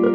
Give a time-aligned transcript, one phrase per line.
[0.00, 0.14] Hallo,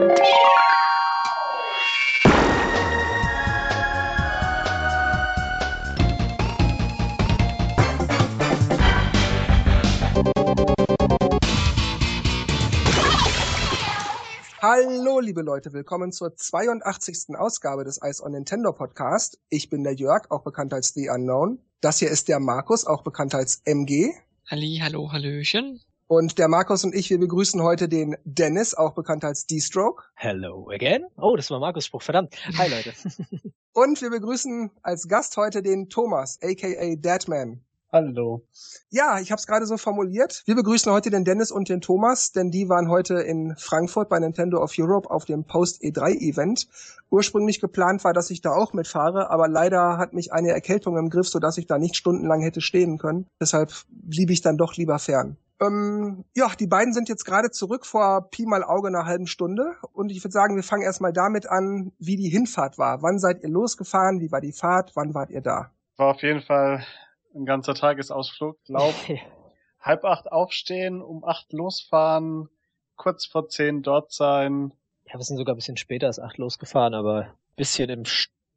[15.20, 17.36] liebe Leute, willkommen zur 82.
[17.38, 19.38] Ausgabe des Ice on Nintendo Podcast.
[19.50, 21.60] Ich bin der Jörg, auch bekannt als The Unknown.
[21.82, 24.16] Das hier ist der Markus, auch bekannt als MG.
[24.50, 25.85] Halli, hallo, hallöchen.
[26.08, 30.04] Und der Markus und ich, wir begrüßen heute den Dennis, auch bekannt als D-Stroke.
[30.14, 31.08] Hello again.
[31.18, 32.36] Oh, das war Markus Spruch, verdammt.
[32.60, 32.94] Hi Leute.
[33.74, 37.62] und wir begrüßen als Gast heute den Thomas, aka Deadman.
[37.92, 38.46] Hallo.
[38.92, 40.44] Ja, ich habe es gerade so formuliert.
[40.46, 44.20] Wir begrüßen heute den Dennis und den Thomas, denn die waren heute in Frankfurt bei
[44.20, 46.68] Nintendo of Europe auf dem Post E3 Event.
[47.10, 51.10] Ursprünglich geplant war, dass ich da auch mitfahre, aber leider hat mich eine Erkältung im
[51.10, 53.26] Griff, sodass ich da nicht stundenlang hätte stehen können.
[53.42, 55.38] Deshalb blieb ich dann doch lieber fern.
[55.62, 59.76] Ähm, ja, die beiden sind jetzt gerade zurück vor Pi mal Auge einer halben Stunde
[59.94, 63.02] und ich würde sagen, wir fangen erstmal damit an, wie die Hinfahrt war.
[63.02, 64.20] Wann seid ihr losgefahren?
[64.20, 64.92] Wie war die Fahrt?
[64.96, 65.72] Wann wart ihr da?
[65.96, 66.86] War auf jeden Fall
[67.34, 68.58] ein ganzer Tagesausflug.
[68.68, 68.96] Lauf,
[69.80, 72.50] halb acht aufstehen, um acht losfahren,
[72.98, 74.74] kurz vor zehn dort sein.
[75.06, 78.04] Ja, wir sind sogar ein bisschen später als acht losgefahren, aber bisschen im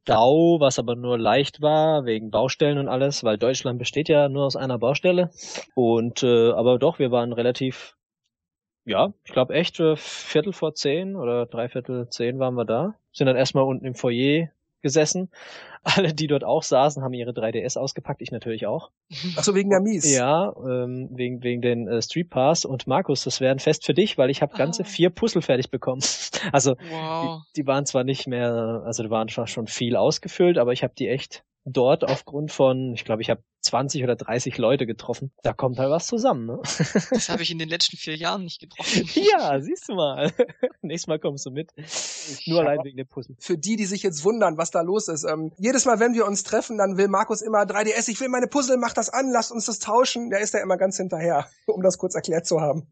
[0.09, 4.45] Stau, was aber nur leicht war, wegen Baustellen und alles, weil Deutschland besteht ja nur
[4.47, 5.29] aus einer Baustelle.
[5.75, 7.95] Und äh, aber doch, wir waren relativ,
[8.85, 12.95] ja, ich glaube echt äh, Viertel vor zehn oder dreiviertel zehn waren wir da.
[13.11, 14.49] Sind dann erstmal unten im Foyer
[14.81, 15.29] gesessen.
[15.83, 18.91] Alle, die dort auch saßen, haben ihre 3DS ausgepackt, ich natürlich auch.
[19.37, 20.13] Ach so, wegen der Mies.
[20.13, 22.65] Ja, ähm, wegen, wegen den äh, Street Pass.
[22.65, 24.85] Und Markus, das wäre ein Fest für dich, weil ich habe ganze ah.
[24.85, 26.01] vier Puzzle fertig bekommen.
[26.53, 27.41] Also wow.
[27.55, 30.93] die, die waren zwar nicht mehr, also die waren schon viel ausgefüllt, aber ich habe
[30.97, 35.31] die echt dort aufgrund von, ich glaube, ich habe 20 oder 30 Leute getroffen.
[35.43, 36.59] Da kommt halt was zusammen, ne?
[37.11, 39.09] Das habe ich in den letzten vier Jahren nicht getroffen.
[39.13, 40.31] ja, siehst du mal.
[40.81, 41.71] Nächstes Mal kommst du mit.
[42.45, 43.35] Nur allein wegen dem Puzzle.
[43.39, 45.25] Für die, die sich jetzt wundern, was da los ist.
[45.25, 48.47] Ähm, jedes Mal, wenn wir uns treffen, dann will Markus immer 3DS, ich will meine
[48.47, 50.29] Puzzle, mach das an, lasst uns das tauschen.
[50.29, 52.87] Der ist da immer ganz hinterher, um das kurz erklärt zu haben.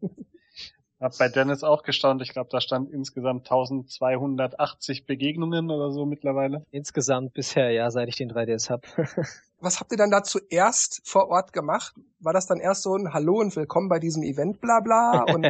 [1.00, 2.22] Hab bei Dennis auch gestaunt.
[2.22, 6.66] Ich glaube, da stand insgesamt 1280 Begegnungen oder so mittlerweile.
[6.72, 8.84] Insgesamt bisher, ja, seit ich den 3DS hab.
[9.60, 11.94] Was habt ihr dann da zuerst vor Ort gemacht?
[12.18, 15.22] War das dann erst so ein Hallo und Willkommen bei diesem Event, bla bla?
[15.32, 15.48] Und,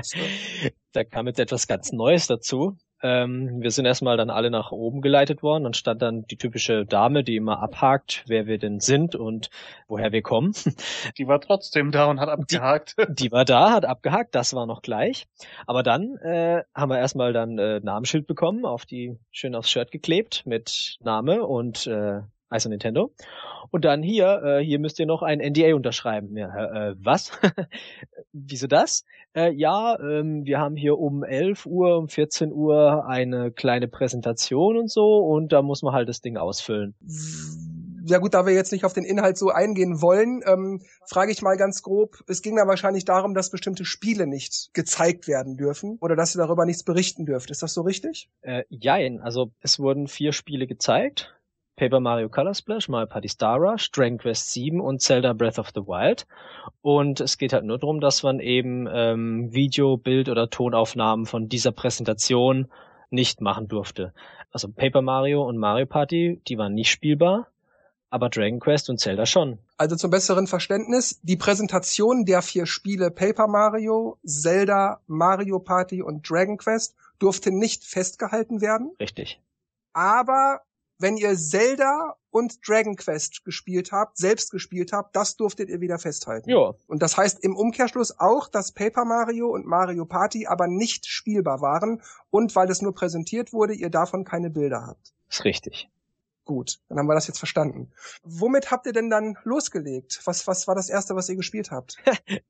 [0.93, 2.77] da kam jetzt etwas ganz Neues dazu.
[3.03, 5.65] Ähm, wir sind erstmal dann alle nach oben geleitet worden.
[5.65, 9.51] Dann stand dann die typische Dame, die immer abhakt, wer wir denn sind und
[9.87, 10.53] woher wir kommen.
[11.19, 12.97] Die war trotzdem da und hat abgehakt.
[12.99, 15.27] Die, die war da, hat abgehakt, das war noch gleich.
[15.67, 19.91] Aber dann äh, haben wir erstmal dann äh, Namensschild bekommen, auf die schön aufs Shirt
[19.91, 23.13] geklebt mit Name und äh, also Nintendo.
[23.71, 26.37] Und dann hier, äh, hier müsst ihr noch ein NDA unterschreiben.
[26.37, 27.33] Ja, äh, was?
[28.33, 29.05] Wieso das?
[29.35, 34.79] Äh, ja, ähm, wir haben hier um 11 Uhr, um 14 Uhr eine kleine Präsentation
[34.79, 36.95] und so und da muss man halt das Ding ausfüllen.
[38.07, 41.43] Ja gut, da wir jetzt nicht auf den Inhalt so eingehen wollen, ähm, frage ich
[41.43, 45.99] mal ganz grob, es ging da wahrscheinlich darum, dass bestimmte Spiele nicht gezeigt werden dürfen
[46.01, 47.51] oder dass ihr darüber nichts berichten dürft.
[47.51, 48.31] Ist das so richtig?
[48.41, 51.38] Äh, jein, also es wurden vier Spiele gezeigt
[51.79, 55.71] Paper Mario Color Splash, Mario Party Star Rush, Dragon Quest 7 und Zelda Breath of
[55.75, 56.27] the Wild.
[56.83, 61.49] Und es geht halt nur darum, dass man eben ähm, Video, Bild oder Tonaufnahmen von
[61.49, 62.67] dieser Präsentation
[63.11, 64.13] nicht machen durfte.
[64.51, 67.47] Also Paper Mario und Mario Party, die waren nicht spielbar,
[68.11, 69.59] aber Dragon Quest und Zelda schon.
[69.77, 76.29] Also zum besseren Verständnis, die Präsentation der vier Spiele Paper Mario, Zelda, Mario Party und
[76.29, 78.91] Dragon Quest durfte nicht festgehalten werden.
[78.99, 79.41] Richtig.
[79.93, 80.61] Aber
[80.99, 85.99] wenn ihr Zelda und Dragon Quest gespielt habt, selbst gespielt habt, das durftet ihr wieder
[85.99, 86.51] festhalten.
[86.51, 86.75] Ja.
[86.87, 91.61] Und das heißt im Umkehrschluss auch, dass Paper Mario und Mario Party aber nicht spielbar
[91.61, 95.13] waren und weil es nur präsentiert wurde, ihr davon keine Bilder habt.
[95.29, 95.89] Ist richtig.
[96.49, 97.93] Gut, dann haben wir das jetzt verstanden.
[98.23, 100.23] Womit habt ihr denn dann losgelegt?
[100.25, 101.99] Was, was war das erste, was ihr gespielt habt?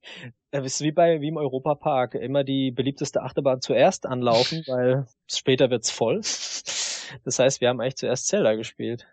[0.52, 2.14] das ist wie bei, wie im Europapark.
[2.14, 6.20] Immer die beliebteste Achterbahn zuerst anlaufen, weil später wird's voll.
[7.24, 9.06] Das heißt, wir haben eigentlich zuerst Zelda gespielt.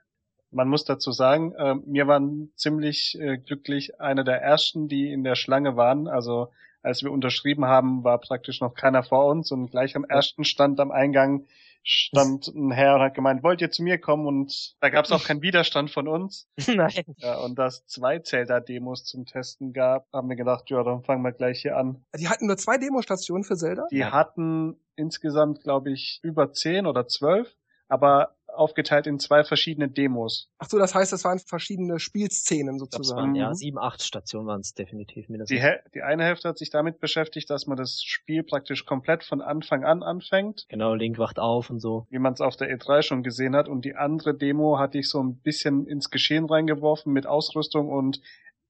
[0.51, 5.23] Man muss dazu sagen, äh, wir waren ziemlich äh, glücklich einer der ersten, die in
[5.23, 6.07] der Schlange waren.
[6.07, 6.49] Also
[6.81, 10.79] als wir unterschrieben haben, war praktisch noch keiner vor uns und gleich am ersten Stand
[10.79, 11.45] am Eingang
[11.85, 14.25] stand ein Herr und hat gemeint, wollt ihr zu mir kommen?
[14.25, 16.49] Und da gab es auch keinen Widerstand von uns.
[16.67, 17.15] Nein.
[17.17, 21.31] Ja, und dass zwei Zelda-Demos zum Testen gab, haben wir gedacht, ja, dann fangen wir
[21.31, 22.03] gleich hier an.
[22.17, 23.87] Die hatten nur zwei Demostationen für Zelda?
[23.91, 27.55] Die hatten insgesamt, glaube ich, über zehn oder zwölf
[27.87, 30.49] aber aufgeteilt in zwei verschiedene Demos.
[30.59, 33.19] Ach so, das heißt, das waren verschiedene Spielszenen sozusagen.
[33.21, 33.53] waren, ja, Mhm.
[33.55, 35.59] sieben, acht Stationen waren es definitiv mindestens.
[35.59, 39.41] Die, die eine Hälfte hat sich damit beschäftigt, dass man das Spiel praktisch komplett von
[39.41, 42.07] Anfang an anfängt, Genau, Link wacht auf und so.
[42.09, 43.67] wie man es auf der E3 schon gesehen hat.
[43.67, 48.21] Und die andere Demo hatte ich so ein bisschen ins Geschehen reingeworfen mit Ausrüstung und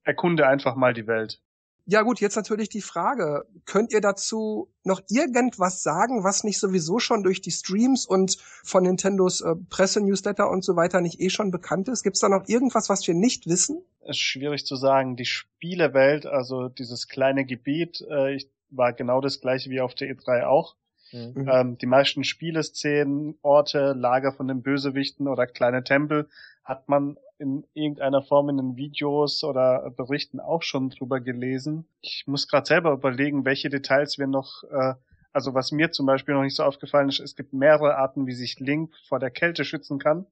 [0.03, 1.41] erkunde einfach mal die Welt.
[1.87, 6.97] Ja gut, jetzt natürlich die Frage, könnt ihr dazu noch irgendwas sagen, was nicht sowieso
[6.97, 11.51] schon durch die Streams und von Nintendos äh, Presse-Newsletter und so weiter nicht eh schon
[11.51, 12.01] bekannt ist?
[12.01, 13.83] Gibt es da noch irgendwas, was wir nicht wissen?
[14.01, 15.15] Es ist schwierig zu sagen.
[15.15, 20.09] Die Spielewelt, also dieses kleine Gebiet, äh, ich, war genau das gleiche wie auf der
[20.09, 20.75] E3 auch.
[21.11, 21.33] Mhm.
[21.35, 21.49] Mhm.
[21.49, 26.27] Ähm, die meisten Spieleszenen, Orte, Lager von den Bösewichten oder kleine Tempel
[26.63, 31.85] hat man in irgendeiner Form in den Videos oder Berichten auch schon drüber gelesen.
[32.01, 34.93] Ich muss gerade selber überlegen, welche Details wir noch, äh,
[35.33, 38.33] also was mir zum Beispiel noch nicht so aufgefallen ist, es gibt mehrere Arten, wie
[38.33, 40.25] sich Link vor der Kälte schützen kann.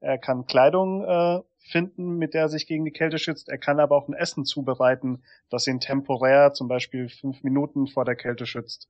[0.00, 3.48] Er kann Kleidung äh, finden, mit der er sich gegen die Kälte schützt.
[3.48, 8.04] Er kann aber auch ein Essen zubereiten, das ihn temporär zum Beispiel fünf Minuten vor
[8.04, 8.88] der Kälte schützt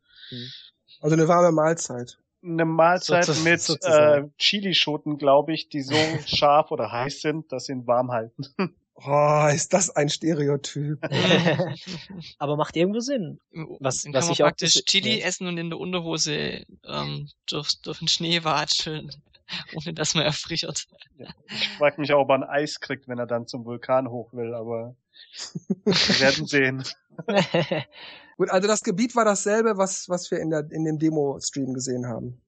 [1.01, 2.19] Also eine warme Mahlzeit.
[2.43, 4.35] eine Mahlzeit Sozu- mit äh, sozusagen.
[4.39, 5.95] Chilischoten, glaube ich, die so
[6.27, 8.47] scharf oder heiß sind, dass sie ihn warm halten.
[9.07, 10.99] Oh, ist das ein Stereotyp.
[12.41, 13.39] Aber macht irgendwo Sinn.
[13.79, 15.27] Was- Dann was kann man ich auch praktisch gese- Chili ja.
[15.27, 19.13] essen und in der Unterhose ähm, durch, durch den Schnee watscheln,
[19.77, 20.87] ohne dass man erfriert.
[21.49, 24.33] Ich frage mich auch, ob er ein Eis kriegt, wenn er dann zum Vulkan hoch
[24.33, 24.97] will, aber
[25.85, 26.83] wir werden sehen.
[28.39, 32.07] Gut, also das Gebiet war dasselbe, was, was wir in, der, in dem Demo-Stream gesehen
[32.07, 32.41] haben.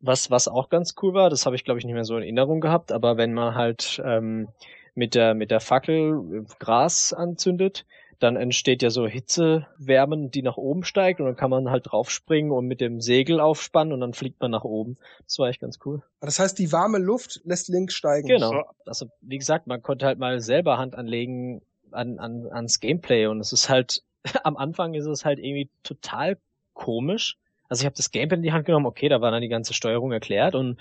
[0.00, 2.22] Was, was auch ganz cool war, das habe ich glaube ich nicht mehr so in
[2.22, 4.48] Erinnerung gehabt, aber wenn man halt ähm,
[4.94, 7.84] mit der mit der Fackel äh, Gras anzündet,
[8.20, 12.52] dann entsteht ja so Hitzewärmen, die nach oben steigt und dann kann man halt draufspringen
[12.52, 14.98] und mit dem Segel aufspannen und dann fliegt man nach oben.
[15.24, 16.02] Das war echt ganz cool.
[16.20, 18.28] Das heißt, die warme Luft lässt Link steigen.
[18.28, 18.50] Genau.
[18.50, 18.62] So.
[18.86, 23.40] Also wie gesagt, man konnte halt mal selber Hand anlegen an, an, ans Gameplay und
[23.40, 24.02] es ist halt
[24.44, 26.38] am Anfang ist es halt irgendwie total
[26.74, 27.36] komisch.
[27.68, 29.74] Also ich habe das Gameplay in die Hand genommen, okay, da war dann die ganze
[29.74, 30.80] Steuerung erklärt und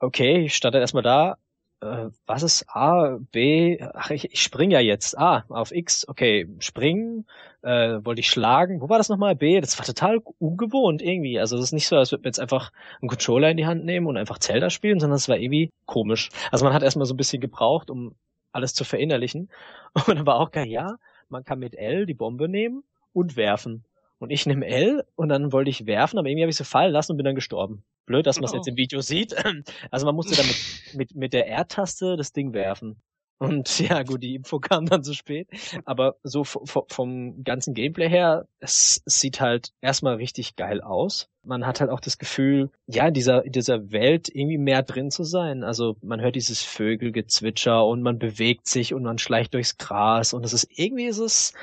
[0.00, 1.36] okay, ich stand dann erstmal da,
[1.80, 6.48] äh, was ist A, B, ach, ich, ich spring ja jetzt, A, auf X, okay,
[6.58, 7.26] springen,
[7.62, 11.56] äh, wollte ich schlagen, wo war das nochmal, B, das war total ungewohnt irgendwie, also
[11.56, 12.70] das ist nicht so, als würde man jetzt einfach
[13.00, 16.30] einen Controller in die Hand nehmen und einfach Zelda spielen, sondern es war irgendwie komisch.
[16.50, 18.14] Also man hat erstmal so ein bisschen gebraucht, um
[18.52, 19.48] alles zu verinnerlichen.
[20.06, 20.96] Und dann war auch geil, ja,
[21.30, 22.82] man kann mit L die Bombe nehmen
[23.12, 23.84] und werfen.
[24.18, 26.92] Und ich nehme L und dann wollte ich werfen, aber irgendwie habe ich sie fallen
[26.92, 27.82] lassen und bin dann gestorben.
[28.06, 28.56] Blöd, dass man es Oh.
[28.56, 29.34] jetzt im Video sieht.
[29.90, 33.00] Also man musste dann mit, mit, mit der R-Taste das Ding werfen.
[33.40, 35.48] Und ja, gut, die Info kam dann zu spät.
[35.86, 41.28] Aber so vom ganzen Gameplay her, es, sieht halt erstmal richtig geil aus.
[41.42, 45.10] Man hat halt auch das Gefühl, ja, in dieser, in dieser Welt irgendwie mehr drin
[45.10, 45.64] zu sein.
[45.64, 50.44] Also man hört dieses Vögelgezwitscher und man bewegt sich und man schleicht durchs Gras und
[50.44, 51.54] es ist irgendwie ist es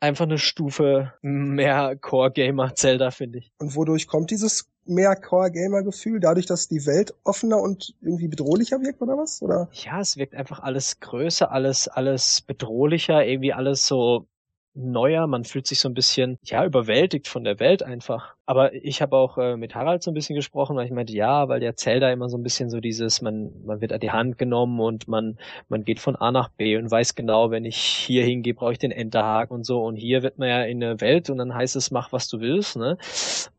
[0.00, 3.52] einfach eine Stufe mehr Core-Gamer Zelda, finde ich.
[3.58, 6.20] Und wodurch kommt dieses mehr Core-Gamer-Gefühl?
[6.20, 9.40] Dadurch, dass die Welt offener und irgendwie bedrohlicher wirkt, oder was?
[9.40, 9.68] Oder?
[9.72, 14.26] Ja, es wirkt einfach alles größer, alles, alles bedrohlicher, irgendwie alles so
[14.74, 15.26] neuer.
[15.26, 18.34] Man fühlt sich so ein bisschen, ja, überwältigt von der Welt einfach.
[18.46, 21.48] Aber ich habe auch äh, mit Harald so ein bisschen gesprochen, weil ich meinte, ja,
[21.48, 24.38] weil der Zelda immer so ein bisschen so dieses, man, man wird an die Hand
[24.38, 25.38] genommen und man,
[25.68, 28.78] man geht von A nach B und weiß genau, wenn ich hier hingehe, brauche ich
[28.78, 29.84] den Enterhaken und so.
[29.84, 32.40] Und hier wird man ja in eine Welt und dann heißt es, mach was du
[32.40, 32.98] willst, ne?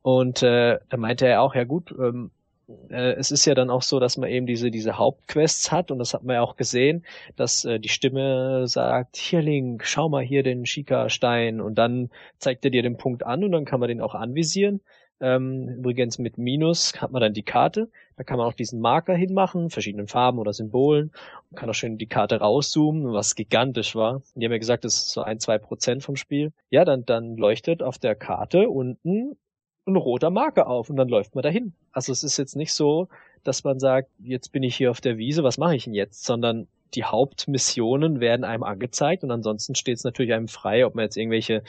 [0.02, 2.32] Und äh, da meinte er auch, ja gut, ähm,
[2.90, 6.00] äh, es ist ja dann auch so, dass man eben diese, diese Hauptquests hat und
[6.00, 10.24] das hat man ja auch gesehen, dass äh, die Stimme sagt, hier Link, schau mal
[10.24, 12.10] hier den Shika-Stein und dann
[12.40, 14.82] zeigt er dir den Punkt an und dann kann man den auch anvisieren.
[15.22, 19.14] Ähm, übrigens mit Minus hat man dann die Karte, da kann man auch diesen Marker
[19.14, 21.12] hinmachen, verschiedenen Farben oder Symbolen
[21.52, 24.24] und kann auch schön die Karte rauszoomen, was gigantisch war.
[24.34, 26.54] Die haben ja gesagt, das ist so ein, zwei Prozent vom Spiel.
[26.72, 29.38] Ja, dann, dann leuchtet auf der Karte unten
[29.86, 31.74] ein roter Marker auf und dann läuft man dahin.
[31.92, 33.08] Also es ist jetzt nicht so,
[33.44, 36.24] dass man sagt, jetzt bin ich hier auf der Wiese, was mache ich denn jetzt?
[36.24, 41.04] Sondern die Hauptmissionen werden einem angezeigt und ansonsten steht es natürlich einem frei, ob man
[41.04, 41.64] jetzt irgendwelche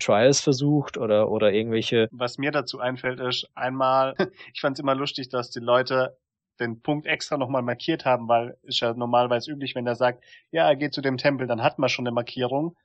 [0.00, 4.14] Trials versucht oder, oder irgendwelche Was mir dazu einfällt, ist einmal,
[4.52, 6.16] ich fand es immer lustig, dass die Leute
[6.60, 10.68] den Punkt extra nochmal markiert haben, weil ist ja normalerweise üblich, wenn er sagt, ja,
[10.68, 12.76] er geht zu dem Tempel, dann hat man schon eine Markierung.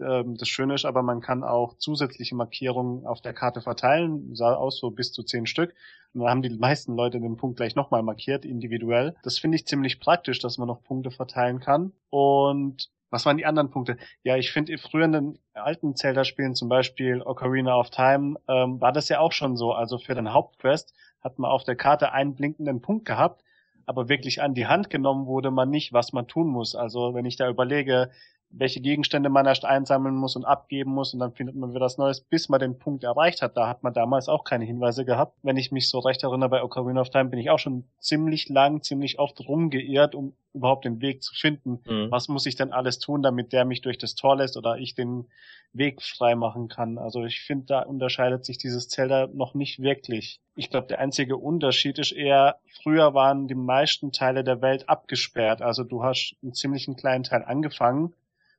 [0.00, 4.54] Ähm, Das Schöne ist aber, man kann auch zusätzliche Markierungen auf der Karte verteilen, sah
[4.54, 5.74] aus so bis zu zehn Stück.
[6.14, 9.14] Und dann haben die meisten Leute den Punkt gleich nochmal markiert, individuell.
[9.22, 11.92] Das finde ich ziemlich praktisch, dass man noch Punkte verteilen kann.
[12.10, 13.96] Und was waren die anderen Punkte?
[14.22, 18.92] Ja, ich finde, früher in den alten Zelda-Spielen, zum Beispiel Ocarina of Time, ähm, war
[18.92, 19.72] das ja auch schon so.
[19.72, 23.42] Also für den Hauptquest hat man auf der Karte einen blinkenden Punkt gehabt.
[23.86, 26.74] aber wirklich an die Hand genommen wurde man nicht, was man tun muss.
[26.74, 28.10] Also wenn ich da überlege,
[28.50, 31.98] welche Gegenstände man erst einsammeln muss und abgeben muss und dann findet man wieder was
[31.98, 33.56] Neues, bis man den Punkt erreicht hat.
[33.56, 35.36] Da hat man damals auch keine Hinweise gehabt.
[35.42, 38.48] Wenn ich mich so recht erinnere, bei Ocarina of Time bin ich auch schon ziemlich
[38.48, 41.80] lang, ziemlich oft rumgeirrt, um überhaupt den Weg zu finden.
[41.86, 42.10] Mhm.
[42.10, 44.94] Was muss ich denn alles tun, damit der mich durch das Tor lässt oder ich
[44.94, 45.28] den
[45.74, 46.96] Weg frei machen kann?
[46.96, 50.40] Also ich finde, da unterscheidet sich dieses Zelda noch nicht wirklich.
[50.56, 55.60] Ich glaube, der einzige Unterschied ist eher, früher waren die meisten Teile der Welt abgesperrt.
[55.60, 58.14] Also du hast einen ziemlichen kleinen Teil angefangen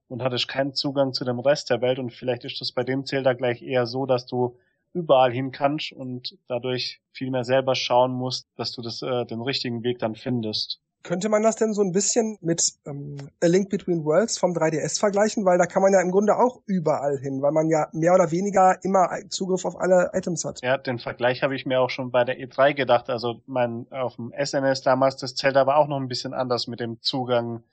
[0.09, 3.05] und hattest keinen Zugang zu dem Rest der Welt und vielleicht ist das bei dem
[3.05, 4.57] Zelda gleich eher so, dass du
[4.93, 9.41] überall hin kannst und dadurch viel mehr selber schauen musst, dass du das, äh, den
[9.41, 10.81] richtigen Weg dann findest.
[11.01, 14.99] Könnte man das denn so ein bisschen mit ähm, A Link Between Worlds vom 3DS
[14.99, 15.45] vergleichen?
[15.45, 18.31] Weil da kann man ja im Grunde auch überall hin, weil man ja mehr oder
[18.31, 20.59] weniger immer Zugriff auf alle Items hat.
[20.61, 23.09] Ja, den Vergleich habe ich mir auch schon bei der E3 gedacht.
[23.09, 26.81] Also mein auf dem SNS damals, das Zelda war auch noch ein bisschen anders mit
[26.81, 27.63] dem Zugang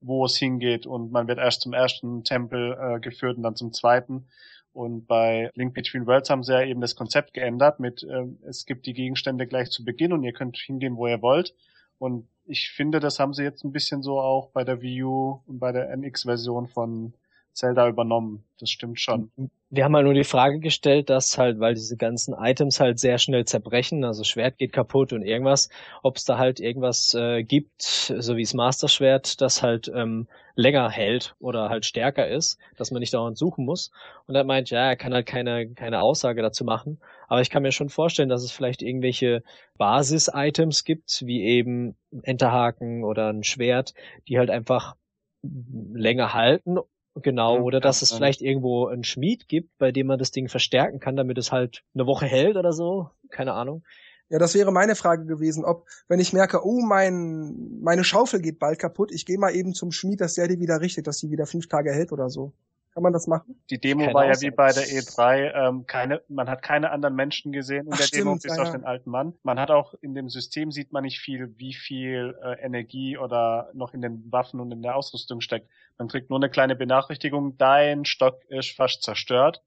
[0.00, 3.72] wo es hingeht und man wird erst zum ersten Tempel äh, geführt und dann zum
[3.72, 4.26] zweiten.
[4.72, 8.66] Und bei Link Between Worlds haben sie ja eben das Konzept geändert mit, äh, es
[8.66, 11.54] gibt die Gegenstände gleich zu Beginn und ihr könnt hingehen, wo ihr wollt.
[11.98, 15.40] Und ich finde, das haben sie jetzt ein bisschen so auch bei der Wii U
[15.46, 17.14] und bei der NX-Version von
[17.52, 18.44] Zelda übernommen.
[18.58, 19.30] Das stimmt schon.
[19.68, 23.18] Wir haben halt nur die Frage gestellt, dass halt, weil diese ganzen Items halt sehr
[23.18, 25.70] schnell zerbrechen, also Schwert geht kaputt und irgendwas,
[26.04, 30.28] ob es da halt irgendwas äh, gibt, so wie das Master Schwert, das halt ähm,
[30.54, 33.90] länger hält oder halt stärker ist, dass man nicht dauernd suchen muss.
[34.26, 37.00] Und er meint, ja, er kann halt keine, keine Aussage dazu machen.
[37.26, 39.42] Aber ich kann mir schon vorstellen, dass es vielleicht irgendwelche
[39.78, 43.94] Basis-Items gibt, wie eben Enterhaken oder ein Schwert,
[44.28, 44.94] die halt einfach
[45.42, 46.78] länger halten
[47.22, 51.00] Genau, oder dass es vielleicht irgendwo einen Schmied gibt, bei dem man das Ding verstärken
[51.00, 53.10] kann, damit es halt eine Woche hält oder so.
[53.30, 53.82] Keine Ahnung.
[54.28, 58.58] Ja, das wäre meine Frage gewesen, ob, wenn ich merke, oh, mein, meine Schaufel geht
[58.58, 61.30] bald kaputt, ich gehe mal eben zum Schmied, dass der die wieder richtet, dass die
[61.30, 62.52] wieder fünf Tage hält oder so.
[62.96, 63.62] Kann man das machen?
[63.68, 67.14] Die Demo keine war ja wie bei der E3, ähm, keine, man hat keine anderen
[67.14, 69.34] Menschen gesehen in Ach, der stimmt, Demo, bis ja, auf den alten Mann.
[69.42, 73.68] Man hat auch in dem System sieht man nicht viel, wie viel äh, Energie oder
[73.74, 75.68] noch in den Waffen und in der Ausrüstung steckt.
[75.98, 79.62] Man kriegt nur eine kleine Benachrichtigung, dein Stock ist fast zerstört.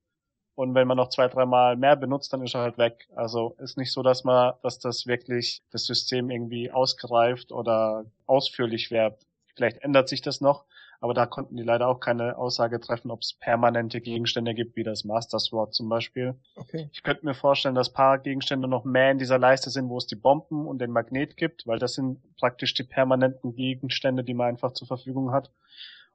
[0.55, 3.07] Und wenn man noch zwei, dreimal mehr benutzt, dann ist er halt weg.
[3.15, 8.89] Also ist nicht so, dass man, dass das wirklich das System irgendwie ausgereift oder ausführlich
[8.89, 9.19] wäre.
[9.55, 10.65] Vielleicht ändert sich das noch,
[11.01, 14.84] aber da konnten die leider auch keine Aussage treffen, ob es permanente Gegenstände gibt, wie
[14.84, 16.36] das Master Sword zum Beispiel.
[16.56, 16.89] Okay.
[16.91, 20.08] Ich könnte mir vorstellen, dass paar Gegenstände noch mehr in dieser Leiste sind, wo es
[20.08, 24.50] die Bomben und den Magnet gibt, weil das sind praktisch die permanenten Gegenstände, die man
[24.50, 25.51] einfach zur Verfügung hat.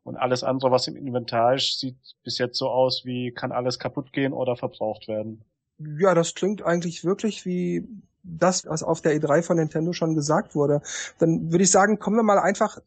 [0.03, 3.79] Und alles andere, was im Inventar ist, sieht bis jetzt so aus, wie kann alles
[3.79, 5.43] kaputt gehen oder verbraucht werden.
[5.79, 7.89] Ja, das klingt eigentlich wirklich wie
[8.23, 10.83] das, was auf der E3 von Nintendo schon gesagt wurde.
[11.19, 12.79] Dann würde ich sagen, kommen wir mal einfach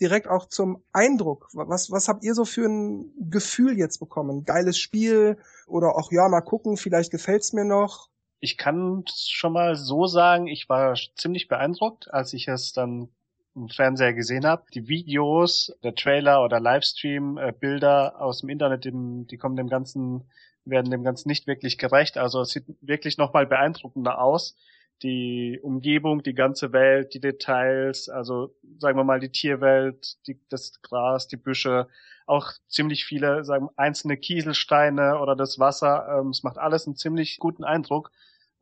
[0.00, 1.48] direkt auch zum Eindruck.
[1.52, 4.44] Was, was habt ihr so für ein Gefühl jetzt bekommen?
[4.44, 8.08] Geiles Spiel oder auch ja, mal gucken, vielleicht gefällt's mir noch.
[8.40, 13.08] Ich kann schon mal so sagen, ich war ziemlich beeindruckt, als ich es dann
[13.54, 14.64] im Fernseher gesehen habe.
[14.74, 19.68] Die Videos, der Trailer oder Livestream, äh, Bilder aus dem Internet, die, die kommen dem
[19.68, 20.24] Ganzen,
[20.64, 22.18] werden dem Ganzen nicht wirklich gerecht.
[22.18, 24.56] Also es sieht wirklich nochmal beeindruckender aus
[25.02, 30.80] die Umgebung, die ganze Welt, die Details, also sagen wir mal die Tierwelt, die, das
[30.82, 31.88] Gras, die Büsche,
[32.26, 36.06] auch ziemlich viele, sagen einzelne Kieselsteine oder das Wasser.
[36.18, 38.10] Ähm, es macht alles einen ziemlich guten Eindruck.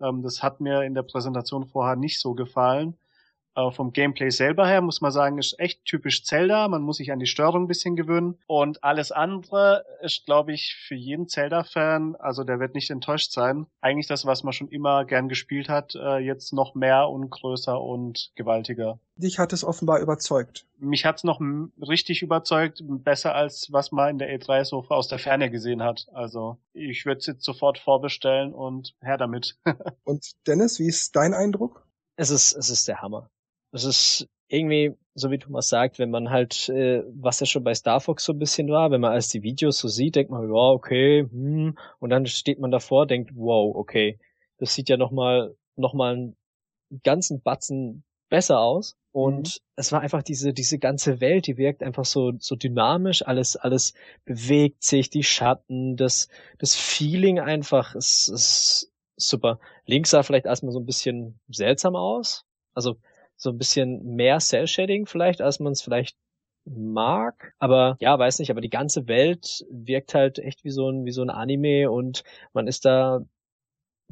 [0.01, 2.97] Ähm, das hat mir in der Präsentation vorher nicht so gefallen.
[3.55, 6.69] Äh, vom Gameplay selber her muss man sagen, ist echt typisch Zelda.
[6.69, 8.39] Man muss sich an die Steuerung ein bisschen gewöhnen.
[8.47, 13.67] Und alles andere ist, glaube ich, für jeden Zelda-Fan, also der wird nicht enttäuscht sein.
[13.81, 17.81] Eigentlich das, was man schon immer gern gespielt hat, äh, jetzt noch mehr und größer
[17.81, 18.99] und gewaltiger.
[19.17, 20.67] Dich hat es offenbar überzeugt.
[20.79, 21.41] Mich hat es noch
[21.87, 26.07] richtig überzeugt, besser als was man in der E3 so aus der Ferne gesehen hat.
[26.13, 29.59] Also ich würde es jetzt sofort vorbestellen und her damit.
[30.05, 31.87] und Dennis, wie ist dein Eindruck?
[32.17, 33.31] Es ist, es ist der Hammer
[33.73, 37.75] es ist irgendwie, so wie Thomas sagt, wenn man halt, äh, was ja schon bei
[37.75, 40.49] Star Fox so ein bisschen war, wenn man als die Videos so sieht, denkt man,
[40.51, 44.19] wow, okay, hm, und dann steht man davor, denkt, wow, okay,
[44.59, 46.37] das sieht ja nochmal, nochmal einen
[47.03, 48.97] ganzen Batzen besser aus.
[49.13, 49.65] Und mhm.
[49.77, 53.93] es war einfach diese, diese ganze Welt, die wirkt einfach so, so dynamisch, alles, alles
[54.25, 59.61] bewegt sich, die Schatten, das, das Feeling einfach ist, ist super.
[59.85, 62.47] Links sah vielleicht erstmal so ein bisschen seltsam aus.
[62.75, 62.97] Also,
[63.43, 66.17] so ein bisschen mehr Cell-Shading vielleicht, als man es vielleicht
[66.65, 67.55] mag.
[67.59, 71.11] Aber ja, weiß nicht, aber die ganze Welt wirkt halt echt wie so ein, wie
[71.11, 72.23] so ein Anime und
[72.53, 73.23] man ist da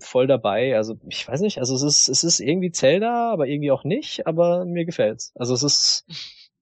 [0.01, 0.77] voll dabei.
[0.77, 4.27] Also ich weiß nicht, also es ist, es ist irgendwie Zelda, aber irgendwie auch nicht,
[4.27, 5.33] aber mir gefällt's.
[5.37, 6.07] Also es ist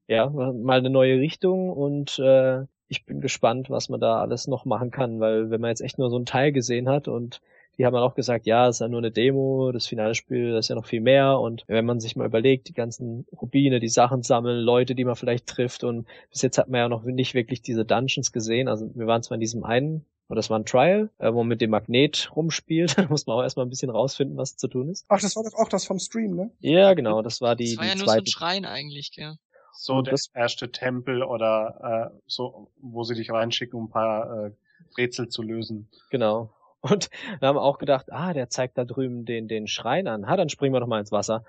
[0.06, 4.66] ja mal eine neue Richtung und äh, ich bin gespannt, was man da alles noch
[4.66, 7.40] machen kann, weil wenn man jetzt echt nur so einen Teil gesehen hat und
[7.78, 10.52] die haben dann auch gesagt, ja, es ist ja nur eine Demo, das finale Spiel,
[10.52, 11.38] das ist ja noch viel mehr.
[11.38, 15.14] Und wenn man sich mal überlegt, die ganzen Rubine, die Sachen sammeln, Leute, die man
[15.16, 18.66] vielleicht trifft und bis jetzt hat man ja noch nicht wirklich diese Dungeons gesehen.
[18.68, 21.48] Also wir waren zwar in diesem einen und das war ein Trial, äh, wo man
[21.48, 22.98] mit dem Magnet rumspielt.
[22.98, 25.04] da muss man auch erstmal ein bisschen rausfinden, was zu tun ist.
[25.08, 26.50] Ach, das war doch auch das vom Stream, ne?
[26.58, 28.18] Ja, genau, das war die, das war die ja nur zweite.
[28.18, 29.36] so ein Schrein eigentlich, gell?
[29.72, 33.90] So Und der das- erste Tempel oder äh, so, wo sie dich reinschicken, um ein
[33.90, 34.50] paar äh,
[34.96, 35.88] Rätsel zu lösen.
[36.10, 36.50] Genau.
[36.80, 40.28] Und wir haben auch gedacht, ah, der zeigt da drüben den, den Schrein an.
[40.28, 41.44] Ha, dann springen wir doch mal ins Wasser.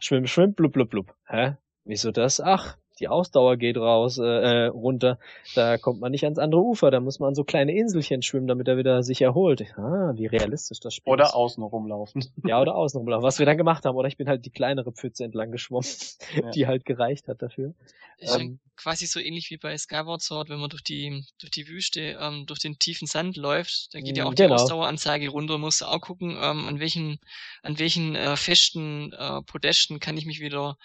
[0.00, 1.14] Schwimm, schwimm, blub, blub, blub.
[1.26, 1.56] Hä?
[1.84, 2.40] Wieso das?
[2.40, 5.18] Ach, die Ausdauer geht raus, äh, äh, runter.
[5.54, 6.90] Da kommt man nicht ans andere Ufer.
[6.90, 9.62] Da muss man an so kleine Inselchen schwimmen, damit er wieder sich erholt.
[9.76, 11.12] Ah, wie realistisch das Spiel ist.
[11.12, 12.24] Oder außen rumlaufen.
[12.46, 13.24] Ja, oder außen rumlaufen.
[13.24, 13.96] Was wir dann gemacht haben.
[13.96, 15.86] Oder ich bin halt die kleinere Pfütze entlang geschwommen,
[16.34, 16.50] Ja.
[16.50, 17.74] die halt gereicht hat dafür.
[18.18, 21.66] Ist Ähm, quasi so ähnlich wie bei Skyward Sword, wenn man durch die, durch die
[21.66, 24.54] Wüste, ähm, durch den tiefen Sand läuft, da geht ja auch die genau.
[24.54, 27.18] Ausdaueranzeige runter, musst du auch gucken, ähm, an welchen,
[27.62, 30.76] an welchen äh, festen äh, Podesten kann ich mich wieder,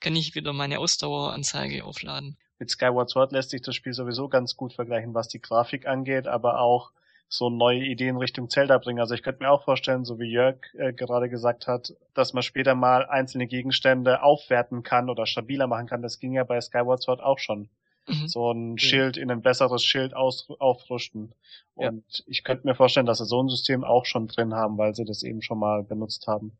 [0.00, 2.36] kann ich wieder meine Ausdaueranzeige aufladen.
[2.58, 6.26] Mit Skyward Sword lässt sich das Spiel sowieso ganz gut vergleichen, was die Grafik angeht,
[6.26, 6.92] aber auch
[7.28, 9.00] so neue Ideen Richtung Zelda bringen.
[9.00, 12.42] Also ich könnte mir auch vorstellen, so wie Jörg äh, gerade gesagt hat, dass man
[12.42, 16.02] später mal einzelne Gegenstände aufwerten kann oder stabiler machen kann.
[16.02, 17.68] Das ging ja bei Skyward Sword auch schon.
[18.06, 18.28] Mhm.
[18.28, 21.34] So ein Schild in ein besseres Schild aus, aufrüsten.
[21.76, 21.88] Ja.
[21.88, 24.94] Und ich könnte mir vorstellen, dass sie so ein System auch schon drin haben, weil
[24.94, 26.52] sie das eben schon mal benutzt haben.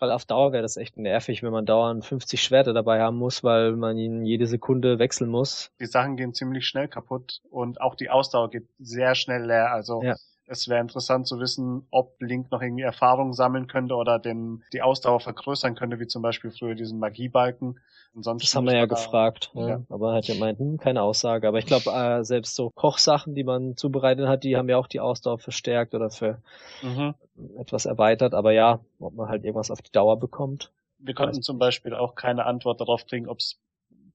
[0.00, 3.42] Weil auf Dauer wäre das echt nervig, wenn man dauernd 50 Schwerter dabei haben muss,
[3.42, 5.70] weil man ihn jede Sekunde wechseln muss.
[5.80, 9.72] Die Sachen gehen ziemlich schnell kaputt und auch die Ausdauer geht sehr schnell leer.
[9.72, 10.14] Also Ja.
[10.48, 14.82] Es wäre interessant zu wissen, ob Link noch irgendwie Erfahrung sammeln könnte oder den, die
[14.82, 17.78] Ausdauer vergrößern könnte, wie zum Beispiel früher diesen Magiebalken.
[18.14, 19.68] Ansonsten Das haben wir ja gefragt, ne?
[19.68, 19.82] Ja.
[19.90, 21.46] aber er hat ja gemeint, hm, keine Aussage.
[21.46, 24.86] Aber ich glaube, äh, selbst so Kochsachen, die man zubereitet hat, die haben ja auch
[24.86, 26.40] die Ausdauer verstärkt oder für
[26.82, 27.14] Mhm.
[27.58, 28.34] etwas erweitert.
[28.34, 30.72] Aber ja, ob man halt irgendwas auf die Dauer bekommt.
[30.98, 33.60] Wir konnten zum Beispiel auch keine Antwort darauf kriegen, ob es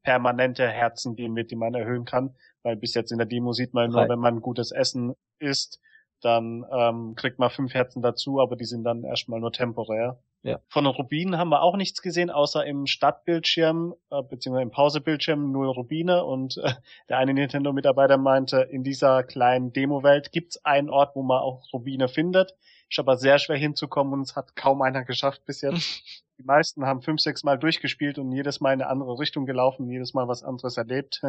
[0.02, 3.74] permanente Herzen geben wird, die man erhöhen kann, weil bis jetzt in der Demo sieht
[3.74, 4.10] man nur, Drei.
[4.10, 5.80] wenn man gutes Essen isst,
[6.23, 10.19] dann ähm, kriegt man fünf Herzen dazu, aber die sind dann erstmal nur temporär.
[10.41, 10.59] Ja.
[10.67, 15.51] Von den Rubinen haben wir auch nichts gesehen, außer im Stadtbildschirm, äh, beziehungsweise im Pausebildschirm
[15.51, 16.73] null Rubine und äh,
[17.09, 22.07] der eine Nintendo-Mitarbeiter meinte, in dieser kleinen Demo-Welt gibt's einen Ort, wo man auch Rubine
[22.07, 22.55] findet,
[22.89, 26.03] ist aber sehr schwer hinzukommen und es hat kaum einer geschafft bis jetzt.
[26.39, 29.88] Die meisten haben fünf, sechs Mal durchgespielt und jedes Mal in eine andere Richtung gelaufen,
[29.88, 31.21] jedes Mal was anderes erlebt.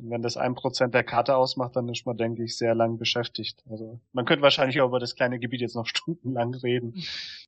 [0.00, 2.98] Und wenn das ein Prozent der Karte ausmacht, dann ist man, denke ich, sehr lang
[2.98, 3.62] beschäftigt.
[3.68, 6.94] Also man könnte wahrscheinlich auch über das kleine Gebiet jetzt noch stundenlang reden.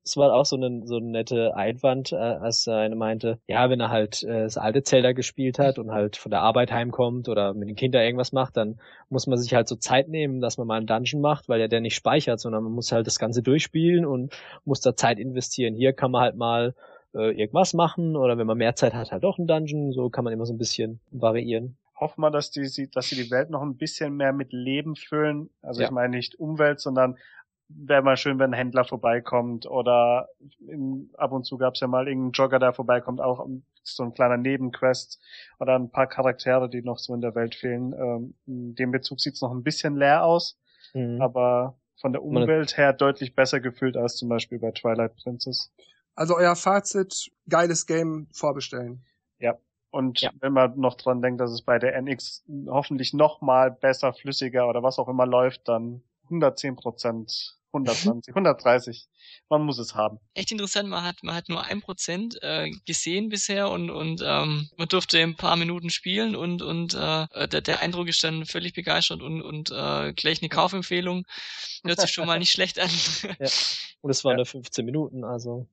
[0.05, 3.79] Es war auch so ein so ein nette Einwand, äh, als einer meinte, ja, wenn
[3.79, 7.53] er halt äh, das alte Zelda gespielt hat und halt von der Arbeit heimkommt oder
[7.53, 10.67] mit den Kindern irgendwas macht, dann muss man sich halt so Zeit nehmen, dass man
[10.67, 13.41] mal einen Dungeon macht, weil ja der nicht speichert, sondern man muss halt das Ganze
[13.41, 14.33] durchspielen und
[14.65, 15.75] muss da Zeit investieren.
[15.75, 16.75] Hier kann man halt mal
[17.13, 19.91] äh, irgendwas machen oder wenn man mehr Zeit hat, halt doch einen Dungeon.
[19.91, 21.77] So kann man immer so ein bisschen variieren.
[22.03, 24.95] Hoffen wir, dass die, sie- dass sie die Welt noch ein bisschen mehr mit Leben
[24.95, 25.49] füllen.
[25.61, 25.87] Also Ja.
[25.87, 27.17] ich meine nicht Umwelt, sondern
[27.69, 30.27] wäre mal schön, wenn ein Händler vorbeikommt oder
[30.59, 33.47] in, ab und zu gab's ja mal irgendeinen Jogger, der vorbeikommt, auch
[33.83, 35.19] so ein kleiner Nebenquest
[35.59, 37.93] oder ein paar Charaktere, die noch so in der Welt fehlen.
[37.93, 40.59] Ähm, in dem Bezug sieht's noch ein bisschen leer aus,
[40.93, 41.21] Mhm.
[41.21, 45.71] aber von der Umwelt her deutlich besser gefüllt als zum Beispiel bei Twilight Princess.
[46.15, 49.03] Also euer Fazit, geiles Game vorbestellen.
[49.93, 50.31] Und Ja.
[50.39, 54.67] wenn man noch dran denkt, dass es bei der NX hoffentlich noch mal besser, flüssiger
[54.67, 59.07] oder was auch immer läuft, dann 110 Prozent, 120, 130.
[59.49, 60.17] Man muss es haben.
[60.33, 64.67] Echt interessant, man hat, man hat nur ein Prozent äh, gesehen bisher und, und ähm,
[64.77, 68.73] man durfte ein paar Minuten spielen und, und äh, der, der Eindruck ist dann völlig
[68.73, 71.27] begeistert und, und äh, gleich eine Kaufempfehlung.
[71.85, 72.89] Hört sich schon mal nicht schlecht an.
[74.01, 74.37] Und es waren Ja.
[74.37, 75.67] nur 15 Minuten, also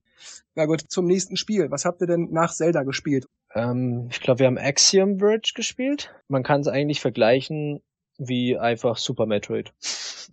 [0.54, 1.70] Na gut, zum nächsten Spiel.
[1.70, 3.26] Was habt ihr denn nach Zelda gespielt?
[3.54, 6.14] Ähm, ich glaube, wir haben Axiom Bridge gespielt.
[6.28, 7.82] Man kann es eigentlich vergleichen
[8.18, 9.72] wie einfach Super Metroid.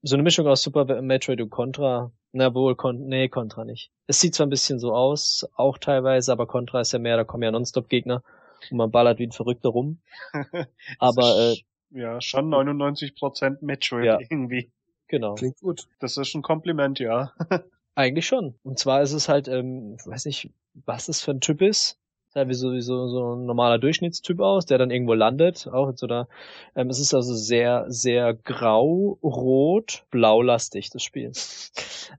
[0.00, 2.12] So eine Mischung aus Super Metroid und Contra.
[2.30, 3.90] Na wohl, Con nee, Contra nicht.
[4.06, 7.24] Es sieht zwar ein bisschen so aus, auch teilweise, aber Contra ist ja mehr, da
[7.24, 8.22] kommen ja Nonstop-Gegner
[8.70, 9.98] und man ballert wie ein Verrückter rum.
[10.98, 11.56] Aber äh,
[11.90, 14.18] ja, schon 99 Prozent Metroid Ja.
[14.20, 14.70] irgendwie.
[15.08, 15.88] genau, Klingt gut.
[15.98, 17.32] Das ist ein Kompliment, ja.
[17.94, 18.54] eigentlich schon.
[18.62, 20.50] Und zwar ist es halt, ähm, ich weiß nicht,
[20.86, 21.98] was das für ein Typ ist.
[22.30, 25.88] Sah wie so, wie so, so ein normaler Durchschnittstyp aus, der dann irgendwo landet, auch
[25.88, 26.28] in so einer,
[26.76, 31.32] ähm, es ist also sehr, sehr grau, rot, blaulastig, das Spiel.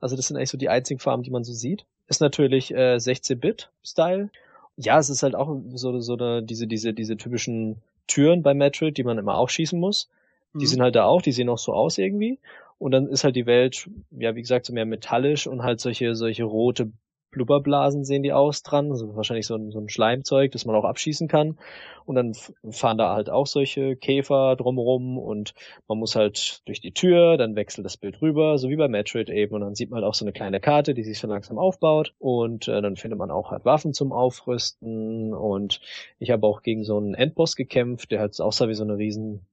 [0.02, 1.86] Also das sind eigentlich so die einzigen Farben, die man so sieht.
[2.08, 4.30] Ist natürlich äh, 16-Bit-Style.
[4.78, 8.98] Ja, es ist halt auch so, so eine, diese, diese, diese typischen Türen bei Metroid,
[8.98, 10.10] die man immer aufschießen muss.
[10.56, 10.66] Die Mhm.
[10.66, 12.40] sind halt da auch, die sehen auch so aus irgendwie.
[12.80, 16.16] Und dann ist halt die Welt, ja, wie gesagt, so mehr metallisch und halt solche,
[16.16, 16.92] solche rote
[17.32, 18.92] Blubberblasen sehen die aus dran.
[18.92, 21.58] Also wahrscheinlich so ein, so ein Schleimzeug, das man auch abschießen kann.
[22.06, 22.34] Und dann
[22.72, 25.54] fahren da halt auch solche Käfer drumherum und
[25.88, 29.30] man muss halt durch die Tür, dann wechselt das Bild rüber, so wie bei Metroid
[29.30, 29.54] eben.
[29.54, 32.14] Und dann sieht man halt auch so eine kleine Karte, die sich so langsam aufbaut.
[32.18, 35.34] Und äh, dann findet man auch halt Waffen zum Aufrüsten.
[35.34, 35.82] Und
[36.18, 39.46] ich habe auch gegen so einen Endboss gekämpft, der halt aussah wie so eine riesen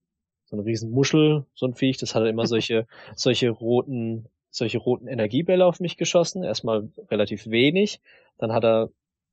[0.46, 2.86] so eine riesen Muschel, so ein Viech, das hat halt immer solche,
[3.16, 6.42] solche roten, solche roten Energiebälle auf mich geschossen.
[6.42, 8.00] Erstmal relativ wenig.
[8.38, 8.90] Dann hat er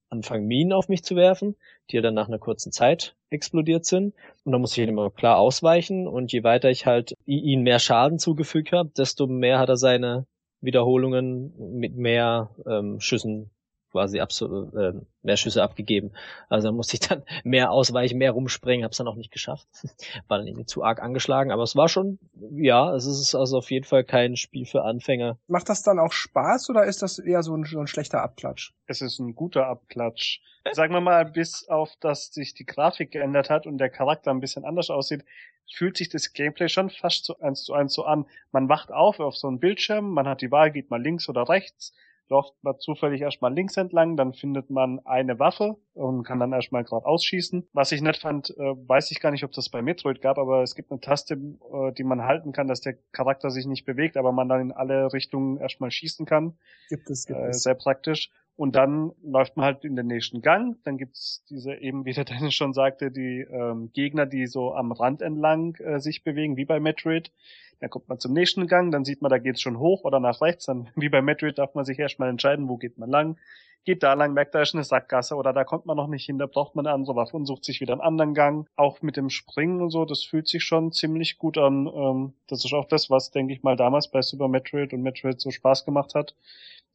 [0.10, 1.56] angefangen, Minen auf mich zu werfen,
[1.90, 4.14] die dann nach einer kurzen Zeit explodiert sind.
[4.44, 6.08] Und dann musste ich immer klar ausweichen.
[6.08, 9.78] Und je weiter ich halt i- ihm mehr Schaden zugefügt habe, desto mehr hat er
[9.78, 10.26] seine
[10.62, 13.50] Wiederholungen mit mehr ähm, Schüssen
[13.94, 16.12] quasi abso äh, mehr Schüsse abgegeben.
[16.50, 19.68] Also da musste ich dann mehr ausweichen, mehr rumspringen, hab's dann auch nicht geschafft.
[20.28, 22.18] War dann irgendwie zu arg angeschlagen, aber es war schon,
[22.52, 25.38] ja, es ist also auf jeden Fall kein Spiel für Anfänger.
[25.48, 28.74] Macht das dann auch Spaß oder ist das eher so ein, so ein schlechter Abklatsch?
[28.88, 30.42] Es ist ein guter Abklatsch.
[30.72, 34.40] Sagen wir mal, bis auf dass sich die Grafik geändert hat und der Charakter ein
[34.40, 35.24] bisschen anders aussieht,
[35.72, 38.26] fühlt sich das Gameplay schon fast so eins zu eins so an.
[38.52, 41.48] Man wacht auf auf so einem Bildschirm, man hat die Wahl, geht man links oder
[41.48, 41.94] rechts,
[42.30, 46.84] läuft man zufällig erstmal links entlang, dann findet man eine Waffe und kann dann erstmal
[46.84, 47.68] gerade ausschießen.
[47.74, 50.64] Was ich nett fand, äh, weiß ich gar nicht, ob das bei Metroid gab, aber
[50.64, 54.18] es gibt eine Taste, äh, die man halten kann, dass der Charakter sich nicht bewegt,
[54.18, 56.58] aber man dann in alle Richtungen erstmal schießen kann
[56.90, 57.64] Gibt es, gibt äh, es.
[57.64, 58.32] sehr praktisch.
[58.56, 60.78] Und dann läuft man halt in den nächsten Gang.
[60.84, 64.92] Dann gibt's diese eben, wie der Dennis schon sagte, die ähm, Gegner, die so am
[64.92, 67.32] Rand entlang äh, sich bewegen, wie bei Metroid.
[67.80, 70.40] Dann kommt man zum nächsten Gang, dann sieht man, da geht's schon hoch oder nach
[70.42, 70.66] rechts.
[70.66, 73.38] Dann wie bei Metroid darf man sich erstmal entscheiden, wo geht man lang.
[73.86, 76.38] Geht da lang, merkt, da ist eine Sackgasse oder da kommt man noch nicht hin,
[76.38, 78.70] da braucht man eine andere Waffe und sucht sich wieder einen anderen Gang.
[78.78, 81.88] Auch mit dem Springen und so, das fühlt sich schon ziemlich gut an.
[81.88, 85.42] Ähm, das ist auch das, was, denke ich mal, damals bei Super Metroid und Metroid
[85.42, 86.36] so Spaß gemacht hat.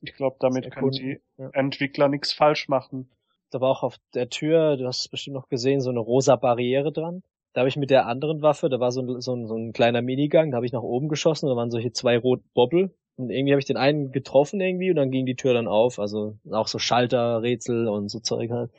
[0.01, 1.51] Ich glaube, damit können die ja.
[1.51, 3.11] Entwickler nichts falsch machen.
[3.51, 6.37] Da war auch auf der Tür, du hast es bestimmt noch gesehen, so eine rosa
[6.37, 7.23] Barriere dran.
[7.55, 9.73] Da habe ich mit der anderen Waffe, da war so ein, so ein, so ein
[9.73, 12.95] kleiner Minigang, da habe ich nach oben geschossen, da waren solche zwei rote Bobbel.
[13.17, 15.99] Und irgendwie habe ich den einen getroffen irgendwie und dann ging die Tür dann auf.
[15.99, 18.71] Also auch so Schalter, Rätsel und so Zeug halt.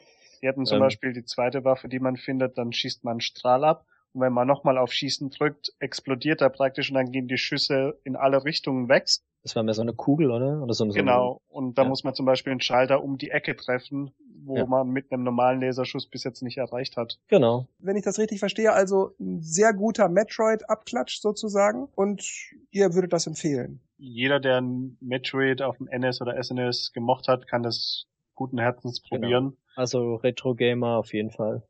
[0.41, 0.83] Die hatten zum Ähm.
[0.83, 3.85] Beispiel die zweite Waffe, die man findet, dann schießt man einen Strahl ab.
[4.13, 7.99] Und wenn man nochmal auf Schießen drückt, explodiert er praktisch und dann gehen die Schüsse
[8.05, 9.07] in alle Richtungen weg.
[9.43, 10.61] Das war mehr so eine Kugel, oder?
[10.61, 11.41] Oder so, so Genau.
[11.47, 11.89] Und da ja.
[11.89, 14.11] muss man zum Beispiel einen Schalter um die Ecke treffen,
[14.43, 14.65] wo Ja.
[14.65, 17.19] man mit einem normalen Laserschuss bis jetzt nicht erreicht hat.
[17.29, 17.67] Genau.
[17.79, 22.23] Wenn ich das richtig verstehe, also ein sehr guter Metroid-Abklatsch sozusagen und
[22.71, 23.79] ihr würdet das empfehlen.
[23.97, 29.01] Jeder, der ein Metroid auf dem NS oder SNES gemocht hat, kann das guten Herzens
[29.01, 29.21] Genau.
[29.21, 29.57] probieren.
[29.75, 31.63] Also Retro-Gamer auf jeden Fall.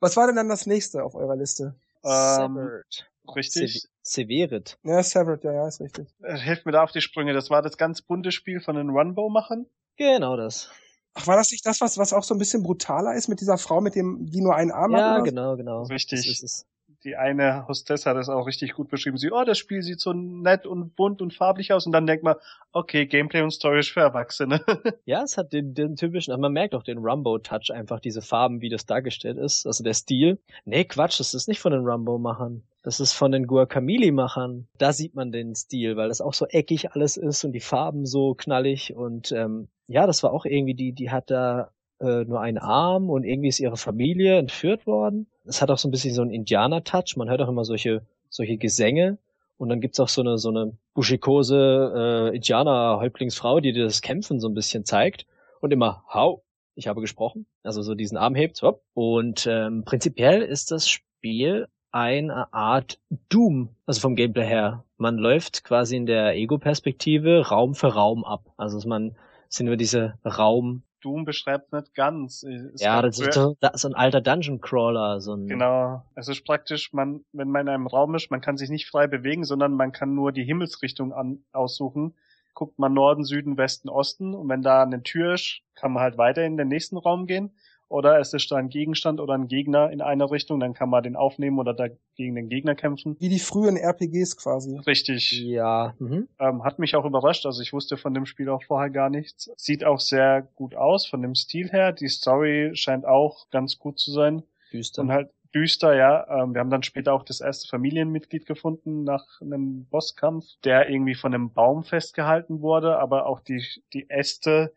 [0.00, 1.74] Was war denn dann das nächste auf eurer Liste?
[2.04, 3.10] Ähm, Severed.
[3.36, 3.82] Richtig.
[3.82, 4.78] Se- Severed.
[4.82, 6.08] Ja, Severed, ja, ja, ist richtig.
[6.22, 7.32] Äh, Helft mir da auf die Sprünge.
[7.32, 9.66] Das war das ganz bunte Spiel von den Runbow-Machern.
[9.96, 10.70] Genau das.
[11.14, 13.58] Ach, war das nicht das, was, was auch so ein bisschen brutaler ist mit dieser
[13.58, 15.14] Frau, mit dem, die nur einen Arm Ja, hat?
[15.20, 15.22] oder?
[15.24, 15.82] genau, genau.
[15.84, 16.20] Richtig.
[16.20, 16.66] Das ist es.
[17.04, 19.16] Die eine Hostess hat es auch richtig gut beschrieben.
[19.16, 21.86] Sie, oh, das Spiel sieht so nett und bunt und farblich aus.
[21.86, 22.36] Und dann denkt man,
[22.72, 24.60] okay, Gameplay und Story ist für Erwachsene.
[25.04, 28.68] Ja, es hat den, den typischen, man merkt auch den Rumbo-Touch einfach, diese Farben, wie
[28.68, 29.66] das dargestellt ist.
[29.66, 30.38] Also der Stil.
[30.64, 32.62] Nee, Quatsch, das ist nicht von den Rumbo-Machern.
[32.82, 34.68] Das ist von den Guacamole-Machern.
[34.78, 38.06] Da sieht man den Stil, weil das auch so eckig alles ist und die Farben
[38.06, 38.94] so knallig.
[38.94, 41.70] Und ähm, ja, das war auch irgendwie, die, die hat da
[42.02, 45.26] äh, nur einen Arm und irgendwie ist ihre Familie entführt worden.
[45.44, 47.16] Es hat auch so ein bisschen so einen Indianer-Touch.
[47.16, 49.18] Man hört auch immer solche, solche Gesänge.
[49.56, 54.40] Und dann gibt's auch so eine, so eine buschikose äh, Indianer-Häuptlingsfrau, die dir das Kämpfen
[54.40, 55.26] so ein bisschen zeigt.
[55.60, 56.42] Und immer, hau,
[56.74, 57.46] ich habe gesprochen.
[57.62, 58.60] Also so diesen Arm hebt.
[58.62, 58.82] Hopp.
[58.94, 64.84] Und ähm, prinzipiell ist das Spiel eine Art Doom, also vom Gameplay her.
[64.96, 68.52] Man läuft quasi in der Ego-Perspektive Raum für Raum ab.
[68.56, 69.14] Also man
[69.48, 72.42] sind nur diese Raum, Doom beschreibt nicht ganz.
[72.42, 76.02] Es ja, das ist so, so ein alter Dungeon Crawler, so ein Genau.
[76.14, 79.06] Es ist praktisch, man, wenn man in einem Raum ist, man kann sich nicht frei
[79.06, 82.14] bewegen, sondern man kann nur die Himmelsrichtung an, aussuchen.
[82.54, 86.18] Guckt man Norden, Süden, Westen, Osten und wenn da eine Tür ist, kann man halt
[86.18, 87.52] weiter in den nächsten Raum gehen.
[87.92, 91.02] Oder es ist da ein Gegenstand oder ein Gegner in einer Richtung, dann kann man
[91.02, 93.16] den aufnehmen oder da gegen den Gegner kämpfen.
[93.20, 94.78] Wie die frühen RPGs quasi.
[94.86, 95.32] Richtig.
[95.32, 95.94] Ja.
[95.98, 96.28] Mhm.
[96.38, 99.50] Ähm, hat mich auch überrascht, also ich wusste von dem Spiel auch vorher gar nichts.
[99.56, 101.92] Sieht auch sehr gut aus von dem Stil her.
[101.92, 104.42] Die Story scheint auch ganz gut zu sein.
[104.72, 105.02] Düster.
[105.02, 106.42] Und halt düster, ja.
[106.42, 111.14] Ähm, wir haben dann später auch das erste Familienmitglied gefunden nach einem Bosskampf, der irgendwie
[111.14, 114.72] von einem Baum festgehalten wurde, aber auch die, die Äste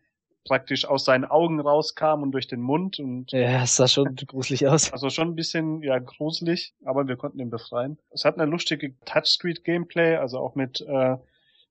[0.46, 4.66] praktisch aus seinen Augen rauskamen und durch den Mund und ja, es sah schon gruselig
[4.66, 4.92] aus.
[4.92, 7.98] also schon ein bisschen ja gruselig, aber wir konnten ihn befreien.
[8.10, 11.16] Es hat eine lustige Touchscreen-Gameplay, also auch mit äh,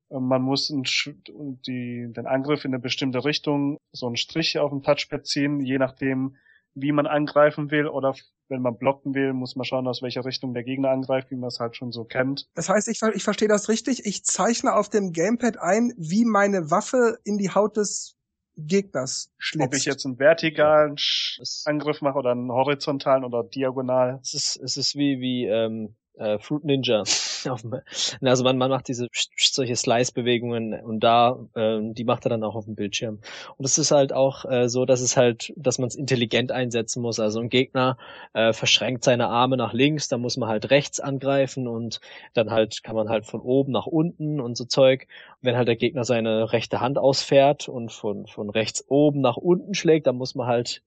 [0.09, 0.83] man muss ein,
[1.65, 5.79] die, den Angriff in eine bestimmte Richtung, so einen Strich auf dem Touchpad ziehen, je
[5.79, 6.35] nachdem,
[6.75, 8.13] wie man angreifen will oder
[8.47, 11.47] wenn man blocken will, muss man schauen, aus welcher Richtung der Gegner angreift, wie man
[11.47, 12.47] es halt schon so kennt.
[12.53, 14.05] Das heißt, ich, ich verstehe das richtig.
[14.05, 18.15] Ich zeichne auf dem Gamepad ein, wie meine Waffe in die Haut des
[18.57, 19.67] Gegners schlitzt.
[19.67, 20.95] Ob ich jetzt einen vertikalen
[21.65, 24.19] Angriff mache oder einen horizontalen oder diagonal.
[24.21, 27.03] Es ist, es ist wie, wie ähm, äh, Fruit Ninja.
[28.21, 32.55] also man, man macht diese solche Slice-Bewegungen und da, äh, die macht er dann auch
[32.55, 33.19] auf dem Bildschirm.
[33.57, 37.01] Und es ist halt auch äh, so, dass es halt, dass man es intelligent einsetzen
[37.01, 37.19] muss.
[37.19, 37.97] Also ein Gegner
[38.33, 41.99] äh, verschränkt seine Arme nach links, da muss man halt rechts angreifen und
[42.33, 45.07] dann halt kann man halt von oben nach unten und so Zeug.
[45.41, 49.73] wenn halt der Gegner seine rechte Hand ausfährt und von, von rechts oben nach unten
[49.73, 50.81] schlägt, dann muss man halt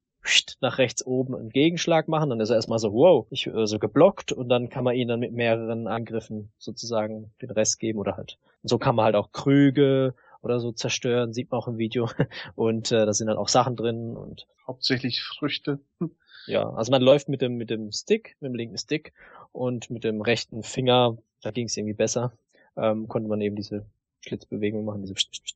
[0.61, 3.79] nach rechts oben einen Gegenschlag machen, dann ist er erstmal so, wow, ich äh, so
[3.79, 8.17] geblockt und dann kann man ihn dann mit mehreren Angriffen sozusagen den Rest geben oder
[8.17, 8.39] halt.
[8.63, 12.09] Und so kann man halt auch Krüge oder so zerstören, sieht man auch im Video.
[12.55, 15.81] Und äh, da sind dann auch Sachen drin und hauptsächlich Früchte.
[16.47, 19.13] Ja, also man läuft mit dem mit dem Stick, mit dem linken Stick
[19.53, 22.33] und mit dem rechten Finger, da ging es irgendwie besser,
[22.75, 23.85] ähm, konnte man eben diese
[24.21, 25.15] Schlitzbewegung machen, diese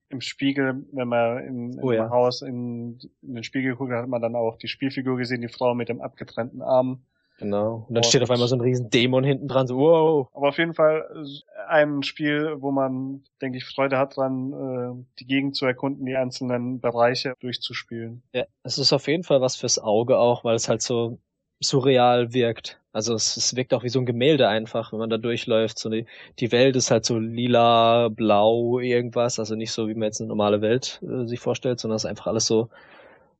[0.09, 2.11] Im Spiegel, wenn man oh, im ja.
[2.11, 5.75] Haus in, in, den Spiegel guckt, hat man dann auch die Spielfigur gesehen, die Frau
[5.75, 7.03] mit dem abgetrennten Arm.
[7.39, 7.87] Genau.
[7.89, 10.29] Und dann und steht auf einmal so ein riesen Dämon hinten dran, so wow.
[10.33, 11.05] Aber auf jeden Fall
[11.67, 16.15] ein Spiel, wo man, denke ich, Freude hat dran, äh, die Gegend zu erkunden, die
[16.15, 18.23] einzelnen Bereiche durchzuspielen.
[18.33, 21.19] Ja, es ist auf jeden Fall was fürs Auge auch, weil es halt so
[21.61, 22.82] surreal wirkt.
[22.93, 25.79] Also es, es wirkt auch wie so ein Gemälde einfach, wenn man da durchläuft.
[25.79, 26.07] So die,
[26.39, 29.39] die Welt ist halt so lila, blau, irgendwas.
[29.39, 32.11] Also nicht so, wie man jetzt eine normale Welt äh, sich vorstellt, sondern es ist
[32.11, 32.69] einfach alles so,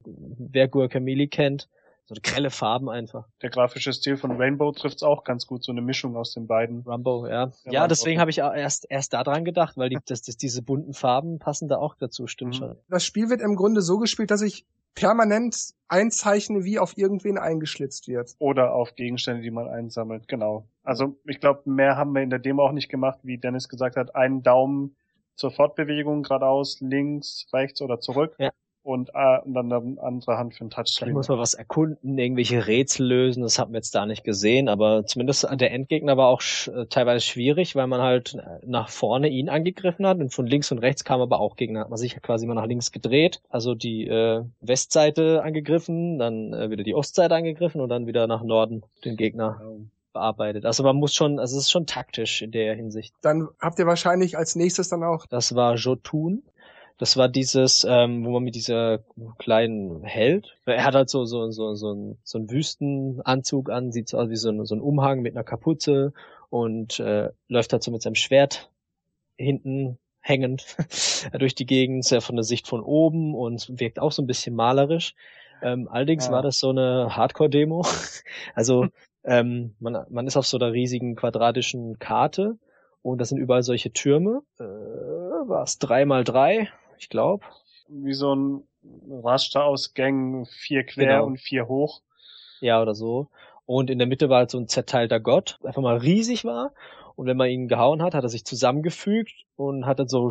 [0.05, 1.69] wer Guacamole kennt.
[2.07, 3.27] So grelle Farben einfach.
[3.43, 6.81] Der grafische Stil von Rainbow trifft's auch ganz gut, so eine Mischung aus den beiden.
[6.81, 7.53] Rumbo, ja.
[7.65, 10.37] Der ja, deswegen habe ich auch erst, erst da dran gedacht, weil die, das, das,
[10.37, 12.59] diese bunten Farben passen da auch dazu, stimmt mhm.
[12.59, 12.77] schon.
[12.89, 18.09] Das Spiel wird im Grunde so gespielt, dass ich permanent einzeichne, wie auf irgendwen eingeschlitzt
[18.09, 18.35] wird.
[18.39, 20.67] Oder auf Gegenstände, die man einsammelt, genau.
[20.83, 23.97] Also ich glaube, mehr haben wir in der Demo auch nicht gemacht, wie Dennis gesagt
[23.97, 24.97] hat, einen Daumen
[25.35, 28.35] zur Fortbewegung, geradeaus, links, rechts oder zurück.
[28.39, 28.51] Ja
[28.83, 31.09] und, äh, und dann eine andere Hand für ein Touchscreen.
[31.09, 34.69] Vielleicht muss man was erkunden, irgendwelche Rätsel lösen, das haben wir jetzt da nicht gesehen,
[34.69, 39.29] aber zumindest der Endgegner war auch sch äh, teilweise schwierig, weil man halt nach vorne
[39.29, 42.21] ihn angegriffen hat und von links und rechts kam aber auch Gegner, hat man sich
[42.23, 47.35] quasi immer nach links gedreht, also die äh, Westseite angegriffen, dann äh, wieder die Ostseite
[47.35, 49.61] angegriffen und dann wieder nach Norden den Gegner.
[49.61, 49.69] Ja
[50.13, 50.67] bearbeitet.
[50.67, 53.15] Also man muss schon, also es ist schon taktisch in der Hinsicht.
[53.23, 55.27] Dann habt ihr wahrscheinlich als nächstes dann auch.
[55.27, 56.43] Das war Jotun.
[57.03, 59.01] Das war dieses, ähm, wo man mit dieser
[59.37, 64.09] kleinen Held, er hat halt so so so so, ein, so einen Wüstenanzug an, sieht
[64.09, 66.13] so aus wie so ein, so ein Umhang mit einer Kapuze
[66.49, 68.71] und äh, läuft halt so mit seinem Schwert
[69.37, 70.77] hinten hängend
[71.41, 74.55] durch die Gegend, sehr von der Sicht von oben und wirkt auch so ein bisschen
[74.55, 75.17] malerisch.
[75.61, 76.31] Ähm, allerdings ja.
[76.31, 77.85] war das so eine Hardcore-Demo.
[78.55, 78.87] also
[79.25, 82.59] ähm, man, man ist auf so einer riesigen quadratischen Karte
[83.03, 84.43] und das sind überall solche Türme.
[84.61, 86.69] Äh, war es drei mal drei?
[87.03, 87.45] Ich glaube.
[87.89, 88.63] Wie so ein
[89.11, 91.27] Raster aus Gängen, vier quer genau.
[91.27, 92.01] und vier hoch.
[92.61, 93.29] Ja, oder so.
[93.67, 96.73] Und in der Mitte war halt so ein zerteilter Gott, der einfach mal riesig war.
[97.17, 100.31] Und wenn man ihn gehauen hat, hat er sich zusammengefügt und hat dann so,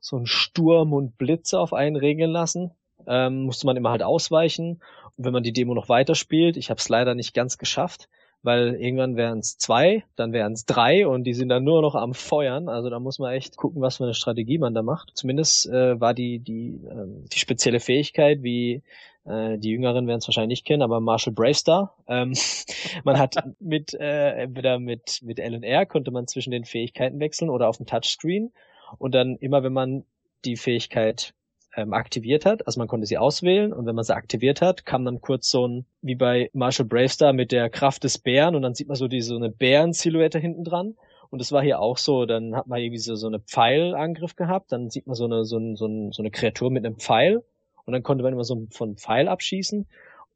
[0.00, 2.72] so einen Sturm und Blitze auf einen regeln lassen.
[3.06, 4.82] Ähm, musste man immer halt ausweichen.
[5.16, 8.08] Und wenn man die Demo noch weiterspielt, ich habe es leider nicht ganz geschafft,
[8.42, 11.94] weil irgendwann wären es zwei, dann wären es drei und die sind dann nur noch
[11.94, 12.68] am Feuern.
[12.68, 15.10] Also da muss man echt gucken, was für eine Strategie man da macht.
[15.14, 18.82] Zumindest äh, war die die ähm, die spezielle Fähigkeit, wie
[19.24, 21.96] äh, die Jüngeren werden es wahrscheinlich nicht kennen, aber Marshall Bravestar.
[22.06, 22.34] Ähm,
[23.04, 27.20] man hat mit äh, entweder mit mit L und R konnte man zwischen den Fähigkeiten
[27.20, 28.52] wechseln oder auf dem Touchscreen
[28.98, 30.04] und dann immer wenn man
[30.44, 31.34] die Fähigkeit
[31.76, 32.66] ähm, aktiviert hat.
[32.66, 35.66] Also man konnte sie auswählen und wenn man sie aktiviert hat, kam dann kurz so
[35.66, 39.08] ein, wie bei Marshall Bravestar mit der Kraft des Bären und dann sieht man so
[39.08, 40.96] diese so eine Bären-Silhouette hinten dran.
[41.30, 44.72] Und das war hier auch so, dann hat man irgendwie so, so eine Pfeilangriff gehabt,
[44.72, 47.44] dann sieht man so eine, so, ein, so, ein, so eine Kreatur mit einem Pfeil
[47.84, 49.86] und dann konnte man immer so von Pfeil abschießen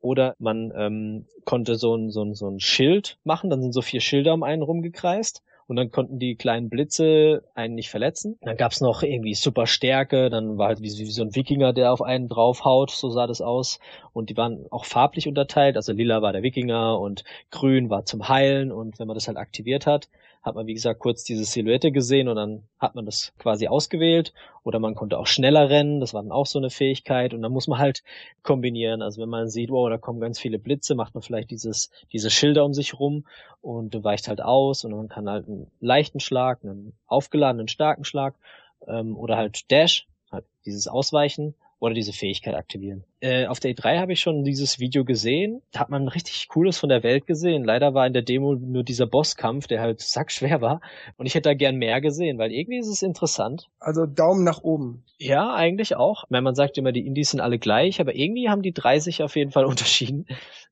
[0.01, 3.81] Oder man ähm, konnte so ein, so, ein, so ein Schild machen, dann sind so
[3.81, 5.43] vier Schilder um einen rumgekreist
[5.73, 8.37] und dann konnten die kleinen Blitze einen nicht verletzen.
[8.43, 11.95] Dann gab's noch irgendwie super Stärke, dann war halt wie, wie so ein Wikinger, der
[11.95, 13.81] auf einen draufhaut, so sah das aus.
[14.13, 18.29] Und die waren auch farblich unterteilt, also lila war der Wikinger und grün war zum
[18.29, 20.11] Heilen und wenn man das halt aktiviert hat,
[20.43, 24.35] hat man, wie gesagt, kurz diese Silhouette gesehen und dann hat man das quasi ausgewählt.
[24.65, 27.33] Oder man konnte auch schneller rennen, das war dann auch so eine Fähigkeit.
[27.33, 28.03] Und dann muss man halt
[28.43, 29.03] kombinieren.
[29.03, 32.29] Also wenn man sieht, wow, da kommen ganz viele Blitze, macht man vielleicht dieses, diese
[32.31, 33.25] Schilder um sich rum
[33.61, 38.35] und weicht halt aus und man kann halt einen leichten Schlag, einen aufgeladenen starken Schlag
[38.89, 43.05] ähm, oder halt Dash, halt dieses Ausweichen oder diese Fähigkeit aktivieren.
[43.23, 45.63] Äh, auf der E3 habe ich schon dieses Video gesehen.
[45.71, 47.63] Da hat man richtig Cooles von der Welt gesehen.
[47.63, 50.81] Leider war in der Demo nur dieser Bosskampf, der halt sackschwer war.
[51.17, 53.69] Und ich hätte da gern mehr gesehen, weil irgendwie ist es interessant.
[53.79, 55.05] Also Daumen nach oben.
[55.19, 56.25] Ja, eigentlich auch.
[56.31, 59.23] Wenn man sagt immer, die Indies sind alle gleich, aber irgendwie haben die drei sich
[59.23, 60.27] auf jeden Fall unterschieden.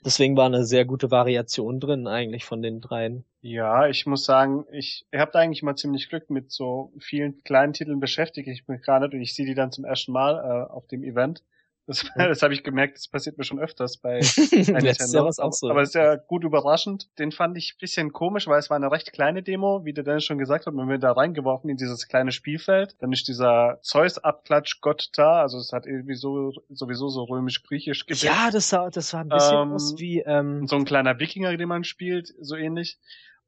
[0.04, 3.24] Deswegen war eine sehr gute Variation drin eigentlich von den dreien.
[3.42, 7.74] Ja, ich muss sagen, ich, habe da eigentlich mal ziemlich Glück mit so vielen kleinen
[7.74, 10.88] Titeln beschäftige ich mich gerade und ich sehe die dann zum ersten Mal äh, auf
[10.88, 11.44] dem Event.
[11.86, 15.26] Das, das habe ich gemerkt, das passiert mir schon öfters bei, bei Nintendo.
[15.26, 15.70] auch so.
[15.70, 17.08] Aber es ist ja gut überraschend.
[17.18, 20.24] Den fand ich bisschen komisch, weil es war eine recht kleine Demo, wie der Dennis
[20.24, 20.74] schon gesagt hat.
[20.74, 22.96] Man wird da reingeworfen in dieses kleine Spielfeld.
[23.00, 25.40] Dann ist dieser Zeus-Abklatsch Gott da.
[25.40, 28.22] Also es hat irgendwie so, sowieso so römisch-griechisch gewirkt.
[28.22, 31.56] Ja, das sah, das war ein bisschen ähm, aus wie, ähm, so ein kleiner Wikinger,
[31.56, 32.98] den man spielt, so ähnlich.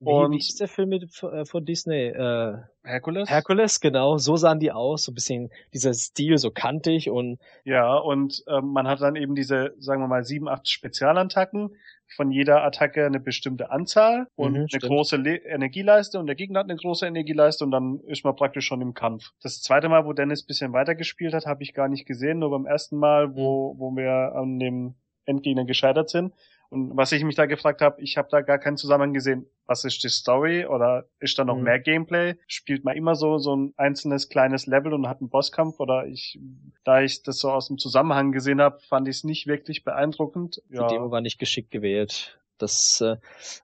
[0.05, 2.09] Wie, und wie ist der Film mit, äh, von Disney?
[2.09, 3.31] Äh, Herkules?
[3.31, 4.19] Herkules, genau.
[4.19, 5.05] So sahen die aus.
[5.05, 7.39] So ein bisschen dieser Stil, so kantig und.
[7.65, 11.77] Ja, und ähm, man hat dann eben diese, sagen wir mal, sieben, acht Spezialattacken.
[12.17, 14.83] Von jeder Attacke eine bestimmte Anzahl und mhm, eine stimmt.
[14.83, 18.67] große Le Energieleiste und der Gegner hat eine große Energieleiste und dann ist man praktisch
[18.67, 19.31] schon im Kampf.
[19.43, 22.41] Das zweite Mal, wo Dennis bisschen weitergespielt hat, habe ich gar nicht gesehen.
[22.41, 26.35] Nur beim ersten Mal, wo, wo wir an dem Endgegner gescheitert sind,
[26.73, 29.45] und was ich mich da gefragt habe, ich habe da gar keinen Zusammenhang gesehen.
[29.67, 31.65] Was ist die Story oder ist da noch mhm.
[31.65, 32.37] mehr Gameplay?
[32.47, 36.41] Spielt man immer so so ein einzelnes kleines Level und hat einen Bosskampf oder ich,
[36.83, 40.63] da ich das so aus dem Zusammenhang gesehen habe, fand ich es nicht wirklich beeindruckend.
[40.71, 40.87] Ja.
[40.87, 42.39] Die Demo war nicht geschickt gewählt.
[42.57, 43.17] Das, äh,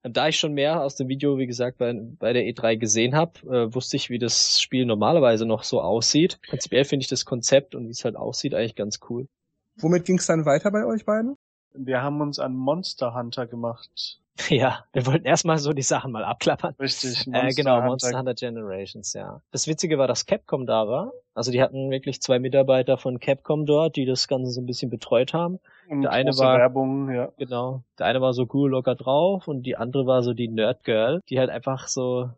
[0.02, 3.40] da ich schon mehr aus dem Video, wie gesagt, bei, bei der E3 gesehen habe,
[3.48, 6.38] äh, wusste ich, wie das Spiel normalerweise noch so aussieht.
[6.46, 9.28] Prinzipiell finde ich das Konzept und wie es halt aussieht eigentlich ganz cool.
[9.76, 11.37] Womit ging es dann weiter bei euch beiden?
[11.74, 14.20] Wir haben uns an Monster Hunter gemacht.
[14.50, 16.74] Ja, wir wollten erstmal so die Sachen mal abklappern.
[16.78, 17.86] Richtig, Monster äh, genau, Hunter.
[17.88, 19.42] Monster Hunter Generations, ja.
[19.50, 21.12] Das Witzige war, dass Capcom da war.
[21.34, 24.90] Also die hatten wirklich zwei Mitarbeiter von Capcom dort, die das Ganze so ein bisschen
[24.90, 25.58] betreut haben.
[25.88, 27.32] Und der eine war Werbung, ja.
[27.36, 27.82] Genau.
[27.98, 31.20] Der eine war so cool locker drauf und die andere war so die Nerd Girl,
[31.28, 32.30] die halt einfach so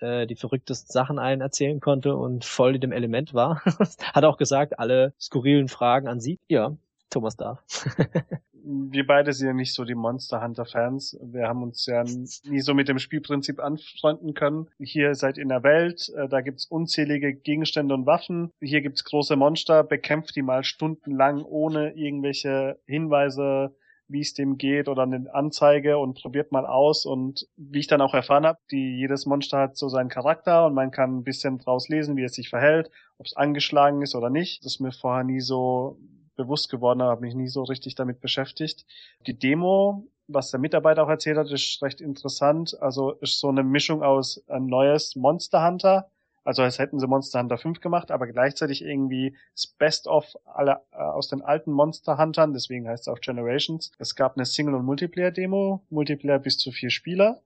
[0.00, 3.62] äh, die verrücktesten Sachen allen erzählen konnte und voll in dem Element war.
[4.12, 6.38] Hat auch gesagt, alle skurrilen Fragen an sie.
[6.48, 6.76] Ja,
[7.10, 7.62] Thomas darf.
[8.66, 11.16] wir beide sind ja nicht so die Monster Hunter Fans.
[11.22, 14.68] Wir haben uns ja nie so mit dem Spielprinzip anfreunden können.
[14.78, 18.50] Hier seid ihr in der Welt, äh, da gibt's unzählige Gegenstände und Waffen.
[18.60, 23.74] Hier gibt's große Monster, bekämpft die mal stundenlang ohne irgendwelche Hinweise,
[24.08, 27.06] wie es dem geht oder eine Anzeige und probiert mal aus.
[27.06, 30.74] Und wie ich dann auch erfahren habe, die jedes Monster hat so seinen Charakter und
[30.74, 34.30] man kann ein bisschen draus lesen, wie es sich verhält, ob es angeschlagen ist oder
[34.30, 34.64] nicht.
[34.64, 35.98] Das ist mir vorher nie so
[36.36, 38.86] bewusst geworden, habe mich nie so richtig damit beschäftigt.
[39.26, 42.76] Die Demo, was der Mitarbeiter auch erzählt hat, ist recht interessant.
[42.80, 46.10] Also ist so eine Mischung aus ein neues Monster Hunter,
[46.46, 50.80] also als hätten sie Monster Hunter 5 gemacht, aber gleichzeitig irgendwie das Best of alle
[50.92, 53.90] äh, aus den alten Monster Huntern, deswegen heißt es auch Generations.
[53.98, 57.42] Es gab eine Single- und Multiplayer-Demo, Multiplayer bis zu vier Spieler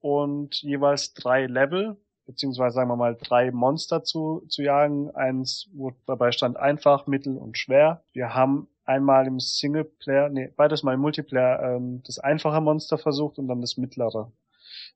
[0.00, 1.98] und jeweils drei Level,
[2.28, 5.10] beziehungsweise sagen wir mal drei Monster zu, zu jagen.
[5.14, 8.04] Eins, wo dabei stand einfach, mittel und schwer.
[8.12, 13.38] Wir haben einmal im Singleplayer, nee, beides mal im Multiplayer ähm, das einfache Monster versucht
[13.38, 14.30] und dann das mittlere.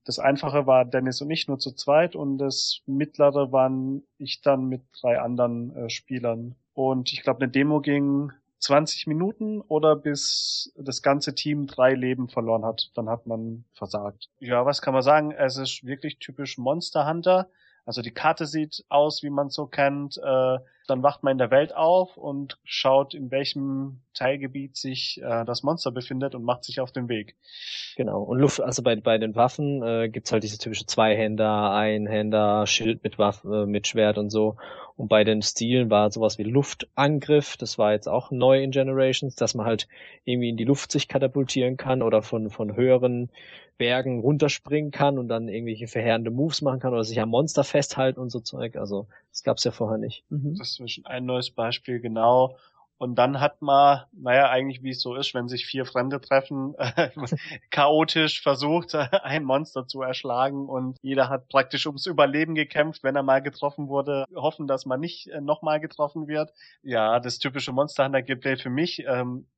[0.05, 4.67] Das einfache war Dennis und ich nur zu zweit und das mittlere waren ich dann
[4.67, 6.55] mit drei anderen äh, Spielern.
[6.75, 8.31] Und ich glaube, eine Demo ging
[8.63, 12.91] 20 Minuten oder bis das ganze Team drei Leben verloren hat.
[12.95, 14.29] Dann hat man versagt.
[14.39, 15.33] Ja, was kann man sagen?
[15.33, 17.49] Es ist wirklich typisch Monster Hunter.
[17.85, 20.17] Also die Karte sieht aus, wie man so kennt.
[20.17, 25.45] Äh, dann wacht man in der Welt auf und schaut, in welchem Teilgebiet sich äh,
[25.45, 27.37] das Monster befindet und macht sich auf den Weg.
[27.97, 28.23] Genau.
[28.23, 33.03] Und Luft, also bei, bei den Waffen äh, gibt's halt diese typische Zweihänder, Einhänder, Schild
[33.03, 34.57] mit Waffe, äh, mit Schwert und so.
[35.03, 37.57] Und bei den Stilen war sowas wie Luftangriff.
[37.57, 39.89] Das war jetzt auch neu in Generations, dass man halt
[40.25, 43.29] irgendwie in die Luft sich katapultieren kann oder von, von höheren
[43.79, 48.21] Bergen runterspringen kann und dann irgendwelche verheerende Moves machen kann oder sich am Monster festhalten
[48.21, 48.77] und so Zeug.
[48.77, 50.23] Also das gab's ja vorher nicht.
[50.31, 50.55] Mhm.
[50.57, 52.57] Das ist ein neues Beispiel, genau.
[53.03, 56.77] Und dann hat man, naja, eigentlich wie es so ist, wenn sich vier Fremde treffen,
[57.71, 58.95] chaotisch versucht,
[59.25, 63.89] ein Monster zu erschlagen und jeder hat praktisch ums Überleben gekämpft, wenn er mal getroffen
[63.89, 66.53] wurde, hoffen, dass man nicht äh, nochmal getroffen wird.
[66.85, 69.03] Ja, das typische Monster Hunter Gameplay für mich.
[69.05, 69.49] Ähm,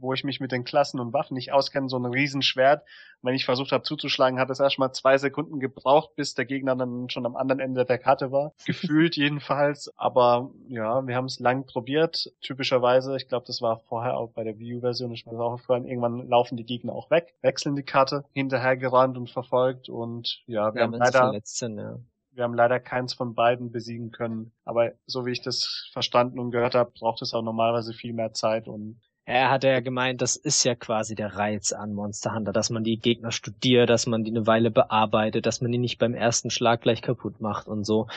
[0.00, 2.84] wo ich mich mit den Klassen und Waffen nicht auskenne, so ein Riesenschwert.
[3.22, 7.08] Wenn ich versucht habe zuzuschlagen, hat es erstmal zwei Sekunden gebraucht, bis der Gegner dann
[7.08, 8.52] schon am anderen Ende der Karte war.
[8.66, 9.92] Gefühlt jedenfalls.
[9.96, 12.32] Aber ja, wir haben es lang probiert.
[12.40, 15.86] Typischerweise, ich glaube, das war vorher auch bei der Wii U-Version, ich weiß auch aufgefallen,
[15.86, 20.80] irgendwann laufen die Gegner auch weg, wechseln die Karte, hinterhergerannt und verfolgt und ja, wir
[20.80, 21.98] ja, haben leider sind, ja.
[22.34, 24.52] Wir haben leider keins von beiden besiegen können.
[24.64, 28.32] Aber so wie ich das verstanden und gehört habe, braucht es auch normalerweise viel mehr
[28.32, 32.52] Zeit und er hat ja gemeint, das ist ja quasi der Reiz an Monster Hunter,
[32.52, 35.98] dass man die Gegner studiert, dass man die eine Weile bearbeitet, dass man die nicht
[35.98, 38.08] beim ersten Schlag gleich kaputt macht und so.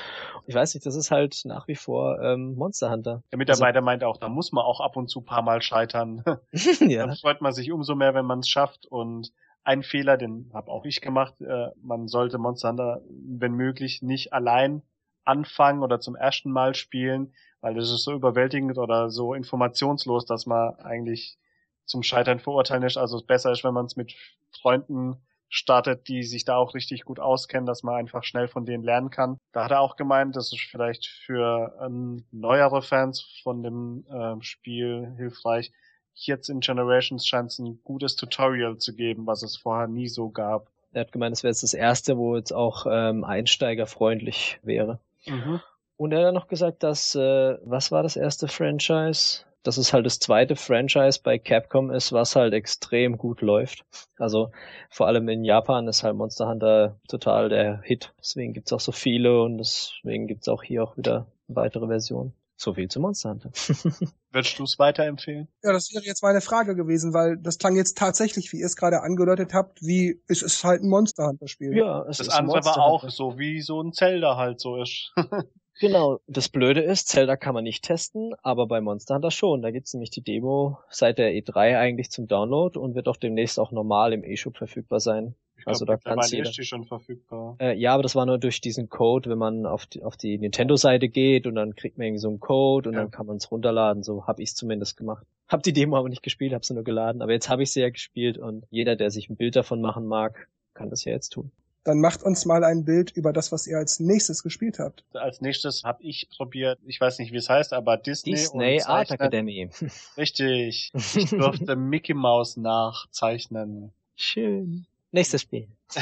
[0.48, 3.22] Ich weiß nicht, das ist halt nach wie vor ähm, Monster Hunter.
[3.32, 6.24] Der Mitarbeiter also, meint auch, da muss man auch ab und zu paar Mal scheitern.
[6.80, 7.06] ja.
[7.06, 9.32] Dann freut man sich umso mehr, wenn man es schafft und
[9.64, 14.34] ein Fehler, den habe auch ich gemacht, äh, man sollte Monster Hunter, wenn möglich, nicht
[14.34, 14.82] allein
[15.26, 20.46] anfangen oder zum ersten Mal spielen, weil das ist so überwältigend oder so informationslos, dass
[20.46, 21.38] man eigentlich
[21.86, 22.98] zum Scheitern verurteilen ist.
[22.98, 24.16] Also es besser ist, wenn man es mit
[24.62, 25.18] Freunden
[25.50, 29.10] startet, die sich da auch richtig gut auskennen, dass man einfach schnell von denen lernen
[29.10, 29.38] kann.
[29.52, 34.42] Da hat er auch gemeint, das ist vielleicht für ähm, neuere Fans von dem äh,
[34.44, 35.72] Spiel hilfreich.
[36.14, 40.30] Jetzt in Generations scheint es ein gutes Tutorial zu geben, was es vorher nie so
[40.30, 40.70] gab.
[40.94, 45.00] Er hat gemeint, es wäre jetzt das erste, wo jetzt auch ähm, einsteigerfreundlich wäre.
[45.28, 45.62] Mhm.
[45.98, 49.46] Und er hat noch gesagt, dass, äh, was war das erste Franchise?
[49.64, 53.84] Dass es halt das zweite Franchise bei Capcom ist, was halt extrem gut läuft.
[54.20, 54.52] Also
[54.90, 58.14] vor allem in Japan ist halt Monster Hunter total der Hit.
[58.20, 62.34] Deswegen gibt's auch so viele und deswegen gibt's auch hier auch wieder weitere Versionen.
[62.58, 63.52] So viel zu Monster Hunter.
[64.32, 65.48] Würdest du es weiterempfehlen?
[65.62, 68.78] Ja, das wäre jetzt meine Frage gewesen, weil das klang jetzt tatsächlich, wie ihr es
[68.78, 71.76] gerade angedeutet habt, wie es ist halt ein Monster Hunter Spiel.
[71.76, 75.14] Ja, es das ist andere war auch so, wie so ein Zelda halt so ist.
[75.82, 76.20] Genau.
[76.28, 79.62] Das Blöde ist, Zelda kann man nicht testen, aber bei Monster Hunter schon.
[79.62, 83.60] Da gibt's nämlich die Demo seit der E3 eigentlich zum Download und wird auch demnächst
[83.60, 85.36] auch normal im E-Shop verfügbar sein.
[85.66, 86.50] Ich also glaub, da kann jeder.
[86.50, 87.56] Ist die schon verfügbar.
[87.60, 90.38] Äh, ja, aber das war nur durch diesen Code, wenn man auf die, auf die
[90.38, 93.02] Nintendo-Seite geht und dann kriegt man irgendwie so einen Code und ja.
[93.02, 94.04] dann kann man es runterladen.
[94.04, 95.26] So habe ich zumindest gemacht.
[95.48, 97.24] Hab die Demo aber nicht gespielt, habe sie nur geladen.
[97.24, 100.06] Aber jetzt habe ich sie ja gespielt und jeder, der sich ein Bild davon machen
[100.06, 101.52] mag, kann das ja jetzt tun.
[101.84, 105.04] Dann macht uns mal ein Bild über das, was ihr als nächstes gespielt habt.
[105.14, 108.32] Als nächstes habe ich probiert, ich weiß nicht, wie es heißt, aber Disney.
[108.34, 109.70] Disney Art Academy.
[110.18, 110.92] Richtig.
[111.16, 113.94] Ich durfte Mickey Mouse nachzeichnen.
[114.16, 114.86] Schön.
[115.16, 115.70] Nächstes Spiel.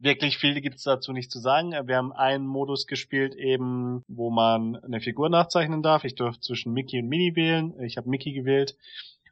[0.00, 1.70] Wirklich viel gibt's dazu nicht zu sagen.
[1.70, 6.02] Wir haben einen Modus gespielt, eben, wo man eine Figur nachzeichnen darf.
[6.02, 7.80] Ich durfte zwischen Mickey und Minnie wählen.
[7.80, 8.76] Ich habe Mickey gewählt.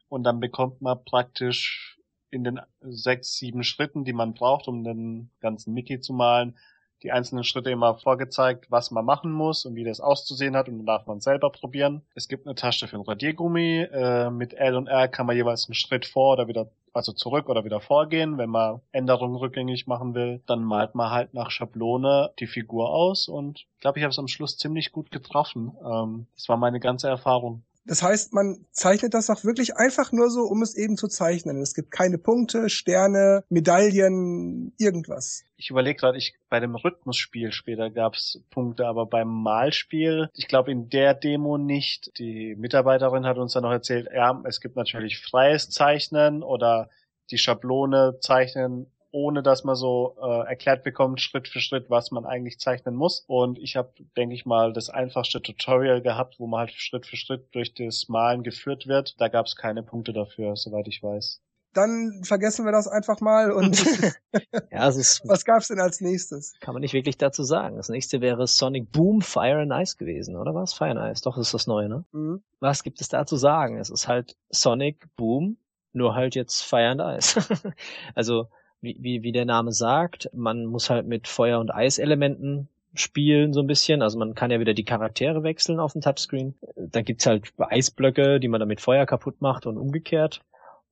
[0.07, 1.99] Und dann bekommt man praktisch
[2.31, 6.57] in den sechs, sieben Schritten, die man braucht, um den ganzen Mickey zu malen,
[7.03, 10.77] die einzelnen Schritte immer vorgezeigt, was man machen muss und wie das auszusehen hat und
[10.77, 12.01] dann darf man selber probieren.
[12.15, 13.81] Es gibt eine Tasche für ein Radiergummi.
[13.91, 17.49] Äh, mit L und R kann man jeweils einen Schritt vor oder wieder, also zurück
[17.49, 20.41] oder wieder vorgehen, wenn man Änderungen rückgängig machen will.
[20.47, 24.19] Dann malt man halt nach Schablone die Figur aus und ich glaube, ich habe es
[24.19, 25.73] am Schluss ziemlich gut getroffen.
[25.85, 27.63] Ähm, das war meine ganze Erfahrung.
[27.85, 31.61] Das heißt, man zeichnet das auch wirklich einfach nur so, um es eben zu zeichnen.
[31.61, 35.43] Es gibt keine Punkte, Sterne, Medaillen, irgendwas.
[35.57, 40.47] Ich überlege gerade, ich bei dem Rhythmusspiel später gab es Punkte, aber beim Malspiel, ich
[40.47, 42.17] glaube in der Demo nicht.
[42.19, 46.89] Die Mitarbeiterin hat uns dann noch erzählt, ja, es gibt natürlich freies Zeichnen oder
[47.31, 52.25] die Schablone zeichnen ohne dass man so äh, erklärt bekommt, Schritt für Schritt, was man
[52.25, 53.23] eigentlich zeichnen muss.
[53.27, 57.15] Und ich habe, denke ich mal, das einfachste Tutorial gehabt, wo man halt Schritt für
[57.15, 59.21] Schritt durch das Malen geführt wird.
[59.21, 61.41] Da gab es keine Punkte dafür, soweit ich weiß.
[61.75, 63.83] Dann vergessen wir das einfach mal und
[64.71, 66.53] ja, es ist, was gab's denn als nächstes?
[66.59, 67.77] Kann man nicht wirklich dazu sagen.
[67.77, 70.73] Das nächste wäre Sonic Boom Fire and Ice gewesen, oder was?
[70.73, 72.03] Fire and Ice, doch, das ist das Neue, ne?
[72.13, 72.41] Mhm.
[72.59, 73.77] Was gibt es da zu sagen?
[73.77, 75.57] Es ist halt Sonic Boom,
[75.91, 77.39] nur halt jetzt Fire and Ice.
[78.15, 78.47] also
[78.83, 83.61] wie, wie, wie der Name sagt, man muss halt mit Feuer- und Eiselementen spielen so
[83.61, 84.01] ein bisschen.
[84.01, 86.53] Also man kann ja wieder die Charaktere wechseln auf dem Touchscreen.
[86.75, 90.41] Da gibt's halt Eisblöcke, die man dann mit Feuer kaputt macht und umgekehrt.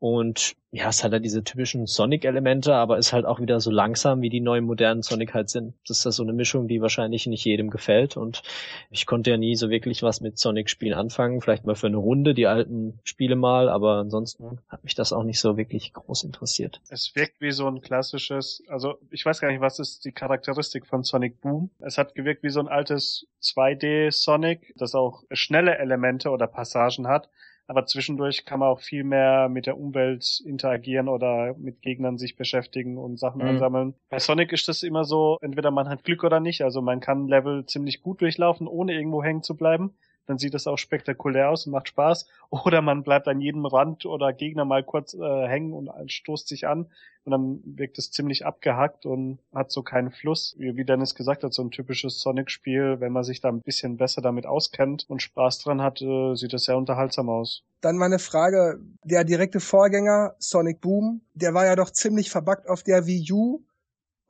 [0.02, 4.24] Und ja, es hat halt diese typischen Sonic-Elemente, aber ist halt auch wieder so langsam,
[4.24, 5.76] wie die neuen modernen Sonic halt sind.
[5.88, 8.18] Das ist ja so eine Mischung, die wahrscheinlich nicht jedem gefällt.
[8.18, 8.42] Und
[8.90, 11.40] ich konnte ja nie so wirklich was mit Sonic-Spielen anfangen.
[11.40, 15.24] Vielleicht mal für eine Runde, die alten Spiele mal, aber ansonsten hat mich das auch
[15.24, 16.82] nicht so wirklich groß interessiert.
[16.90, 20.88] Es wirkt wie so ein klassisches, also ich weiß gar nicht, was ist die Charakteristik
[20.88, 21.70] von Sonic Boom.
[21.78, 27.08] Es hat gewirkt wie so ein altes 2D Sonic, das auch schnelle Elemente oder Passagen
[27.08, 27.30] hat
[27.68, 32.36] aber zwischendurch kann man auch viel mehr mit der Umwelt interagieren oder mit Gegnern sich
[32.36, 33.48] beschäftigen und Sachen Mhm.
[33.48, 33.96] einsammeln.
[34.10, 37.28] Bei Sonic ist das immer so, entweder man hat Glück oder nicht, also man kann
[37.28, 39.96] Level ziemlich gut durchlaufen, ohne irgendwo hängen zu bleiben.
[40.32, 42.26] Dann sieht das auch spektakulär aus und macht Spaß.
[42.50, 46.68] Oder man bleibt an jedem Rand oder Gegner mal kurz äh, hängen und stoßt sich
[46.68, 46.88] an
[47.26, 50.56] und dann wirkt es ziemlich abgehackt und hat so keinen Fluss.
[50.58, 54.22] Wie, Dennis gesagt hat, so ein typisches Sonic-Spiel, wenn man sich da ein bisschen besser
[54.22, 57.64] damit auskennt und Spaß dran hat, äh, sieht das sehr unterhaltsam aus.
[57.82, 62.84] Dann meine Frage, der direkte Vorgänger Sonic Boom, der war ja doch ziemlich verbuggt auf
[62.84, 63.62] der Wii U.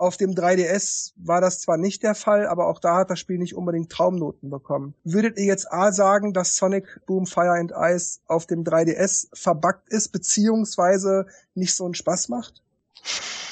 [0.02, 3.38] Auf dem 3DS war das zwar nicht der Fall, aber auch da hat das Spiel
[3.38, 4.96] nicht unbedingt Traumnoten bekommen.
[5.04, 9.90] Würdet ihr jetzt A sagen, dass Sonic Boom Fire and Ice auf dem 3DS verbuggt
[9.90, 12.64] ist, beziehungsweise nicht so einen Spaß macht?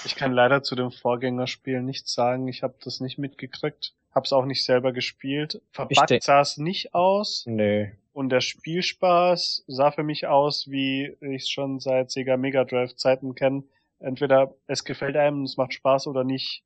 [0.05, 2.47] Ich kann leider zu dem Vorgängerspiel nichts sagen.
[2.47, 3.93] Ich habe das nicht mitgekriegt.
[4.15, 5.61] Hab's auch nicht selber gespielt.
[5.71, 7.43] Verbuggt sah es nicht aus.
[7.45, 7.89] Nö.
[8.11, 12.95] Und der Spielspaß sah für mich aus, wie ich es schon seit Sega Mega Drive
[12.95, 13.65] Zeiten kenne.
[13.99, 16.63] Entweder es gefällt einem, es macht Spaß oder nicht.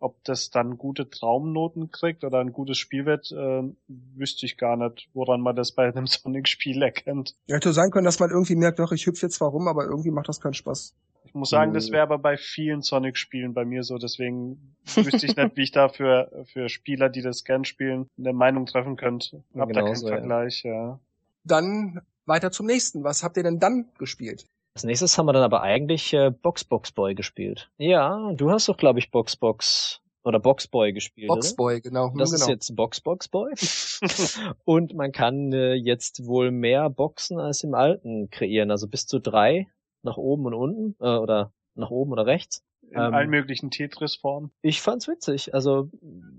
[0.00, 4.76] Ob das dann gute Traumnoten kriegt oder ein gutes Spiel wird, äh, wüsste ich gar
[4.76, 7.36] nicht, woran man das bei einem Sonic-Spiel erkennt.
[7.46, 9.84] Ja, hätte sein können, dass man irgendwie merkt, doch, ich hüpfe jetzt zwar rum, aber
[9.84, 10.94] irgendwie macht das keinen Spaß.
[11.24, 15.36] Ich muss sagen, das wäre aber bei vielen Sonic-Spielen bei mir so, deswegen wüsste ich
[15.36, 19.42] nicht, wie ich da für, für Spieler, die das gern spielen, eine Meinung treffen könnte.
[19.56, 20.08] Hab da keinen ja.
[20.08, 21.00] Vergleich, ja.
[21.44, 23.04] Dann weiter zum nächsten.
[23.04, 24.46] Was habt ihr denn dann gespielt?
[24.74, 27.70] Als nächstes haben wir dann aber eigentlich äh, Box Box Boy gespielt.
[27.78, 31.28] Ja, du hast doch, glaube ich, Box Box oder Box Boy gespielt?
[31.28, 32.12] Boxboy, genau.
[32.16, 32.42] Das genau.
[32.42, 33.52] ist jetzt Box Box Boy.
[34.64, 39.20] Und man kann äh, jetzt wohl mehr Boxen als im alten kreieren, also bis zu
[39.20, 39.68] drei
[40.02, 42.64] nach oben und unten äh, oder nach oben oder rechts.
[42.94, 44.52] In Ähm, allen möglichen Tetris-Formen.
[44.62, 45.52] Ich fand's witzig.
[45.52, 45.90] Also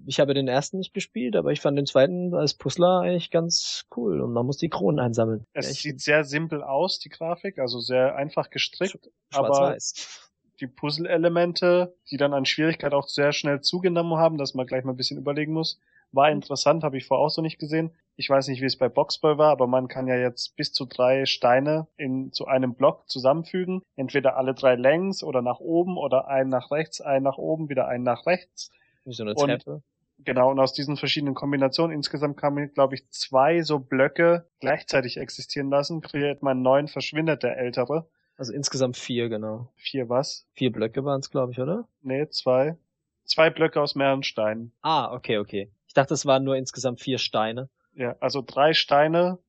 [0.06, 3.86] ich habe den ersten nicht gespielt, aber ich fand den zweiten als Puzzler eigentlich ganz
[3.96, 5.46] cool und man muss die Kronen einsammeln.
[5.54, 10.32] Es Ja, sieht sehr simpel aus, die Grafik, also sehr einfach gestrickt, aber Schwarz-Weiß.
[10.62, 14.94] die Puzzle-Elemente, die dann an Schwierigkeit auch sehr schnell zugenommen haben, dass man gleich mal
[14.94, 15.80] ein bisschen überlegen muss,
[16.14, 17.92] war interessant, habe ich vorher auch so nicht gesehen.
[18.18, 20.86] Ich weiß nicht, wie es bei Boxboy war, aber man kann ja jetzt bis zu
[20.86, 23.82] drei Steine in zu einem Block zusammenfügen.
[23.98, 27.88] Entweder alle drei längs oder nach oben oder einen nach rechts, einen nach oben, wieder
[27.88, 28.72] einen nach rechts.
[29.04, 29.82] Wie so eine Und- Treppe.
[30.20, 35.18] Genau, und aus diesen verschiedenen Kombinationen insgesamt kann man, glaube ich, zwei so Blöcke gleichzeitig
[35.18, 36.00] existieren lassen.
[36.00, 38.08] Kreiert man neun, verschwindet der ältere.
[38.38, 39.68] Also insgesamt vier, genau.
[39.76, 40.48] Vier was?
[40.54, 41.86] Vier Blöcke waren's, glaube ich, oder?
[42.02, 42.78] Nee, zwei.
[43.26, 44.72] Zwei Blöcke aus mehreren Steinen.
[44.82, 45.70] Ah, okay, okay.
[45.88, 47.70] Ich dachte, es waren nur insgesamt vier Steine.
[47.96, 49.40] Ja, also drei Steine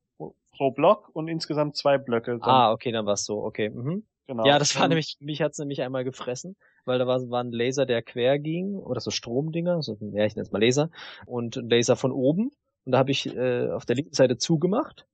[0.56, 2.38] pro Block und insgesamt zwei Blöcke.
[2.38, 3.70] Dann, Ah, okay, dann war's so, okay.
[3.70, 4.06] Mhm.
[4.26, 4.46] genau.
[4.46, 7.86] Ja, das war nämlich, mich hat's nämlich einmal gefressen, weil da war, war ein Laser,
[7.86, 10.90] der quer ging, oder so Stromdinger, so, ja, ich nenn's mal Laser,
[11.26, 12.50] und ein Laser von oben.
[12.84, 15.06] Und da habe ich äh, auf der linken Seite zugemacht,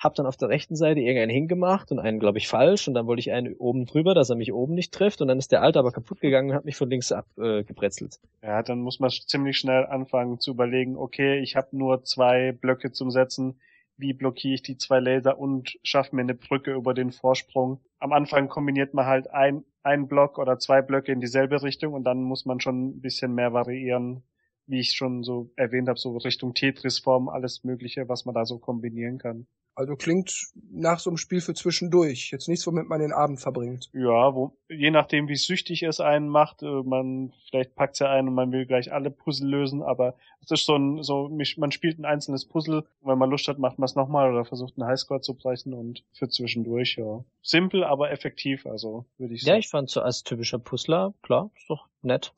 [0.00, 2.88] hab dann auf der rechten Seite irgendeinen hingemacht und einen, glaube ich, falsch.
[2.88, 5.20] Und dann wollte ich einen oben drüber, dass er mich oben nicht trifft.
[5.20, 8.18] Und dann ist der alte aber kaputt gegangen und hat mich von links abgebrezelt.
[8.40, 8.46] Äh.
[8.46, 12.92] Ja, dann muss man ziemlich schnell anfangen zu überlegen, okay, ich habe nur zwei Blöcke
[12.92, 13.60] zum Setzen.
[13.98, 17.80] Wie blockiere ich die zwei Laser und schaffe mir eine Brücke über den Vorsprung?
[17.98, 22.04] Am Anfang kombiniert man halt ein, ein Block oder zwei Blöcke in dieselbe Richtung und
[22.04, 24.22] dann muss man schon ein bisschen mehr variieren,
[24.66, 28.58] wie ich schon so erwähnt habe, so Richtung Tetris-Form, alles Mögliche, was man da so
[28.58, 29.46] kombinieren kann.
[29.76, 32.30] Also klingt nach so einem Spiel für zwischendurch.
[32.32, 33.88] Jetzt nichts, womit man den Abend verbringt.
[33.94, 38.28] Ja, wo, je nachdem, wie süchtig es einen macht, äh, man, vielleicht packt's ja ein
[38.28, 41.72] und man will gleich alle Puzzle lösen, aber es ist so ein, so, mich- man
[41.72, 44.86] spielt ein einzelnes Puzzle, wenn man Lust hat, macht man es nochmal oder versucht einen
[44.88, 47.24] Highscore zu brechen und für zwischendurch, ja.
[47.42, 49.60] Simpel, aber effektiv, also, würde ich Ja, sagen.
[49.60, 52.32] ich fand so als typischer Puzzler, klar, ist doch nett.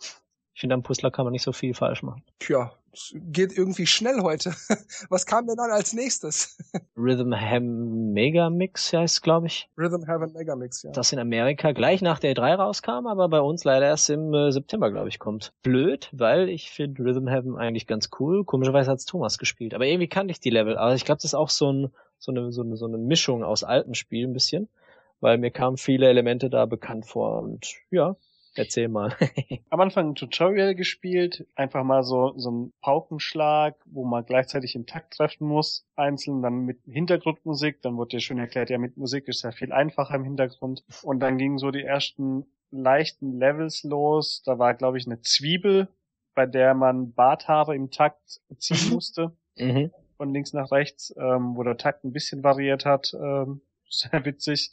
[0.54, 2.22] Ich finde, am Puzzler kann man nicht so viel falsch machen.
[2.38, 2.81] Tja, es
[3.14, 4.50] geht irgendwie schnell heute.
[5.08, 6.58] Was kam denn dann als nächstes?
[6.96, 9.70] Rhythm Ham Mega Mix heißt, glaube ich.
[9.78, 10.90] Rhythm Heaven Megamix, ja.
[10.92, 14.52] das in Amerika gleich nach der E3 rauskam, aber bei uns leider erst im äh,
[14.52, 15.52] September, glaube ich, kommt.
[15.62, 18.44] Blöd, weil ich finde Rhythm Heaven eigentlich ganz cool.
[18.44, 20.76] Komischerweise hat's Thomas gespielt, aber irgendwie kannte ich die Level.
[20.76, 23.42] Aber ich glaube, das ist auch so, ein, so, eine, so, eine, so eine Mischung
[23.42, 24.68] aus alten Spielen ein bisschen,
[25.20, 28.16] weil mir kamen viele Elemente da bekannt vor und ja,
[28.54, 29.16] erzähl mal.
[29.70, 34.86] Am Anfang ein Tutorial gespielt, einfach mal so, so ein Paukenschlag, wo man gleichzeitig im
[34.86, 39.28] Takt treffen muss, einzeln dann mit Hintergrundmusik, dann wurde dir schön erklärt, ja, mit Musik
[39.28, 40.84] ist ja viel einfacher im Hintergrund.
[41.02, 45.88] Und dann gingen so die ersten leichten Levels los, da war, glaube ich, eine Zwiebel,
[46.34, 49.90] bei der man Barthaare im Takt ziehen musste, mhm.
[50.16, 54.72] von links nach rechts, ähm, wo der Takt ein bisschen variiert hat, ähm, sehr witzig.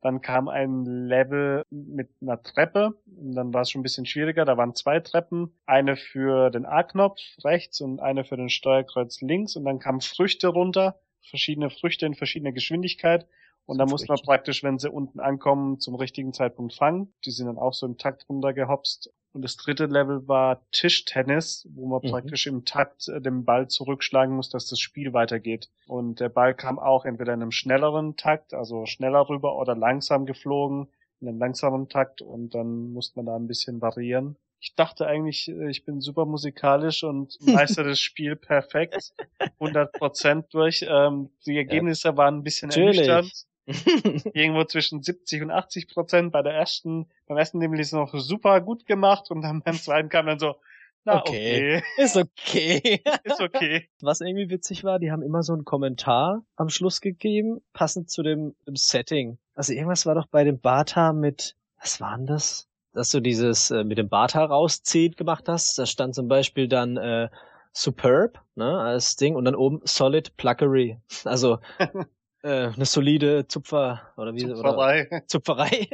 [0.00, 2.94] Dann kam ein Level mit einer Treppe.
[3.06, 4.44] Und dann war es schon ein bisschen schwieriger.
[4.44, 5.52] Da waren zwei Treppen.
[5.66, 9.56] Eine für den A-Knopf rechts und eine für den Steuerkreuz links.
[9.56, 11.00] Und dann kamen Früchte runter.
[11.22, 13.26] verschiedene Früchte in verschiedener Geschwindigkeit.
[13.70, 17.14] Und da muss man praktisch, wenn sie unten ankommen, zum richtigen Zeitpunkt fangen.
[17.24, 19.12] Die sind dann auch so im Takt runtergehopst.
[19.32, 22.10] Und das dritte Level war Tischtennis, wo man mhm.
[22.10, 25.68] praktisch im Takt äh, den Ball zurückschlagen muss, dass das Spiel weitergeht.
[25.86, 30.26] Und der Ball kam auch entweder in einem schnelleren Takt, also schneller rüber oder langsam
[30.26, 30.88] geflogen,
[31.20, 34.36] in einem langsamen Takt und dann musste man da ein bisschen variieren.
[34.58, 39.12] Ich dachte eigentlich, äh, ich bin super musikalisch und meister das Spiel perfekt,
[39.60, 40.84] 100% durch.
[40.88, 42.16] Ähm, die Ergebnisse ja.
[42.16, 43.06] waren ein bisschen Natürlich.
[43.06, 43.46] ernüchternd.
[44.34, 46.32] Irgendwo zwischen 70 und 80 Prozent.
[46.32, 49.74] Bei der ersten, beim ersten Level ist es noch super gut gemacht und dann beim
[49.74, 50.56] zweiten kam dann so,
[51.04, 51.78] na, okay.
[51.78, 52.02] okay.
[52.02, 53.02] Ist okay.
[53.24, 53.88] ist okay.
[54.00, 58.22] Was irgendwie witzig war, die haben immer so einen Kommentar am Schluss gegeben, passend zu
[58.22, 59.38] dem, dem Setting.
[59.54, 62.68] Also irgendwas war doch bei dem Bata mit, was war denn das?
[62.92, 65.78] Dass du dieses äh, mit dem Bata rauszieht gemacht hast.
[65.78, 67.28] Da stand zum Beispiel dann äh,
[67.72, 70.98] Superb, ne, als Ding und dann oben Solid Pluckery.
[71.24, 71.60] Also
[72.42, 75.08] äh, eine solide Zupfer oder wie Zupferei.
[75.08, 75.88] Oder Zupferei.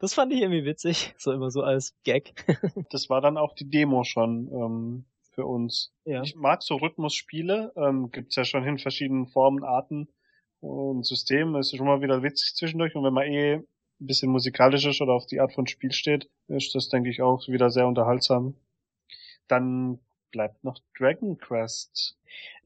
[0.00, 2.34] Das fand ich irgendwie witzig, so immer so als Gag.
[2.90, 5.92] Das war dann auch die Demo schon ähm, für uns.
[6.04, 6.22] Ja.
[6.22, 10.08] Ich mag so Rhythmusspiele, ähm, gibt's ja schon in verschiedenen Formen, Arten
[10.60, 11.54] und Systemen.
[11.56, 13.66] Es ist schon mal wieder witzig zwischendurch und wenn man eh ein
[14.06, 17.48] bisschen musikalisch ist oder auf die Art von Spiel steht, ist das, denke ich, auch
[17.48, 18.54] wieder sehr unterhaltsam.
[19.48, 20.00] Dann
[20.36, 22.14] bleibt noch Dragon Quest.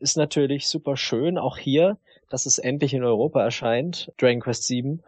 [0.01, 1.99] Ist natürlich super schön, auch hier,
[2.29, 5.05] dass es endlich in Europa erscheint, Dragon Quest 7.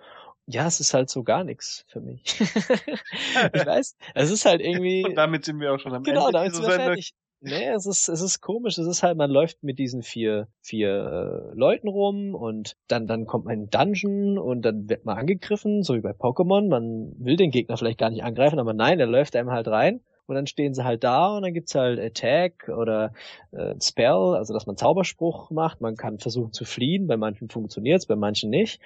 [0.47, 2.23] Ja, es ist halt so gar nichts für mich.
[2.41, 5.05] ich weiß, es ist halt irgendwie.
[5.05, 6.31] Und damit sind wir auch schon am genau, Ende.
[6.31, 7.15] Genau, damit sind wir fertig.
[7.41, 8.79] Nee, es ist, es ist komisch.
[8.79, 13.27] Es ist halt, man läuft mit diesen vier, vier äh, Leuten rum und dann, dann
[13.27, 16.69] kommt man in Dungeon und dann wird man angegriffen, so wie bei Pokémon.
[16.69, 20.01] Man will den Gegner vielleicht gar nicht angreifen, aber nein, der läuft einem halt rein
[20.27, 23.13] und dann stehen sie halt da und dann gibt's halt Attack oder
[23.53, 25.81] äh, Spell, also dass man Zauberspruch macht.
[25.81, 28.81] Man kann versuchen zu fliehen, bei manchen funktioniert's, bei manchen nicht.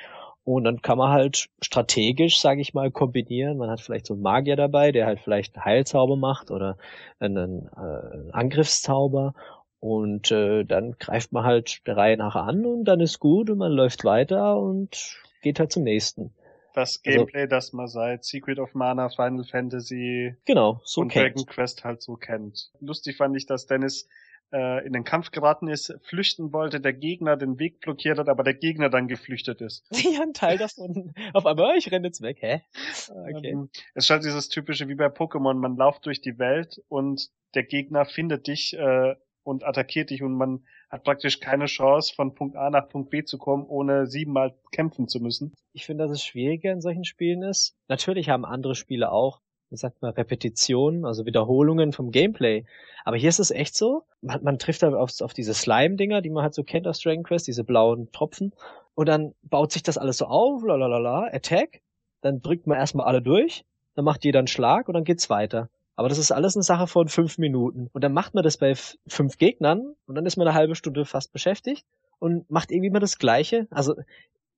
[0.44, 3.58] Und dann kann man halt strategisch, sage ich mal, kombinieren.
[3.58, 6.78] Man hat vielleicht so einen Magier dabei, der halt vielleicht einen Heilzauber macht oder
[7.18, 9.34] einen, äh, Angriffszauber.
[9.80, 13.58] Und äh, dann greift man halt der Reihe nach an und dann ist gut und
[13.58, 16.32] man läuft weiter und geht halt zum nächsten
[16.76, 21.08] das also Gameplay, also, das man seit Secret of Mana, Final Fantasy genau, so und
[21.08, 21.36] kennt.
[21.36, 22.70] Dragon Quest halt so kennt.
[22.80, 24.08] Lustig fand ich, dass Dennis
[24.52, 28.44] äh, in den Kampf geraten ist, flüchten wollte, der Gegner den Weg blockiert hat, aber
[28.44, 29.86] der Gegner dann geflüchtet ist.
[30.16, 31.14] Ja, ein Teil davon.
[31.32, 32.62] Auf einmal, ich renne jetzt weg, hä?
[33.08, 33.50] Okay.
[33.50, 37.30] Ähm, es ist halt dieses typische wie bei Pokémon, man läuft durch die Welt und
[37.54, 42.34] der Gegner findet dich äh, und attackiert dich und man hat praktisch keine Chance, von
[42.34, 45.52] Punkt A nach Punkt B zu kommen, ohne siebenmal kämpfen zu müssen.
[45.72, 47.74] Ich finde, dass es schwieriger in solchen Spielen ist.
[47.88, 52.64] Natürlich haben andere Spiele auch, wie sagt man, Repetitionen, also Wiederholungen vom Gameplay.
[53.04, 56.30] Aber hier ist es echt so, man, man trifft da auf, auf diese Slime-Dinger, die
[56.30, 58.52] man halt so kennt aus Dragon Quest, diese blauen Tropfen.
[58.94, 61.82] Und dann baut sich das alles so auf, lalalala, Attack.
[62.20, 63.64] Dann drückt man erstmal alle durch,
[63.94, 65.68] dann macht jeder einen Schlag und dann geht's weiter.
[65.96, 67.88] Aber das ist alles eine Sache von fünf Minuten.
[67.92, 68.74] Und dann macht man das bei
[69.06, 71.86] fünf Gegnern und dann ist man eine halbe Stunde fast beschäftigt
[72.18, 73.66] und macht irgendwie immer das Gleiche.
[73.70, 73.94] Also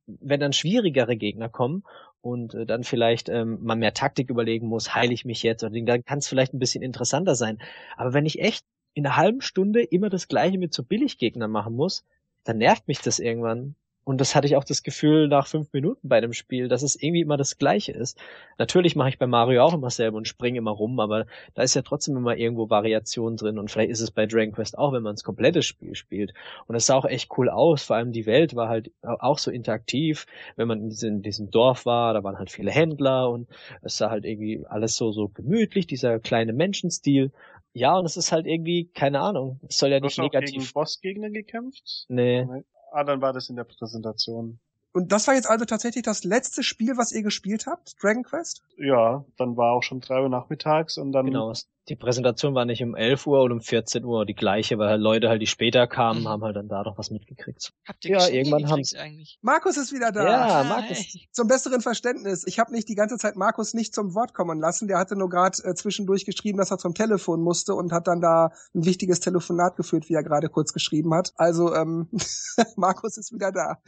[0.07, 1.85] wenn dann schwierigere Gegner kommen
[2.21, 5.79] und äh, dann vielleicht ähm, man mehr Taktik überlegen muss, heile ich mich jetzt oder
[5.81, 7.59] dann kann es vielleicht ein bisschen interessanter sein.
[7.97, 8.65] Aber wenn ich echt
[8.95, 12.05] in einer halben Stunde immer das Gleiche mit so Billiggegnern machen muss,
[12.45, 13.77] dann nervt mich das irgendwann.
[14.09, 16.97] Und das hatte ich auch das Gefühl nach fünf Minuten bei dem Spiel, dass es
[16.97, 18.19] irgendwie immer das Gleiche ist.
[18.57, 21.75] Natürlich mache ich bei Mario auch immer selber und springe immer rum, aber da ist
[21.75, 23.59] ja trotzdem immer irgendwo Variation drin.
[23.59, 26.33] Und vielleicht ist es bei Dragon Quest auch, wenn man das komplette Spiel spielt.
[26.67, 27.83] Und es sah auch echt cool aus.
[27.83, 30.25] Vor allem die Welt war halt auch so interaktiv.
[30.57, 33.47] Wenn man in diesem, in diesem Dorf war, da waren halt viele Händler und
[33.83, 37.31] es sah halt irgendwie alles so, so gemütlich, dieser kleine Menschenstil.
[37.75, 40.47] Ja, und es ist halt irgendwie, keine Ahnung, es soll ja nicht negativ.
[40.47, 42.07] Hast du gegen Bossgegner gekämpft?
[42.09, 42.47] Nee.
[42.93, 44.61] Ah, dann war das in der Präsentation.
[44.93, 48.63] Und das war jetzt also tatsächlich das letzte Spiel, was ihr gespielt habt, Dragon Quest?
[48.79, 51.27] Ja, dann war auch schon drei Uhr nachmittags und dann.
[51.27, 51.53] Genau,
[51.89, 55.01] die Präsentation war nicht um 11 Uhr oder um 14 Uhr die gleiche, weil halt
[55.01, 56.29] Leute halt, die später kamen, mhm.
[56.29, 57.73] haben halt dann da doch was mitgekriegt.
[57.87, 59.39] Habt ihr ja, irgendwann haben eigentlich.
[59.41, 60.25] Markus ist wieder da.
[60.25, 61.17] Ja, Markus.
[61.33, 62.45] Zum besseren Verständnis.
[62.47, 64.89] Ich habe nicht die ganze Zeit Markus nicht zum Wort kommen lassen.
[64.89, 68.21] Der hatte nur gerade äh, zwischendurch geschrieben, dass er zum Telefon musste und hat dann
[68.21, 71.33] da ein wichtiges Telefonat geführt, wie er gerade kurz geschrieben hat.
[71.37, 72.09] Also ähm,
[72.77, 73.79] Markus ist wieder da.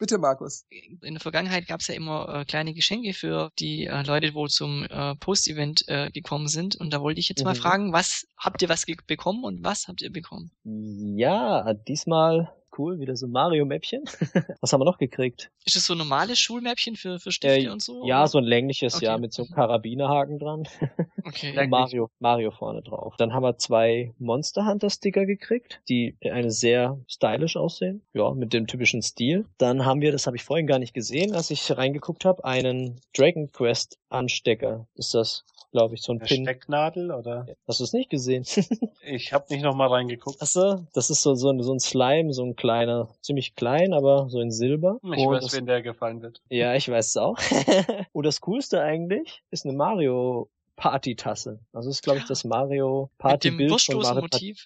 [0.00, 0.64] Bitte, Markus.
[1.02, 4.46] In der Vergangenheit gab es ja immer äh, kleine Geschenke für die äh, Leute, wo
[4.46, 6.74] zum äh, Post-Event äh, gekommen sind.
[6.74, 7.44] Und da wollte ich jetzt mhm.
[7.44, 10.52] mal fragen, was habt ihr was bekommen und was habt ihr bekommen?
[10.64, 14.04] Ja, diesmal cool, wieder so Mario-Mäppchen.
[14.60, 15.50] Was haben wir noch gekriegt?
[15.64, 18.04] Ist das so ein normales Schulmäppchen für, für Stifte Äh, und so?
[18.06, 18.28] Ja, oder?
[18.28, 19.06] so ein längliches, Okay.
[19.06, 20.68] ja, mit so einem Karabinerhaken dran.
[21.22, 21.56] Okay.
[21.56, 23.14] Und Mario, Mario vorne drauf.
[23.18, 28.02] Dann haben wir zwei Monster Hunter Sticker gekriegt, die eine sehr stylisch aussehen.
[28.14, 29.44] Ja, mit dem typischen Stil.
[29.58, 33.00] Dann haben wir, das habe ich vorhin gar nicht gesehen, als ich reingeguckt habe, einen
[33.16, 34.86] Dragon Quest Anstecker.
[34.94, 36.44] Ist das, glaube ich, so ein Eine Pin.
[36.44, 37.46] Stecknadel oder?
[37.68, 38.44] Hast du es nicht gesehen?
[39.02, 40.40] Ich habe nicht nochmal reingeguckt.
[40.42, 44.28] Achso, das ist so, so, ein, so ein Slime, so ein kleiner, ziemlich klein, aber
[44.28, 44.98] so in Silber.
[45.02, 46.40] Ich Und weiß, das, wen der gefallen wird.
[46.48, 47.36] ja, ich weiß es auch.
[48.12, 51.58] Und das Coolste eigentlich ist eine Mario Party-Tasse.
[51.74, 54.56] Also das ist, glaube ich, das Mario Mit Party dem Bild von Mario Party.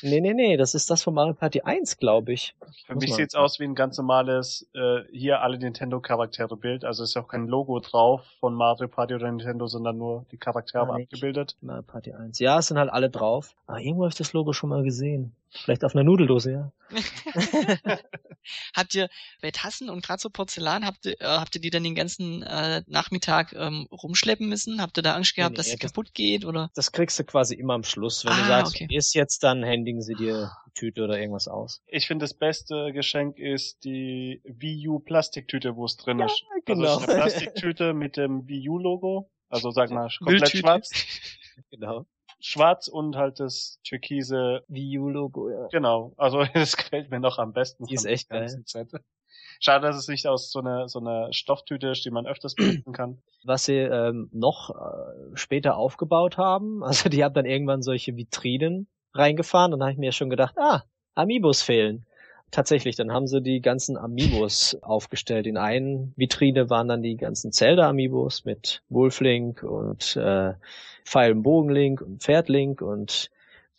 [0.00, 2.54] Nee, nee, nee, das ist das von Mario Party 1, glaube ich.
[2.86, 6.86] Für Muss mich man- sieht's aus wie ein ganz normales, äh, hier alle Nintendo-Charaktere Bild.
[6.86, 10.88] Also ist auch kein Logo drauf von Mario Party oder Nintendo, sondern nur die Charaktere
[10.90, 11.56] Ah, abgebildet.
[11.60, 12.38] Mario Party 1.
[12.38, 13.54] Ja, es sind halt alle drauf.
[13.66, 15.34] Aber irgendwo habe ich das Logo schon mal gesehen.
[15.50, 16.72] Vielleicht auf einer Nudeldose, ja.
[18.74, 19.08] habt ihr
[19.40, 22.42] bei Tassen und gerade so Porzellan, habt ihr, äh, habt ihr die dann den ganzen
[22.42, 24.80] äh, Nachmittag ähm, rumschleppen müssen?
[24.82, 26.70] Habt ihr da Angst gehabt, Nee, dass nee, sie das- kaputt geht oder?
[26.74, 28.24] Das kriegst du quasi immer am Schluss.
[28.24, 28.84] Wenn du Ah, sagst, okay.
[28.86, 31.82] du gehst jetzt, dann händigen sie dir die Tüte oder irgendwas aus.
[31.86, 36.44] Ich finde, das beste Geschenk ist die Wii U Plastiktüte, wo es drin Ja, ist.
[36.66, 36.80] genau.
[36.82, 39.30] Also es ist eine Plastiktüte mit dem Wii U Logo.
[39.48, 40.58] Also sag mal, komplett Mülltüte.
[40.58, 40.90] schwarz.
[41.70, 42.06] Genau.
[42.40, 45.66] Schwarz und halt das türkise Wii U-Logo, ja.
[45.68, 47.84] Genau, also das gefällt mir noch am besten.
[47.86, 48.90] Die ist echt ganzen Set.
[49.60, 52.92] Schade, dass es nicht aus so einer so einer Stofftüte ist, die man öfters benutzen
[52.92, 53.18] kann.
[53.44, 56.82] was sie ähm, noch äh, später aufgebaut haben.
[56.88, 59.72] Also die haben dann irgendwann solche Vitrinen reingefahren.
[59.72, 60.84] Dann habe ich mir schon gedacht, ah,
[61.14, 62.06] Amiibos fehlen.
[62.50, 65.46] Tatsächlich, dann haben sie die ganzen Amiibos aufgestellt.
[65.46, 70.54] In einen Vitrine waren dann die ganzen Zelda-Amiibos mit Wolflink und äh,
[71.04, 73.30] Pfeil- und Bogenlink und Pferdlink und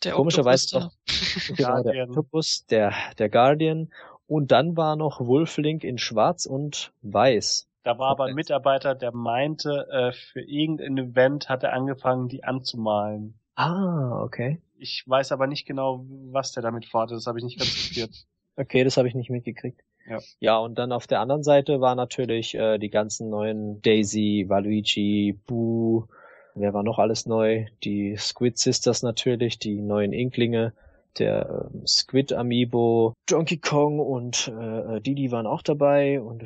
[0.04, 2.08] Der Komischerweise Octopus, genau, der Guardian.
[2.10, 3.92] Octopus, der, der Guardian.
[4.26, 7.68] Und dann war noch Wolflink in Schwarz und Weiß.
[7.82, 8.34] Da war aber ein.
[8.34, 13.34] Mitarbeiter, der meinte, äh, für irgendein Event hat er angefangen, die anzumalen.
[13.56, 14.60] Ah, okay.
[14.78, 17.14] Ich weiß aber nicht genau, was der damit vorhatte.
[17.14, 18.26] Das habe ich nicht ganz kapiert.
[18.60, 19.80] Okay, das habe ich nicht mitgekriegt.
[20.06, 20.18] Ja.
[20.38, 25.38] Ja, und dann auf der anderen Seite war natürlich äh, die ganzen neuen Daisy, Waluigi,
[25.46, 26.08] Boo,
[26.54, 27.64] wer war noch alles neu?
[27.84, 30.74] Die Squid Sisters natürlich, die neuen Inklinge,
[31.18, 36.44] der ähm, Squid Amiibo, Donkey Kong und äh, Didi waren auch dabei und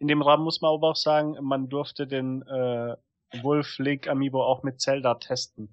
[0.00, 2.96] In dem Rahmen muss man aber auch sagen, man durfte den äh,
[3.42, 5.68] Wolf Link Amiibo auch mit Zelda testen.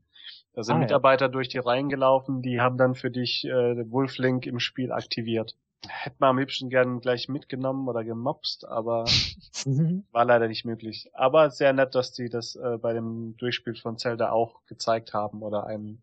[0.55, 0.83] Da sind Ah, ja.
[0.83, 4.59] Mitarbeiter durch die Reihen gelaufen, die haben dann für dich äh, den Wolf Link im
[4.59, 5.55] Spiel aktiviert.
[5.87, 9.05] Hätte man am liebsten gern gleich mitgenommen oder gemobst, aber
[10.11, 11.11] war leider nicht möglich.
[11.13, 15.43] Aber sehr nett, dass die das äh, bei dem Durchspiel von Zelda auch gezeigt haben
[15.43, 16.01] oder einen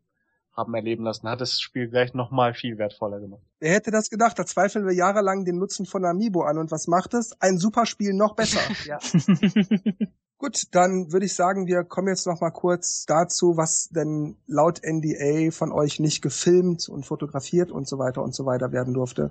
[0.54, 1.26] haben erleben lassen.
[1.28, 3.40] Hat das Spiel gleich nochmal viel wertvoller gemacht.
[3.58, 4.38] Wer hätte das gedacht?
[4.38, 6.58] Da zweifeln wir jahrelang den Nutzen von Amiibo an.
[6.58, 7.32] Und was macht es?
[7.40, 8.60] Ein super Spiel noch besser.
[8.84, 8.98] ja.
[10.42, 14.80] Gut, dann würde ich sagen, wir kommen jetzt noch mal kurz dazu, was denn laut
[14.84, 19.30] NDA von euch nicht gefilmt und fotografiert und so weiter und so weiter werden durfte.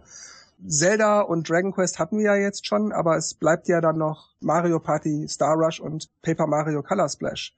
[0.65, 4.29] Zelda und Dragon Quest hatten wir ja jetzt schon, aber es bleibt ja dann noch
[4.39, 7.53] Mario Party Star Rush und Paper Mario Color Splash.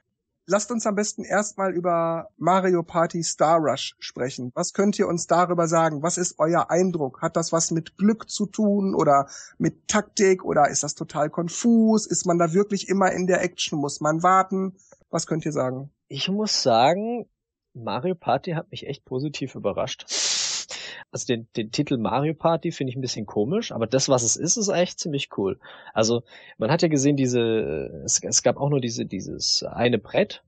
[0.46, 4.52] Lasst uns am besten erstmal über Mario Party Star Rush sprechen.
[4.56, 6.04] Was könnt ihr uns darüber sagen?
[6.04, 7.22] Was ist euer Eindruck?
[7.22, 9.28] Hat das was mit Glück zu tun oder
[9.58, 12.06] mit Taktik oder ist das total konfus?
[12.06, 13.80] Ist man da wirklich immer in der Action?
[13.80, 14.76] Muss man warten?
[15.10, 15.92] Was könnt ihr sagen?
[16.10, 17.26] Ich muss sagen,
[17.74, 20.06] Mario Party hat mich echt positiv überrascht.
[21.14, 24.36] Also den, den Titel Mario Party finde ich ein bisschen komisch, aber das, was es
[24.36, 25.60] ist, ist echt ziemlich cool.
[25.94, 26.24] Also
[26.58, 30.44] man hat ja gesehen, diese, es, es gab auch nur diese, dieses eine Brett,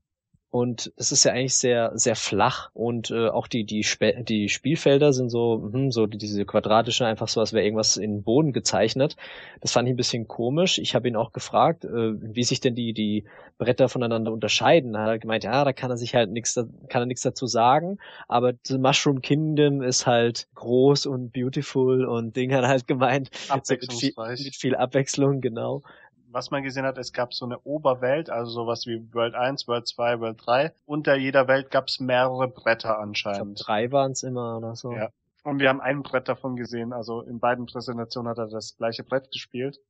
[0.50, 4.48] und es ist ja eigentlich sehr, sehr flach und äh, auch die, die, Spe die
[4.48, 8.52] Spielfelder sind so, hm, so diese quadratische, einfach so, als wäre irgendwas in den Boden
[8.52, 9.16] gezeichnet.
[9.60, 10.78] Das fand ich ein bisschen komisch.
[10.78, 13.24] Ich habe ihn auch gefragt, äh, wie sich denn die, die
[13.58, 14.92] Bretter voneinander unterscheiden.
[14.92, 17.46] Da hat er gemeint, ja, da kann er sich halt nichts, kann er nichts dazu
[17.46, 17.98] sagen.
[18.28, 23.30] Aber The Mushroom Kingdom ist halt groß und beautiful und Ding hat halt gemeint,
[23.68, 25.82] mit, viel, mit viel Abwechslung, genau.
[26.36, 29.88] Was man gesehen hat, es gab so eine Oberwelt, also sowas wie World 1, World
[29.88, 30.70] 2, World 3.
[30.84, 33.66] Unter jeder Welt gab es mehrere Bretter Ich anscheinend.
[33.66, 34.92] drei waren es immer oder so.
[34.92, 35.08] Ja.
[35.44, 36.92] Und wir haben ein Brett davon gesehen.
[36.92, 39.80] Also in beiden Präsentationen hat er das gleiche Brett gespielt.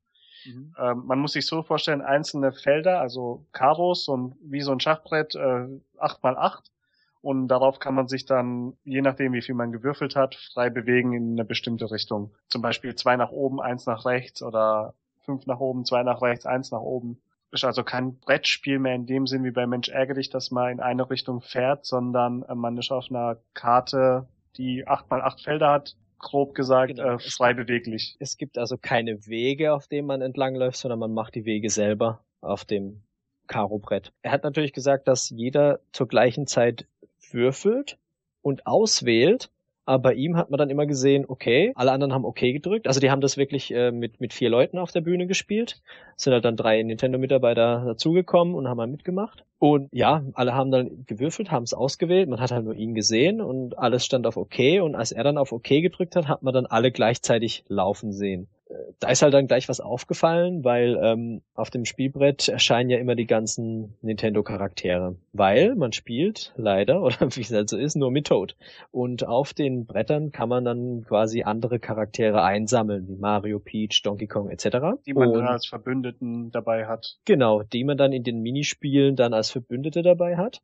[0.45, 0.73] Mhm.
[0.79, 4.79] Ähm, man muss sich so vorstellen, einzelne Felder, also Karos, so ein, wie so ein
[4.79, 5.67] Schachbrett, äh,
[5.99, 6.71] 8x8.
[7.19, 11.11] Und darauf kann man sich dann, je nachdem wie viel man gewürfelt hat, frei bewegen
[11.11, 12.31] in eine bestimmte Richtung.
[12.47, 14.93] Zum Beispiel zwei nach oben, eins nach rechts oder
[15.27, 17.21] fünf nach oben, zwei nach rechts, eins nach oben.
[17.51, 20.71] Ist also kein Brettspiel mehr in dem Sinn wie bei Mensch ärgere dich, dass man
[20.71, 25.41] in eine Richtung fährt, sondern äh, man ist auf einer Karte, die acht mal acht
[25.41, 27.15] Felder hat, grob gesagt Genau.
[27.15, 28.17] äh, frei beweglich.
[28.19, 32.23] Es gibt also keine Wege, auf denen man entlangläuft, sondern man macht die Wege selber
[32.41, 33.03] auf dem
[33.47, 34.11] Karo-Brett.
[34.23, 36.85] Er hat natürlich gesagt, dass jeder zur gleichen Zeit
[37.31, 37.97] würfelt
[38.41, 39.51] und auswählt,
[39.87, 42.87] aber bei ihm hat man dann immer gesehen, okay, alle anderen haben okay gedrückt.
[42.87, 45.81] Also die haben das wirklich äh, mit, mit vier Leuten auf der Bühne gespielt.
[46.17, 49.45] Es sind halt dann drei Nintendo-Mitarbeiter dazugekommen und haben mal mitgemacht.
[49.59, 52.27] Und ja, alle haben dann gewürfelt, haben es ausgewählt.
[52.27, 54.81] Man hat halt nur ihn gesehen und alles stand auf okay.
[54.81, 58.49] Und als er dann auf okay gedrückt hat, hat man dann alle gleichzeitig laufen sehen
[58.99, 63.15] da ist halt dann gleich was aufgefallen, weil ähm, auf dem Spielbrett erscheinen ja immer
[63.15, 65.15] die ganzen Nintendo-Charaktere.
[65.33, 68.55] Weil man spielt leider, oder wie es halt so ist, nur mit Toad.
[68.91, 74.27] Und auf den Brettern kann man dann quasi andere Charaktere einsammeln, wie Mario, Peach, Donkey
[74.27, 74.99] Kong etc.
[75.05, 77.17] Die man Und- dann als Verbündeten dabei hat.
[77.25, 80.61] Genau, die man dann in den Minispielen dann als Verbündete dabei hat.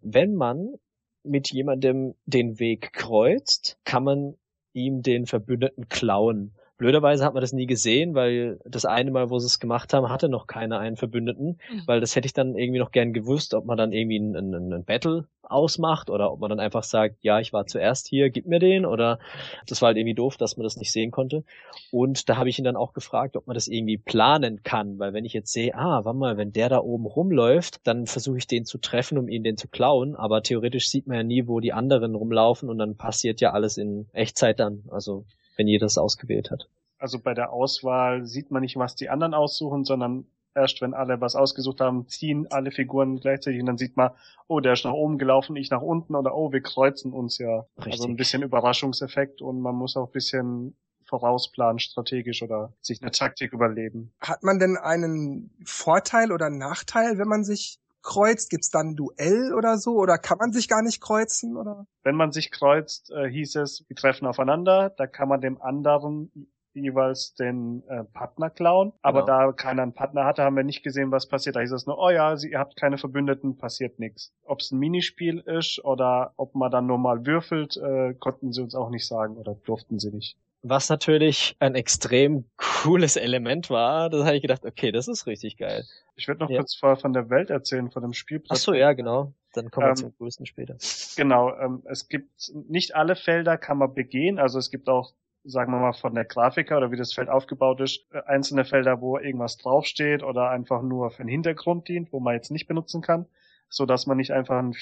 [0.00, 0.74] Wenn man
[1.22, 4.34] mit jemandem den Weg kreuzt, kann man
[4.72, 6.54] ihm den Verbündeten klauen.
[6.76, 10.08] Blöderweise hat man das nie gesehen, weil das eine Mal, wo sie es gemacht haben,
[10.08, 11.82] hatte noch keiner einen Verbündeten, Mhm.
[11.86, 14.72] weil das hätte ich dann irgendwie noch gern gewusst, ob man dann irgendwie ein, ein,
[14.72, 18.46] ein Battle ausmacht oder ob man dann einfach sagt, ja, ich war zuerst hier, gib
[18.46, 19.18] mir den oder
[19.66, 21.44] das war halt irgendwie doof, dass man das nicht sehen konnte.
[21.92, 25.12] Und da habe ich ihn dann auch gefragt, ob man das irgendwie planen kann, weil
[25.12, 28.46] wenn ich jetzt sehe, ah, warte mal, wenn der da oben rumläuft, dann versuche ich
[28.46, 31.60] den zu treffen, um ihn den zu klauen, aber theoretisch sieht man ja nie, wo
[31.60, 35.24] die anderen rumlaufen und dann passiert ja alles in Echtzeit dann, also
[35.56, 36.68] wenn jeder es ausgewählt hat.
[36.98, 41.20] Also bei der Auswahl sieht man nicht, was die anderen aussuchen, sondern erst wenn alle
[41.20, 44.10] was ausgesucht haben, ziehen alle Figuren gleichzeitig und dann sieht man,
[44.46, 47.66] oh, der ist nach oben gelaufen, ich nach unten oder oh, wir kreuzen uns ja.
[47.76, 48.08] Also Richtig.
[48.08, 50.76] ein bisschen Überraschungseffekt und man muss auch ein bisschen
[51.06, 54.12] vorausplanen, strategisch oder sich eine Taktik überleben.
[54.20, 58.50] Hat man denn einen Vorteil oder Nachteil, wenn man sich kreuzt?
[58.50, 59.96] Gibt's dann ein Duell oder so?
[59.96, 61.56] Oder kann man sich gar nicht kreuzen?
[61.56, 61.86] Oder?
[62.04, 66.30] Wenn man sich kreuzt, äh, hieß es, wir treffen aufeinander, da kann man dem anderen
[66.76, 68.92] jeweils den äh, Partner klauen.
[69.00, 69.46] Aber Genau.
[69.46, 71.56] da keiner einen Partner hatte, haben wir nicht gesehen, was passiert.
[71.56, 74.32] Da hieß es nur, oh ja, sie, ihr habt keine Verbündeten, passiert nichts.
[74.44, 78.60] Ob es ein Minispiel ist oder ob man dann nur mal würfelt, äh, konnten sie
[78.62, 80.36] uns auch nicht sagen oder durften sie nicht.
[80.66, 85.58] Was natürlich ein extrem cooles Element war, das habe ich gedacht, okay, das ist richtig
[85.58, 85.84] geil.
[86.16, 86.56] Ich würde noch Ja.
[86.58, 88.58] kurz von der Welt erzählen, von dem Spielplatz.
[88.60, 89.34] Ach so, ja, genau.
[89.52, 90.76] Dann kommen wir Ähm, zum größten später.
[91.16, 95.12] Genau, ähm, es gibt nicht alle Felder kann man begehen, also es gibt auch,
[95.44, 99.02] sagen wir mal, von der Grafiker oder wie das Feld aufgebaut ist, äh, einzelne Felder,
[99.02, 103.02] wo irgendwas draufsteht oder einfach nur für den Hintergrund dient, wo man jetzt nicht benutzen
[103.02, 103.26] kann,
[103.74, 104.74] so dass man nicht einfach ein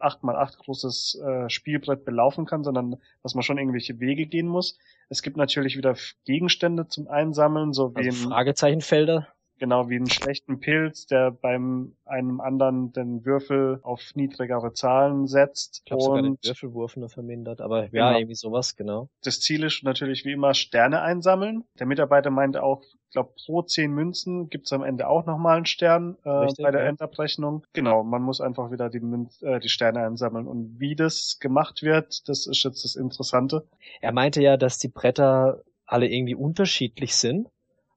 [0.00, 4.78] 8x8 großes äh, Spielbrett belaufen kann, sondern dass man schon irgendwelche Wege gehen muss.
[5.08, 9.28] Es gibt natürlich wieder Gegenstände zum Einsammeln, so wie Also Fragezeichenfelder.
[9.62, 15.78] Genau, wie einen schlechten Pilz, der beim einem anderen den Würfel auf niedrigere Zahlen setzt.
[15.78, 18.10] Ich glaube sogar den und Würfelwurf nur vermindert, aber Genau.
[18.10, 19.08] ja, irgendwie sowas, genau.
[19.22, 21.62] das Ziel ist natürlich wie immer Sterne einsammeln.
[21.78, 25.66] Der Mitarbeiter meinte auch, ich glaube, pro zehn Münzen gibt's am Ende auch nochmal einen
[25.66, 26.88] Stern äh, Richtig, bei der ja.
[26.88, 27.64] Endabrechnung.
[27.72, 30.48] Genau, man muss einfach wieder die, Münz, äh, die Sterne einsammeln.
[30.48, 33.68] Und wie das gemacht wird, das ist jetzt das Interessante.
[34.00, 37.46] Er meinte ja, dass die Bretter alle irgendwie unterschiedlich sind.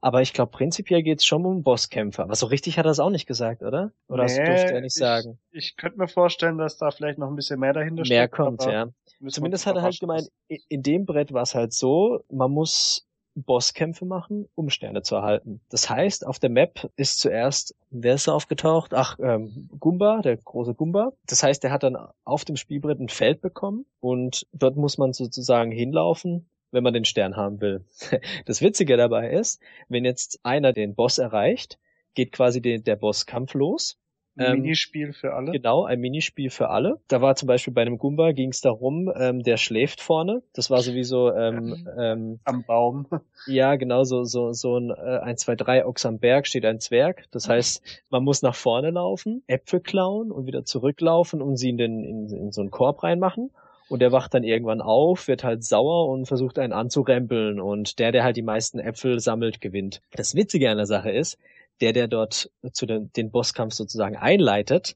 [0.05, 2.21] Aber ich glaube, prinzipiell geht's schon um Bosskämpfe.
[2.21, 3.91] Aber so richtig hat er es auch nicht gesagt, oder?
[4.07, 5.39] Oder das Nee, durfte er nicht ich- sagen?
[5.49, 8.35] Ich könnte mir vorstellen, dass da vielleicht noch ein bisschen mehr dahinter Mehr steckt.
[8.35, 8.89] kommt, ja.
[9.29, 14.05] Zumindest hat er halt gemeint, in dem Brett war es halt so, man muss Bosskämpfe
[14.05, 15.59] machen, um Sterne zu erhalten.
[15.69, 18.93] Das heißt, auf der Map ist zuerst, wer ist da aufgetaucht?
[18.93, 21.13] Ach, ähm, Gumba, der große Gumba.
[21.25, 25.13] Das heißt, er hat dann auf dem Spielbrett ein Feld bekommen und dort muss man
[25.13, 26.45] sozusagen hinlaufen,
[26.75, 27.83] wenn man den Stern haben will.
[28.45, 29.59] Das Witzige dabei ist,
[29.89, 31.79] wenn jetzt einer den Boss erreicht,
[32.13, 33.97] geht quasi den, der Bosskampf los.
[34.37, 35.51] Ein Ähm, Minispiel für alle.
[35.53, 36.99] Genau, ein Minispiel für alle.
[37.07, 40.43] Da war zum Beispiel bei einem Gumba ging es darum, ähm, der schläft vorne.
[40.53, 43.07] Das war sowieso, ähm, ähm, am Baum.
[43.47, 46.79] ja, genau, so, so, so ein äh, 1, 2, 3 Ochs am Berg steht ein
[46.81, 47.25] Zwerg.
[47.31, 51.77] Das heißt, man muss nach vorne laufen, Äpfel klauen und wieder zurücklaufen und sie in,
[51.77, 53.51] den, in, in so einen Korb reinmachen.
[53.87, 57.59] Und der wacht dann irgendwann auf, wird halt sauer und versucht einen anzurempeln.
[57.59, 60.01] Und der, der halt die meisten Äpfel sammelt, gewinnt.
[60.11, 61.37] Das Witzige an der Sache ist,
[61.81, 64.95] der, der dort zu den, den Bosskampf sozusagen einleitet,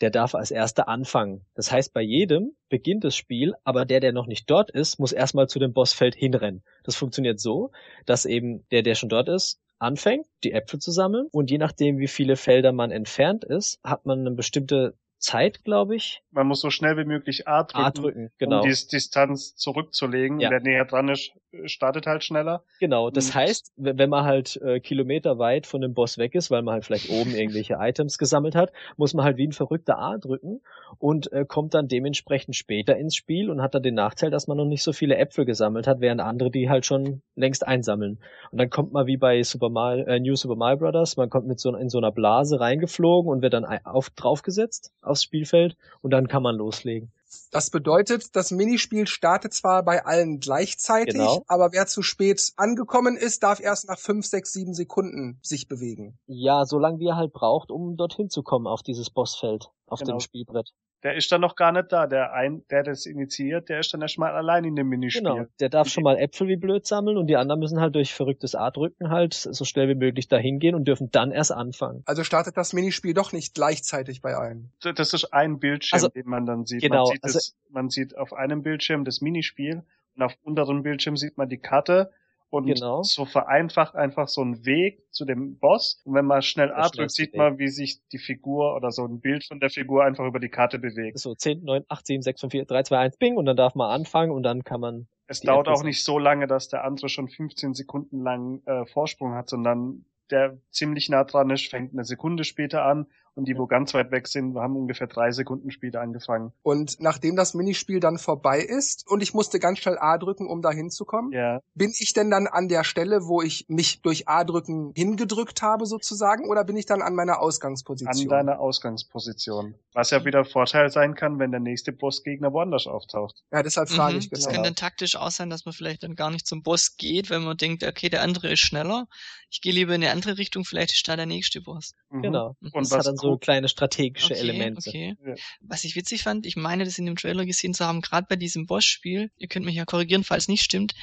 [0.00, 1.42] der darf als erster anfangen.
[1.54, 5.12] Das heißt, bei jedem beginnt das Spiel, aber der, der noch nicht dort ist, muss
[5.12, 6.62] erstmal zu dem Bossfeld hinrennen.
[6.84, 7.70] Das funktioniert so,
[8.06, 11.98] dass eben der, der schon dort ist, anfängt, die Äpfel zu sammeln und je nachdem,
[11.98, 16.22] wie viele Felder man entfernt ist, hat man eine bestimmte Zeit, glaube ich.
[16.32, 18.62] Man muss so schnell wie möglich A drücken, A drücken, genau.
[18.62, 20.40] um die Distanz zurückzulegen.
[20.40, 20.50] Ja.
[20.50, 21.32] Wer näher dran ist,
[21.66, 22.62] startet halt schneller.
[22.80, 26.50] Genau, das Und- heißt, wenn man halt äh, Kilometer weit von dem Boss weg ist,
[26.50, 29.98] weil man halt vielleicht oben irgendwelche Items gesammelt hat, muss man halt wie ein verrückter
[29.98, 30.60] A drücken
[30.98, 34.56] und äh, kommt dann dementsprechend später ins Spiel und hat dann den Nachteil, dass man
[34.56, 38.18] noch nicht so viele Äpfel gesammelt hat, während andere die halt schon längst einsammeln.
[38.50, 41.46] Und dann kommt man wie bei Super Mario, äh, New Super Mario Brothers, man kommt
[41.46, 46.10] mit so in so einer Blase reingeflogen und wird dann auf, draufgesetzt aufs Spielfeld und
[46.12, 47.12] dann kann man loslegen.
[47.52, 51.44] Das bedeutet, das Minispiel startet zwar bei allen gleichzeitig, Genau.
[51.46, 56.18] aber wer zu spät angekommen ist, darf erst nach fünf, sechs, sieben Sekunden sich bewegen.
[56.26, 60.16] Ja, solange wie er halt braucht, um dorthin zu kommen auf dieses Bossfeld, auf Genau.
[60.16, 60.72] dem Spielbrett.
[61.02, 62.06] Der ist dann noch gar nicht da.
[62.06, 65.22] Der ein, der das initiiert, der ist dann erstmal allein in dem Minispiel.
[65.22, 68.12] Genau, der darf schon mal Äpfel wie blöd sammeln und die anderen müssen halt durch
[68.14, 72.02] verrücktes A drücken halt so schnell wie möglich dahin gehen und dürfen dann erst anfangen.
[72.04, 74.72] Also startet das Minispiel doch nicht gleichzeitig bei allen.
[74.82, 76.82] Das ist ein Bildschirm, Also- den man dann sieht.
[76.82, 79.82] Genau, man, sieht also- das, man sieht auf einem Bildschirm das Minispiel
[80.16, 82.10] und auf unteren Bildschirm sieht man die Karte
[82.50, 83.02] und Genau.
[83.02, 86.02] so vereinfacht einfach so ein Weg zu dem Boss.
[86.04, 87.38] Und wenn man schnell A drückt, sieht Weg.
[87.38, 90.48] man, wie sich die Figur oder so ein Bild von der Figur einfach über die
[90.48, 91.18] Karte bewegt.
[91.18, 93.74] So 10, 9, 8, 7, 6, 5, 4, 3, 2, 1, Bing und dann darf
[93.74, 97.08] man anfangen und dann kann man Es dauert auch nicht so lange, dass der andere
[97.08, 102.04] schon 15 Sekunden lang äh, Vorsprung hat, sondern der ziemlich nah dran ist, fängt eine
[102.04, 106.00] Sekunde später an und die, wo ganz weit weg sind, haben ungefähr drei Sekunden später
[106.00, 106.52] angefangen.
[106.62, 110.62] Und nachdem das Minispiel dann vorbei ist und ich musste ganz schnell A drücken, um
[110.62, 114.44] da hinzukommen, Ja, bin ich denn dann an der Stelle, wo ich mich durch A
[114.44, 118.28] drücken hingedrückt habe sozusagen, oder bin ich dann an meiner an Ausgangsposition?
[118.28, 119.74] deiner Ausgangsposition.
[119.94, 123.42] Was ja wieder Vorteil sein kann, wenn der nächste Bossgegner woanders auftaucht.
[123.52, 124.18] ja, deshalb frage Mhm.
[124.20, 124.54] ich Das genau.
[124.54, 127.42] kann dann taktisch auch sein, dass man vielleicht dann gar nicht zum Boss geht, wenn
[127.42, 129.06] man denkt, okay, der andere ist schneller.
[129.50, 131.94] Ich gehe lieber in eine andere Richtung, vielleicht ist da der nächste Boss.
[132.10, 132.22] Mhm.
[132.22, 132.56] genau.
[132.60, 134.88] Und das was hat dann so kleine strategische Okay, Elemente.
[134.88, 135.16] okay.
[135.24, 135.34] Ja.
[135.60, 138.36] Was ich witzig fand, ich meine, das in dem Trailer gesehen zu haben, gerade bei
[138.36, 140.94] diesem Bossspiel, ihr könnt mich ja korrigieren, falls nicht stimmt,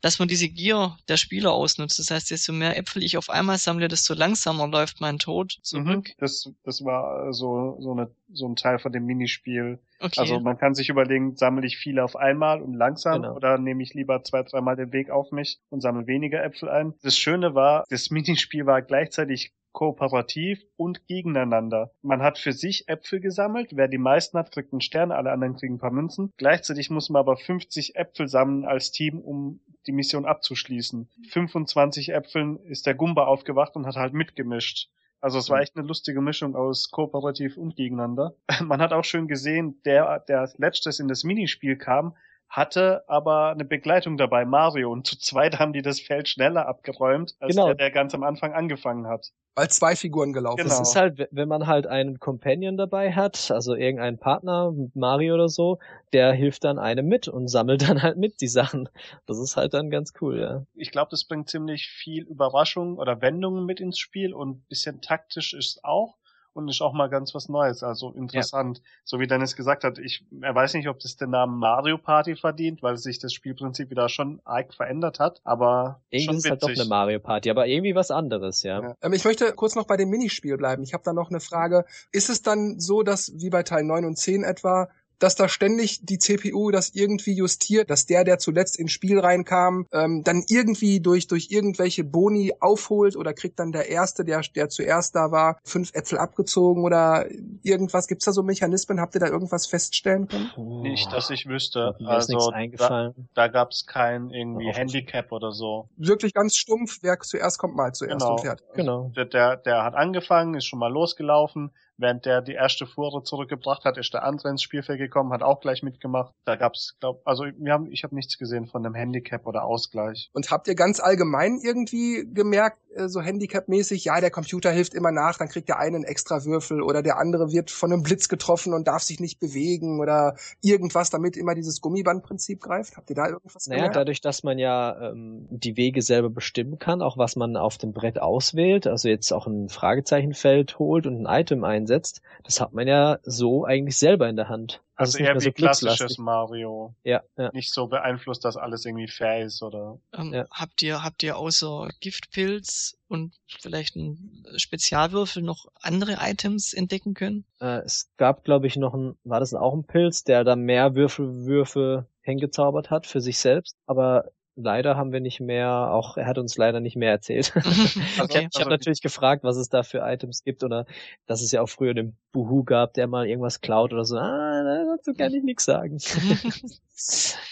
[0.00, 1.98] dass man diese Gier der Spieler ausnutzt.
[1.98, 5.62] Das heißt, desto mehr Äpfel ich auf einmal sammle, desto langsamer läuft mein Tod Mhm.
[5.62, 6.10] zurück.
[6.18, 9.78] Das, das war so, so, eine, so ein Teil von dem Minispiel.
[9.98, 10.20] Okay.
[10.20, 13.34] Also man kann sich überlegen, sammle ich viele auf einmal und langsam Genau.
[13.34, 16.92] oder nehme ich lieber zwei, dreimal den Weg auf mich und sammle weniger Äpfel ein.
[17.02, 21.90] Das Schöne war, das Minispiel war gleichzeitig kooperativ und gegeneinander.
[22.00, 23.76] Man hat für sich Äpfel gesammelt.
[23.76, 26.32] Wer die meisten hat, kriegt einen Stern, alle anderen kriegen ein paar Münzen.
[26.38, 31.10] Gleichzeitig muss man aber 50 Äpfel sammeln als Team, um die Mission abzuschließen.
[31.28, 34.88] 25 Äpfeln ist der Gumba aufgewacht und hat halt mitgemischt.
[35.20, 38.34] Also es war echt eine lustige Mischung aus kooperativ und gegeneinander.
[38.64, 42.16] Man hat auch schön gesehen, der, der als letztes in das Minispiel kam,
[42.48, 44.90] hatte aber eine Begleitung dabei, Mario.
[44.90, 47.66] Und zu zweit haben die das Feld schneller abgeräumt, als Genau.
[47.66, 49.32] der, der ganz am Anfang angefangen hat.
[49.56, 50.68] Weil zwei Figuren gelaufen Genau.
[50.68, 55.48] Das ist halt, wenn man halt einen Companion dabei hat, also irgendeinen Partner, Mario oder
[55.48, 55.78] so,
[56.12, 58.88] der hilft dann einem mit und sammelt dann halt mit die Sachen.
[59.26, 60.66] Das ist halt dann ganz cool, ja.
[60.74, 65.00] Ich glaube, das bringt ziemlich viel Überraschung oder Wendungen mit ins Spiel und ein bisschen
[65.00, 66.16] taktisch ist auch.
[66.56, 68.80] Und ist auch mal ganz was Neues, also interessant.
[69.04, 72.34] So wie Dennis gesagt hat, ich er weiß nicht, ob das den Namen Mario Party
[72.34, 76.50] verdient, weil sich das Spielprinzip wieder schon arg verändert hat, aber Irgendwie schon ist es
[76.50, 76.80] halt doch witzig.
[76.80, 78.80] eine Mario Party, aber irgendwie was anderes, ja.
[78.80, 78.94] Ja.
[79.02, 80.82] Ähm, ich möchte kurz noch bei dem Minispiel bleiben.
[80.82, 81.84] Ich habe da noch eine Frage.
[82.10, 84.88] Ist es dann so, dass wie bei Teil 9 und 10 etwa,
[85.18, 89.86] dass da ständig die CPU das irgendwie justiert, dass der, der zuletzt ins Spiel reinkam,
[89.92, 94.68] ähm, dann irgendwie durch, durch irgendwelche Boni aufholt oder kriegt dann der Erste, der, der
[94.68, 97.26] zuerst da war, fünf Äpfel abgezogen oder
[97.62, 98.08] irgendwas?
[98.08, 99.00] Gibt's da so Mechanismen?
[99.00, 100.50] Habt ihr da irgendwas feststellen können?
[100.82, 101.94] Nicht, dass ich wüsste.
[101.98, 103.28] Mir ist nichts Also da, eingefallen.
[103.34, 105.88] da gab es kein irgendwie Handicap oder so.
[105.96, 108.32] Wirklich ganz stumpf, wer zuerst kommt, mal zuerst Genau.
[108.32, 108.66] und fertig.
[108.74, 109.12] Genau.
[109.16, 111.70] Der, der, der hat angefangen, ist schon mal losgelaufen.
[111.98, 115.60] Während der die erste Fuhre zurückgebracht hat, ist der andere ins Spielfeld gekommen, hat auch
[115.60, 116.34] gleich mitgemacht.
[116.44, 120.30] Da gab's, glaub, also wir haben, ich habe nichts gesehen von einem Handicap oder Ausgleich.
[120.32, 125.10] Und habt ihr ganz allgemein irgendwie gemerkt, äh, so Handicap-mäßig, ja, der Computer hilft immer
[125.10, 128.28] nach, dann kriegt der eine einen extra Würfel oder der andere wird von einem Blitz
[128.28, 132.96] getroffen und darf sich nicht bewegen oder irgendwas, damit immer dieses Gummibandprinzip greift?
[132.96, 133.96] Habt ihr da irgendwas Naja, gemerkt?
[133.96, 137.92] dadurch, dass man ja ähm, die Wege selber bestimmen kann, auch was man auf dem
[137.92, 142.88] Brett auswählt, also jetzt auch ein Fragezeichenfeld holt und ein Item einsetzt, das hat man
[142.88, 144.82] ja so eigentlich selber in der Hand.
[144.96, 146.18] Also ist nicht eher mehr wie klassisches.
[146.18, 146.94] Mario.
[147.04, 147.50] Ja, ja.
[147.52, 149.98] Nicht so beeinflusst, dass alles irgendwie fair ist oder.
[150.12, 150.46] Ähm, Ja.
[150.50, 157.44] Habt ihr, habt ihr außer Giftpilz und vielleicht ein Spezialwürfel noch andere Items entdecken können?
[157.60, 160.94] Äh, es gab, glaube ich, noch ein, war das auch ein Pilz, der da mehr
[160.94, 166.38] Würfelwürfe hingezaubert hat für sich selbst, aber leider haben wir nicht mehr, auch er hat
[166.38, 167.52] uns leider nicht mehr erzählt.
[167.54, 170.86] Also, ich habe also, natürlich gefragt, was es da für Items gibt oder
[171.26, 174.16] dass es ja auch früher den Buhu gab, der mal irgendwas klaut oder so.
[174.16, 175.98] Ah, dazu kann ich nichts sagen.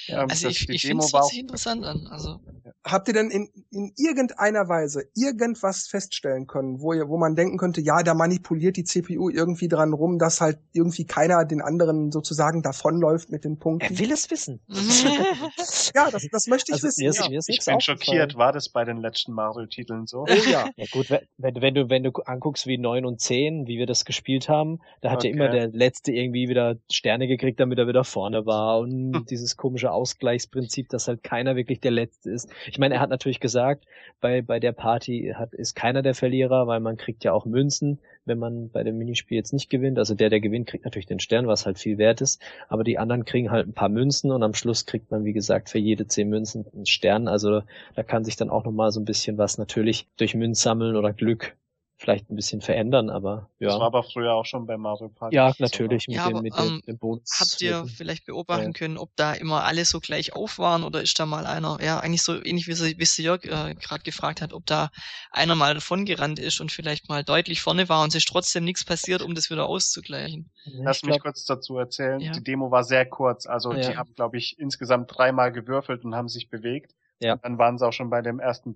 [0.08, 2.06] ähm, Also das- ich, die ich finde Demo es tatsächlich interessant an.
[2.10, 2.40] Also
[2.86, 7.56] Habt ihr denn in, in irgendeiner Weise irgendwas feststellen können, wo ihr, wo man denken
[7.58, 12.10] könnte, ja, da manipuliert die CPU irgendwie dran rum, dass halt irgendwie keiner den anderen
[12.10, 13.92] sozusagen davonläuft mit den Punkten?
[13.94, 14.60] er will es wissen.
[15.94, 17.02] Ja, das, das möchte ich Also, wissen.
[17.04, 17.28] mir ist- ja.
[17.28, 20.22] mir ist Ich nichts bin schockiert, war das bei den letzten Mario-Titeln so?
[20.28, 20.68] Oh ja.
[20.76, 21.20] Ja gut, wenn,
[21.60, 25.10] wenn, du wenn du anguckst wie 9 und 10, wie wir das gespielt haben, da
[25.10, 25.38] hat ja Okay.
[25.38, 29.12] immer der letzte irgendwie wieder Sterne gekriegt, damit er wieder vorne war und.
[29.34, 32.48] dieses komische Ausgleichsprinzip, dass halt keiner wirklich der letzte ist.
[32.66, 33.84] Ich meine, er hat natürlich gesagt,
[34.20, 37.98] bei bei der Party hat ist keiner der Verlierer, weil man kriegt ja auch Münzen,
[38.24, 39.98] wenn man bei dem Minispiel jetzt nicht gewinnt.
[39.98, 42.98] Also der der gewinnt, kriegt natürlich den Stern, was halt viel wert ist, aber die
[42.98, 46.06] anderen kriegen halt ein paar Münzen und am Schluss kriegt man wie gesagt für jede
[46.06, 47.62] 10 Münzen einen Stern, also
[47.96, 51.56] da kann sich dann auch nochmal so ein bisschen was natürlich durch Münzsammeln oder Glück
[52.04, 53.86] vielleicht ein bisschen verändern, aber Das war ja.
[53.86, 55.34] aber früher auch schon bei Mario Party.
[55.34, 55.56] Ja, so.
[55.62, 57.30] natürlich mit Ja, dem, aber, mit dem, ähm, dem Bonus.
[57.40, 58.70] habt ihr vielleicht beobachten Ja.
[58.72, 61.98] können, ob da immer alle so gleich auf waren oder ist da mal einer, ja,
[62.00, 64.90] eigentlich so ähnlich wie, sie- wie sie Jörg äh, gerade gefragt hat, ob da
[65.30, 68.84] einer mal davongerannt ist und vielleicht mal deutlich vorne war und es ist trotzdem nichts
[68.84, 70.50] passiert, um das wieder auszugleichen.
[70.66, 72.20] Lass ich mich glaub, kurz dazu erzählen.
[72.20, 72.32] Ja.
[72.32, 73.46] Die Demo war sehr kurz.
[73.46, 73.90] Also Ja.
[73.90, 76.94] die haben, glaube ich, insgesamt dreimal gewürfelt und haben sich bewegt.
[77.20, 77.34] Ja.
[77.34, 78.74] Und dann waren sie auch schon bei dem ersten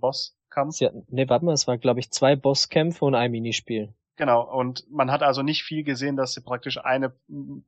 [0.49, 0.75] Bosskampf.
[0.75, 3.93] sie hatten, nee, warte mal, es war glaube ich zwei Bosskämpfe und ein Minispiel.
[4.17, 4.43] Genau.
[4.43, 7.11] Und man hat also nicht viel gesehen, dass sie praktisch eine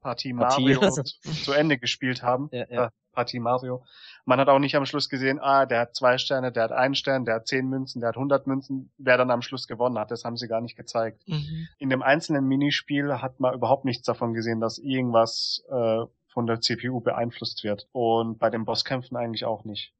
[0.00, 1.02] Partie, Partie, Mario also.
[1.04, 2.48] zu, zu Ende gespielt haben.
[2.52, 2.86] Ja, ja.
[2.86, 3.84] Äh, Partie Mario.
[4.24, 6.94] Man hat auch nicht am Schluss gesehen, ah, der hat zwei Sterne, der hat einen
[6.94, 8.92] Stern, der hat zehn Münzen, der hat hundert Münzen.
[8.98, 11.22] Wer dann am Schluss gewonnen hat, das haben sie gar nicht gezeigt.
[11.26, 11.68] Mhm.
[11.78, 16.60] in dem einzelnen Minispiel hat man überhaupt nichts davon gesehen, dass irgendwas äh, von der
[16.60, 17.88] CPU beeinflusst wird.
[17.92, 19.92] Und bei den Bosskämpfen eigentlich auch nicht.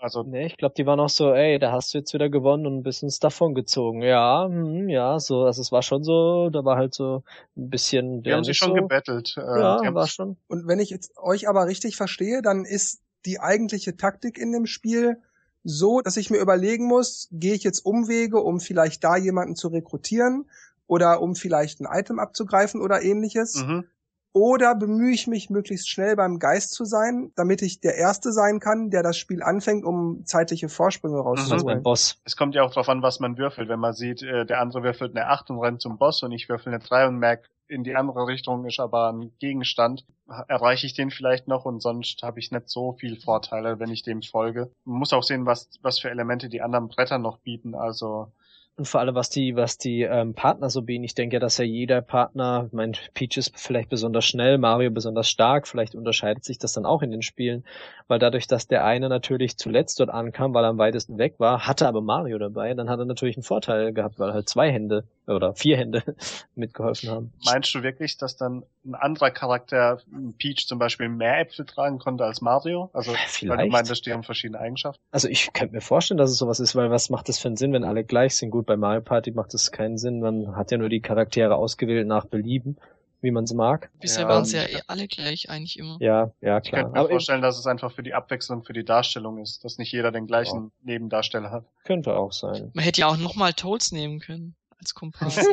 [0.00, 2.66] Also Nee, ich glaube, die waren auch so, ey, da hast du jetzt wieder gewonnen
[2.66, 4.00] und bist uns davon gezogen.
[4.00, 7.22] Ja, hm, ja, so, also es war schon so, da war halt so
[7.56, 9.34] ein bisschen die der haben sich schon so, gebettelt.
[9.36, 10.38] Äh, Ja, war schon.
[10.48, 14.64] Und wenn ich jetzt euch aber richtig verstehe, dann ist die eigentliche Taktik in dem
[14.64, 15.18] Spiel
[15.64, 19.68] so, dass ich mir überlegen muss, gehe ich jetzt Umwege, um vielleicht da jemanden zu
[19.68, 20.48] rekrutieren
[20.86, 23.56] oder um vielleicht ein Item abzugreifen oder ähnliches.
[23.56, 23.84] Mhm.
[24.32, 28.60] Oder bemühe ich mich, möglichst schnell beim Geist zu sein, damit ich der Erste sein
[28.60, 31.22] kann, der das Spiel anfängt, um zeitliche Vorsprünge Mhm.
[31.22, 31.82] beim rauszuholen.
[31.82, 32.20] Boss.
[32.24, 33.68] Es kommt ja auch darauf an, was man würfelt.
[33.68, 36.48] Wenn man sieht, äh, der andere würfelt eine 8 und rennt zum Boss und ich
[36.48, 40.04] würfel eine 3 und merke, in die andere Richtung ist aber ein Gegenstand,
[40.48, 44.02] erreiche ich den vielleicht noch und sonst habe ich nicht so viel Vorteile, wenn ich
[44.02, 44.70] dem folge.
[44.84, 47.76] Man muss auch sehen, was, was für Elemente die anderen Bretter noch bieten.
[47.76, 48.32] Also
[48.80, 51.04] Und vor allem, was die, was die ähm, Partner so bieten.
[51.04, 55.28] Ich denke ja, dass ja jeder Partner, mein Peach ist vielleicht besonders schnell, Mario besonders
[55.28, 57.62] stark, vielleicht unterscheidet sich das dann auch in den Spielen,
[58.08, 61.66] weil dadurch, dass der eine natürlich zuletzt dort ankam, weil er am weitesten weg war,
[61.66, 65.04] hatte aber Mario dabei, dann hat er natürlich einen Vorteil gehabt, weil halt zwei Hände
[65.26, 66.02] oder vier Hände
[66.54, 67.32] mitgeholfen haben.
[67.44, 70.00] Meinst du wirklich, dass dann ein anderer Charakter,
[70.38, 72.90] Peach zum Beispiel, mehr Äpfel tragen konnte als Mario?
[72.92, 73.72] Also, weil du Vielleicht.
[73.72, 75.02] meintest, die haben verschiedene Eigenschaften.
[75.10, 77.56] Also ich könnte mir vorstellen, dass es sowas ist, weil was macht das für einen
[77.56, 78.50] Sinn, wenn alle gleich sind?
[78.50, 80.20] Gut, bei Mario Party macht das keinen Sinn.
[80.20, 82.78] Man hat ja nur die Charaktere ausgewählt nach Belieben,
[83.20, 83.90] wie man sie mag.
[84.00, 84.28] Bisher Ja.
[84.28, 85.98] waren sie ja eh alle gleich eigentlich immer.
[86.00, 86.82] Ja, ja, Ich klar.
[86.84, 89.76] könnte mir Aber vorstellen, dass es einfach für die Abwechslung, für die Darstellung ist, dass
[89.76, 91.64] nicht jeder den gleichen Nebendarsteller hat.
[91.84, 92.70] könnte auch sein.
[92.72, 95.36] Man hätte ja auch nochmal Toads nehmen können als Kompass.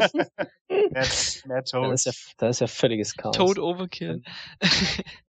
[0.70, 1.04] Mehr, mehr
[1.48, 1.94] Da Toad.
[1.94, 3.36] ist ja, da ist ja völliges Chaos.
[3.36, 4.22] Toad Overkill.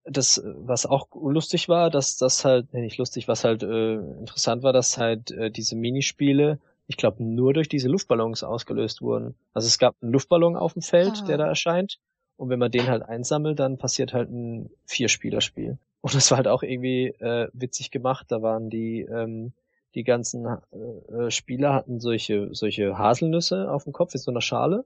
[0.04, 3.94] das, äh, was auch lustig war, dass das halt, nee, nicht lustig, was halt äh,
[3.94, 9.34] interessant war, dass halt äh, diese Minispiele, ich glaube, nur durch diese Luftballons ausgelöst wurden.
[9.52, 11.26] Also es gab einen Luftballon auf dem Feld, Ah.
[11.26, 11.98] der da erscheint.
[12.36, 15.78] Und wenn man den halt einsammelt, dann passiert halt ein Vierspielerspiel.
[16.02, 18.26] Und das war halt auch irgendwie äh, witzig gemacht.
[18.28, 19.52] Da waren die, ähm,
[19.96, 24.42] die ganzen äh, äh, Spieler hatten solche, solche Haselnüsse auf dem Kopf in so einer
[24.42, 24.84] Schale.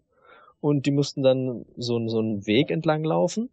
[0.61, 3.50] Und die mussten dann so, so einen Weg entlang laufen.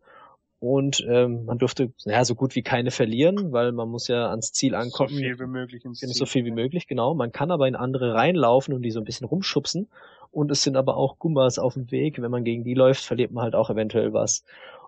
[0.59, 4.53] Und ähm, man durfte ja so gut wie keine verlieren, weil man muss ja ans
[4.53, 5.09] Ziel so ankommen.
[5.09, 6.27] viel wie möglich ins so Ziel.
[6.27, 7.13] viel wie möglich, genau.
[7.13, 9.87] Man kann aber in andere reinlaufen und die so ein bisschen rumschubsen.
[10.31, 12.21] Und es sind aber auch Gummas auf dem Weg.
[12.21, 14.43] Wenn man gegen die läuft, verliert man halt auch eventuell was.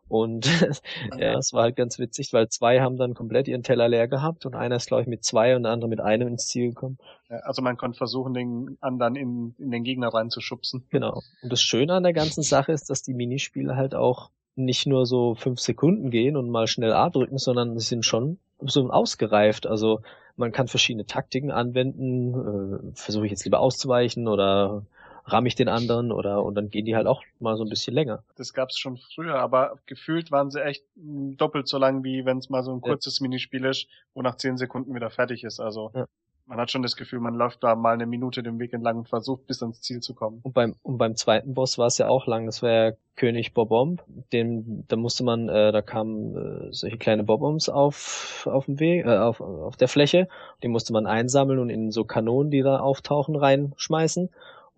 [0.10, 0.46] Und
[1.18, 4.46] ja, es war halt ganz witzig, weil zwei haben dann komplett ihren Teller leer gehabt
[4.46, 6.98] und einer ist, glaube ich, mit zwei und der andere mit einem ins Ziel gekommen.
[7.30, 10.84] Also man konnte versuchen, den anderen in, in den Gegner reinzuschubsen.
[10.90, 11.22] Genau.
[11.44, 15.06] Und das Schöne an der ganzen Sache ist, dass die Minispiele halt auch nicht nur
[15.06, 19.68] so fünf Sekunden gehen und mal schnell A drücken, sondern sie sind schon so ausgereift.
[19.68, 20.02] Also
[20.36, 22.92] man kann verschiedene Taktiken anwenden.
[22.92, 24.84] Äh, Versuche ich jetzt lieber auszuweichen oder
[25.32, 27.94] ramm ich den anderen oder und dann gehen die halt auch mal so ein bisschen
[27.94, 28.24] länger.
[28.36, 32.50] Das gab's schon früher, aber gefühlt waren sie echt doppelt so lang, wie wenn es
[32.50, 33.24] mal so ein kurzes ja.
[33.24, 35.60] Minispiel ist, wo nach zehn Sekunden wieder fertig ist.
[35.60, 36.06] Also ja
[36.50, 39.08] man hat schon das Gefühl, man läuft da mal eine Minute den Weg entlang und
[39.08, 40.40] versucht bis ans Ziel zu kommen.
[40.42, 42.48] Und beim, und beim zweiten Boss war es ja auch lang.
[42.48, 44.04] Das war ja König Bobomb.
[44.34, 46.36] Den, da musste man, äh, da kamen
[46.70, 50.28] äh, solche kleine Bobombs auf, auf dem Weg, äh, auf, auf der Fläche.
[50.64, 54.30] Die musste man einsammeln und in so Kanonen, die da auftauchen, reinschmeißen.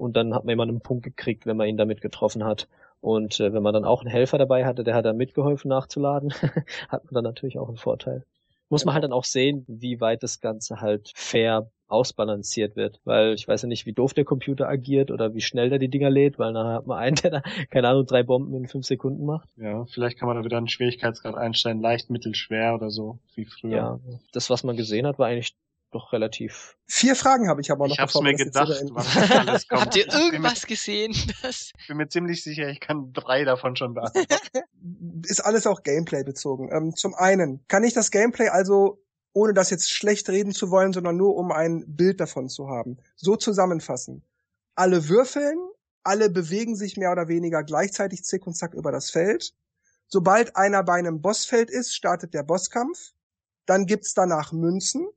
[0.01, 2.67] Und dann hat man immer einen Punkt gekriegt, wenn man ihn damit getroffen hat.
[3.01, 6.33] Und äh, wenn man dann auch einen Helfer dabei hatte, der hat dann mitgeholfen nachzuladen,
[6.89, 8.25] hat man dann natürlich auch einen Vorteil
[8.71, 13.33] muss man halt dann auch sehen, wie weit das Ganze halt fair ausbalanciert wird, weil
[13.33, 16.09] ich weiß ja nicht, wie doof der Computer agiert oder wie schnell der die Dinger
[16.09, 19.25] lädt, weil nachher hat man einen, der da, keine Ahnung, drei Bomben in fünf Sekunden
[19.25, 19.49] macht.
[19.57, 23.43] Ja, vielleicht kann man da wieder einen Schwierigkeitsgrad einstellen, leicht, mittel, schwer oder so, wie
[23.43, 23.75] früher.
[23.75, 23.99] Ja,
[24.31, 25.53] das, was man gesehen hat, war eigentlich
[25.91, 26.77] doch relativ.
[26.87, 27.93] Vier Fragen habe ich aber noch.
[27.93, 29.81] Ich habe mir gedacht, was alles kommt.
[29.81, 31.13] Habt ihr irgendwas gesehen?
[31.41, 34.27] Das ich bin mir ziemlich sicher, ich kann drei davon schon beantworten.
[35.23, 36.69] Ist alles auch Gameplay bezogen.
[36.71, 39.01] Ähm, zum einen, kann ich das Gameplay also
[39.33, 42.97] ohne das jetzt schlecht reden zu wollen, sondern nur um ein Bild davon zu haben.
[43.15, 44.23] So zusammenfassen.
[44.75, 45.57] Alle würfeln,
[46.03, 49.53] alle bewegen sich mehr oder weniger gleichzeitig zick und zack über das Feld.
[50.07, 53.13] Sobald einer bei einem Bossfeld ist, startet der Bosskampf.
[53.65, 55.07] Dann gibt's danach Münzen.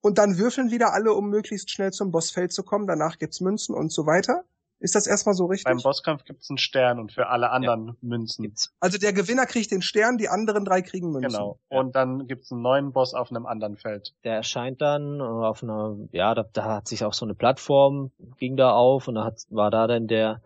[0.00, 2.86] Und dann würfeln wieder alle, um möglichst schnell zum Bossfeld zu kommen.
[2.86, 4.44] Danach gibt's Münzen und so weiter.
[4.80, 5.64] Ist das erstmal so richtig?
[5.64, 7.94] Beim Bosskampf gibt's einen Stern und für alle anderen ja.
[8.00, 8.54] Münzen.
[8.80, 11.32] Also der Gewinner kriegt den Stern, die anderen drei kriegen Münzen.
[11.32, 11.58] Genau.
[11.68, 14.14] Und dann gibt's einen neuen Boss auf einem anderen Feld.
[14.24, 18.56] Der erscheint dann auf einer, ja, da, da hat sich auch so eine Plattform, ging
[18.56, 20.40] da auf und da hat, war da dann der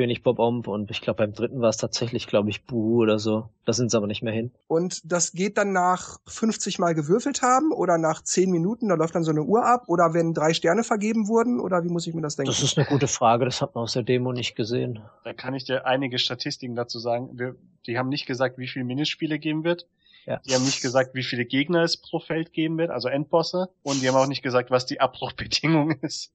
[0.00, 3.18] König Bob Omb und ich glaube beim dritten war es tatsächlich, glaube ich, Buhu oder
[3.18, 3.50] so.
[3.66, 4.50] Da sind sie aber nicht mehr hin.
[4.66, 9.14] Und das geht dann nach 50 Mal gewürfelt haben oder nach 10 Minuten, da läuft
[9.14, 12.14] dann so eine Uhr ab oder wenn drei Sterne vergeben wurden oder wie muss ich
[12.14, 12.50] mir das denken?
[12.50, 15.00] Das ist eine gute Frage, das hat man aus der Demo nicht gesehen.
[15.22, 17.38] Da kann ich dir einige Statistiken dazu sagen.
[17.38, 17.56] Wir,
[17.86, 19.86] die haben nicht gesagt, wie viele Minispiele geben wird.
[20.24, 20.40] Ja.
[20.46, 23.68] Die haben nicht gesagt, wie viele Gegner es pro Feld geben wird, also Endbosse.
[23.82, 26.32] Und die haben auch nicht gesagt, was die Abbruchbedingung ist.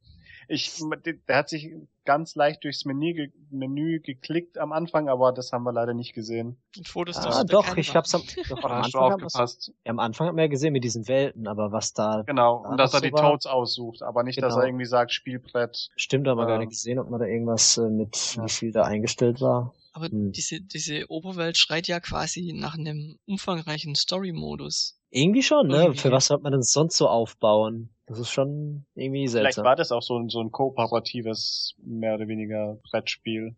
[0.48, 0.82] Ich,
[1.28, 1.72] der hat sich
[2.06, 6.58] ganz leicht durchs Menü, Menü geklickt am Anfang, aber das haben wir leider nicht gesehen.
[6.86, 9.74] Fotos ah, doch, ich hab's am, doch, am Anfang aufgepasst.
[9.84, 12.24] Ja, am Anfang hat man ja gesehen mit diesen Welten, aber was da.
[12.26, 14.48] Genau, da und dass er die Toads aussucht, aber nicht, genau.
[14.48, 14.70] dass er genau.
[14.70, 15.90] irgendwie sagt, Spielbrett.
[15.96, 18.84] Stimmt, aber ähm, gar nicht gesehen, ob man da irgendwas äh, mit, wie viel da
[18.84, 19.74] eingestellt war.
[19.94, 20.32] Aber hm.
[20.32, 25.00] diese, diese Oberwelt schreit ja quasi nach einem umfangreichen Story-Modus.
[25.10, 25.84] Irgendwie schon, ne?
[25.84, 26.00] Irgendwie.
[26.00, 27.95] Für was sollte man denn sonst so aufbauen?
[28.08, 29.52] Das ist schon irgendwie seltsam.
[29.52, 33.56] Vielleicht war das auch so ein, so ein kooperatives, mehr oder weniger Brettspiel,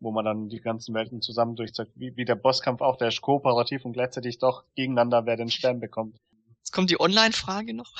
[0.00, 1.92] wo man dann die ganzen Welten zusammen durchzeigt.
[1.94, 5.80] Wie, wie der Bosskampf auch, der ist kooperativ und gleichzeitig doch gegeneinander, wer den Stern
[5.80, 6.18] bekommt.
[6.58, 7.94] Jetzt kommt die Online-Frage noch.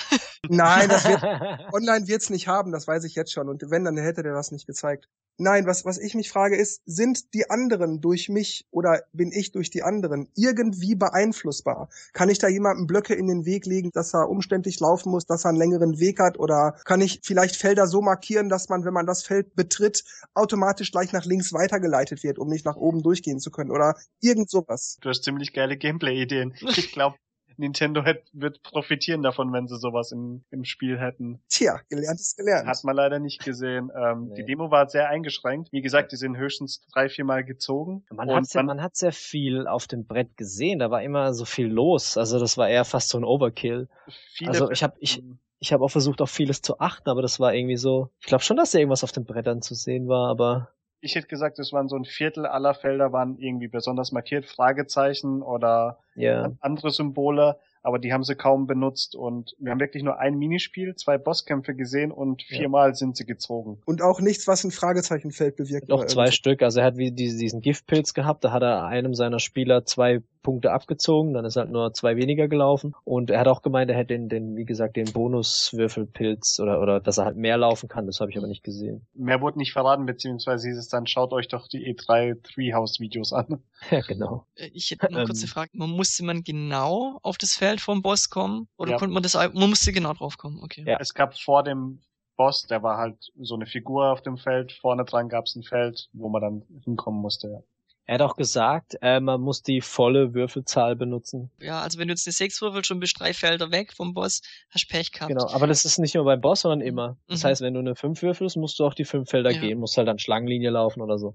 [0.47, 1.23] Nein, das wird,
[1.73, 3.48] online wird's nicht haben, das weiß ich jetzt schon.
[3.48, 5.09] Und wenn, dann hätte der das nicht gezeigt.
[5.40, 9.52] Nein, was, was ich mich frage ist, sind die anderen durch mich oder bin ich
[9.52, 11.89] durch die anderen irgendwie beeinflussbar?
[12.12, 15.44] Kann ich da jemandem Blöcke in den Weg legen, dass er umständlich laufen muss, dass
[15.44, 16.40] er einen längeren Weg hat?
[16.40, 20.02] Oder kann ich vielleicht Felder so markieren, dass man, wenn man das Feld betritt,
[20.35, 23.70] automatisch gleich nach links weitergeleitet wird, um nicht nach oben durchgehen zu können?
[23.70, 24.98] Oder irgend sowas?
[25.01, 26.55] Du hast ziemlich geile Gameplay-Ideen.
[26.77, 27.16] Ich glaube,
[27.59, 31.40] Nintendo hätte, wird profitieren davon, wenn sie sowas im, im Spiel hätten.
[31.48, 32.68] Tja, gelernt ist gelernt.
[32.68, 33.90] Hat man leider nicht gesehen.
[33.94, 34.36] Ähm, nee.
[34.36, 35.72] Die Demo war sehr eingeschränkt.
[35.72, 38.05] Wie gesagt, die sind höchstens drei, vier Mal gezogen.
[38.10, 40.78] Man hat, sehr, man hat sehr viel auf dem Brett gesehen.
[40.78, 42.16] Da war immer so viel los.
[42.16, 43.89] Also das war eher fast so ein Overkill.
[44.32, 45.22] Viele also ich habe ich,
[45.59, 48.10] ich habe auch versucht, auf vieles zu achten, aber das war irgendwie so.
[48.20, 51.28] Ich glaube schon, dass da irgendwas auf den Brettern zu sehen war, aber ich hätte
[51.28, 56.52] gesagt, es waren so ein Viertel aller Felder waren irgendwie besonders markiert, Fragezeichen oder yeah.
[56.60, 57.58] andere Symbole
[57.89, 61.74] aber die haben sie kaum benutzt und wir haben wirklich nur ein Minispiel, zwei Bosskämpfe
[61.74, 62.94] gesehen und viermal ja.
[62.94, 63.81] sind sie gezogen.
[63.86, 65.89] Und auch nichts, was ein Fragezeichenfeld bewirkt.
[65.89, 69.39] Noch zwei Stück, also er hat wie diesen Giftpilz gehabt, da hat er einem seiner
[69.39, 73.62] Spieler zwei Punkte abgezogen, dann ist halt nur zwei weniger gelaufen und er hat auch
[73.62, 77.56] gemeint, er hätte den, den wie gesagt, den Bonuswürfelpilz oder, oder dass er halt mehr
[77.56, 79.06] laufen kann, das habe ich aber nicht gesehen.
[79.15, 83.32] Mehr wurde nicht verraten, beziehungsweise hieß es dann, schaut euch doch die E3 Treehouse Videos
[83.32, 83.62] an.
[83.93, 84.44] Ja, genau.
[84.56, 88.02] Äh, ich hätte noch kurz eine Frage, man musste man genau auf das Feld vom
[88.02, 88.98] Boss kommen oder ja.
[88.98, 90.84] konnte man das, man musste genau drauf kommen, okay.
[90.86, 92.00] Ja, es gab vor dem
[92.36, 95.64] Boss, der war halt so eine Figur auf dem Feld, vorne dran gab es ein
[95.64, 97.62] Feld, wo man dann hinkommen musste, ja.
[98.09, 101.51] Er hat auch gesagt, äh, man muss die volle Würfelzahl benutzen.
[101.60, 104.40] Ja, also wenn du jetzt eine 6 würfelst, schon bist drei Felder weg vom Boss,
[104.70, 105.28] hast du Pech gehabt.
[105.28, 107.18] Genau, aber das ist nicht nur beim Boss, sondern immer.
[107.28, 107.48] Das mhm.
[107.48, 109.60] heißt, wenn du eine 5 würfelst, musst du auch die 5 Felder ja.
[109.60, 111.35] gehen, musst halt dann Schlangenlinie laufen oder so,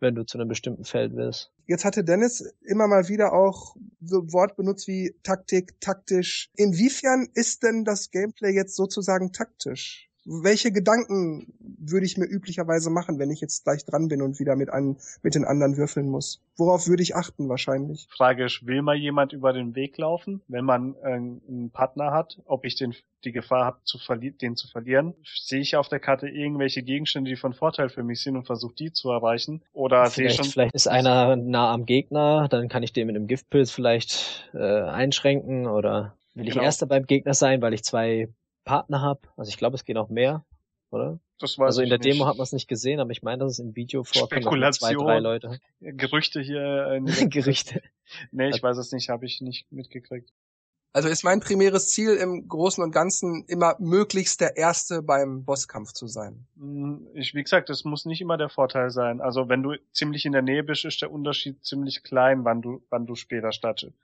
[0.00, 1.50] wenn du zu einem bestimmten Feld willst.
[1.66, 6.48] Jetzt hatte Dennis immer mal wieder auch so Wort benutzt wie Taktik, taktisch.
[6.56, 10.08] Inwiefern ist denn das Gameplay jetzt sozusagen taktisch?
[10.24, 14.56] Welche Gedanken würde ich mir üblicherweise machen, wenn ich jetzt gleich dran bin und wieder
[14.56, 16.40] mit, an, mit den anderen würfeln muss?
[16.56, 18.06] Worauf würde ich achten wahrscheinlich?
[18.10, 22.40] Frage ist, will mal jemand über den Weg laufen, wenn man äh, einen Partner hat,
[22.46, 22.94] ob ich den
[23.24, 23.98] die Gefahr habe, zu
[24.40, 25.14] den zu verlieren?
[25.24, 28.74] Sehe ich auf der Karte irgendwelche Gegenstände, die von Vorteil für mich sind und versuche
[28.74, 29.62] die zu erreichen?
[29.72, 30.44] Oder sehe ich schon.
[30.44, 34.58] Vielleicht ist einer nah am Gegner, dann kann ich den mit einem Giftpilz vielleicht äh,
[34.58, 36.56] einschränken oder will genau.
[36.56, 38.28] ich erster beim Gegner sein, weil ich zwei
[38.64, 39.20] Partner habe?
[39.36, 40.44] Also ich glaube, es geht auch mehr,
[40.90, 41.20] oder?
[41.40, 42.14] Das weiß also in der nicht.
[42.14, 44.42] Demo hat man es nicht gesehen, aber ich meine, dass es im Video vorkommt.
[44.42, 45.60] Spekulation, zwei, drei Leute.
[45.80, 47.02] Gerüchte hier.
[47.04, 47.82] Äh, Gerüchte.
[48.30, 50.30] Nee, ich weiß es nicht, habe ich nicht mitgekriegt.
[50.92, 55.92] Also ist mein primäres Ziel im Großen und Ganzen immer möglichst der Erste beim Bosskampf
[55.92, 56.46] zu sein.
[56.56, 59.20] Hm, ich, wie gesagt, das muss nicht immer der Vorteil sein.
[59.20, 62.80] Also wenn du ziemlich in der Nähe bist, ist der Unterschied ziemlich klein, wann du,
[62.90, 63.94] wann du später startest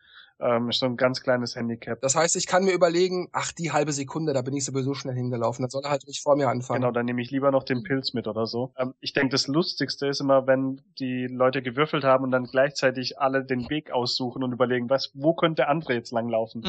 [0.41, 2.01] ähm, ist so ein ganz kleines Handicap.
[2.01, 5.15] Das heißt, ich kann mir überlegen, ach, die halbe Sekunde, da bin ich sowieso schnell
[5.15, 6.81] hingelaufen, dann soll er halt nicht vor mir anfangen.
[6.81, 8.73] Genau, dann nehme ich lieber noch den Pilz mit oder so.
[8.77, 13.19] Ähm, ich denke, das Lustigste ist immer, wenn die Leute gewürfelt haben und dann gleichzeitig
[13.21, 16.63] alle den Weg aussuchen und überlegen, was, wo könnte der andere jetzt langlaufen?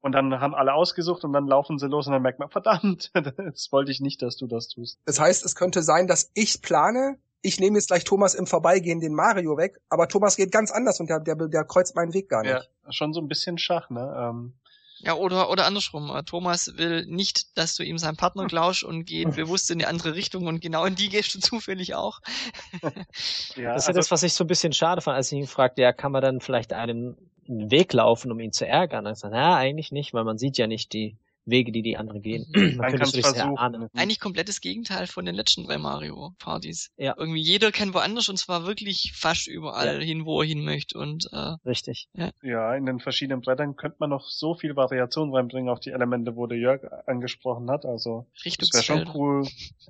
[0.00, 3.10] Und dann haben alle ausgesucht und dann laufen sie los und dann merkt man, verdammt,
[3.14, 5.00] das wollte ich nicht, dass du das tust.
[5.06, 9.00] Das heißt, es könnte sein, dass ich plane, ich nehme jetzt gleich Thomas im Vorbeigehen
[9.00, 12.28] den Mario weg, aber Thomas geht ganz anders und der, der, der kreuzt meinen Weg
[12.28, 12.52] gar nicht.
[12.84, 14.14] Ja, schon so ein bisschen Schach, ne?
[14.16, 14.54] Ähm.
[15.00, 16.10] Ja, oder, oder andersrum.
[16.10, 19.86] Äh, Thomas will nicht, dass du ihm seinen Partner klausch und geht bewusst in die
[19.86, 22.20] andere Richtung und genau in die gehst du zufällig auch.
[22.82, 23.06] ja, das
[23.46, 25.82] ist ja also, das, was ich so ein bisschen schade fand, als ich ihn fragte,
[25.82, 27.16] ja, kann man dann vielleicht einem
[27.48, 29.04] einen Weg laufen, um ihn zu ärgern?
[29.04, 31.16] Dann sagt, ja, eigentlich nicht, weil man sieht ja nicht die,
[31.48, 32.46] Wege, die die anderen gehen.
[32.76, 33.88] Man, kann es versuchen.
[33.94, 36.90] Eigentlich komplettes Gegenteil von den letzten drei Mario-Partys.
[36.96, 37.14] Ja.
[37.16, 40.04] Irgendwie jeder kennt woanders und zwar wirklich fast überall ja.
[40.04, 40.98] hin, wo er hin möchte.
[40.98, 42.08] Und, äh, Richtig.
[42.14, 42.30] Ja.
[42.42, 46.36] ja, in den verschiedenen Brettern könnte man noch so viel Variation reinbringen auf die Elemente,
[46.36, 47.84] wo der Jörg angesprochen hat.
[47.84, 49.46] Also das wäre schon cool,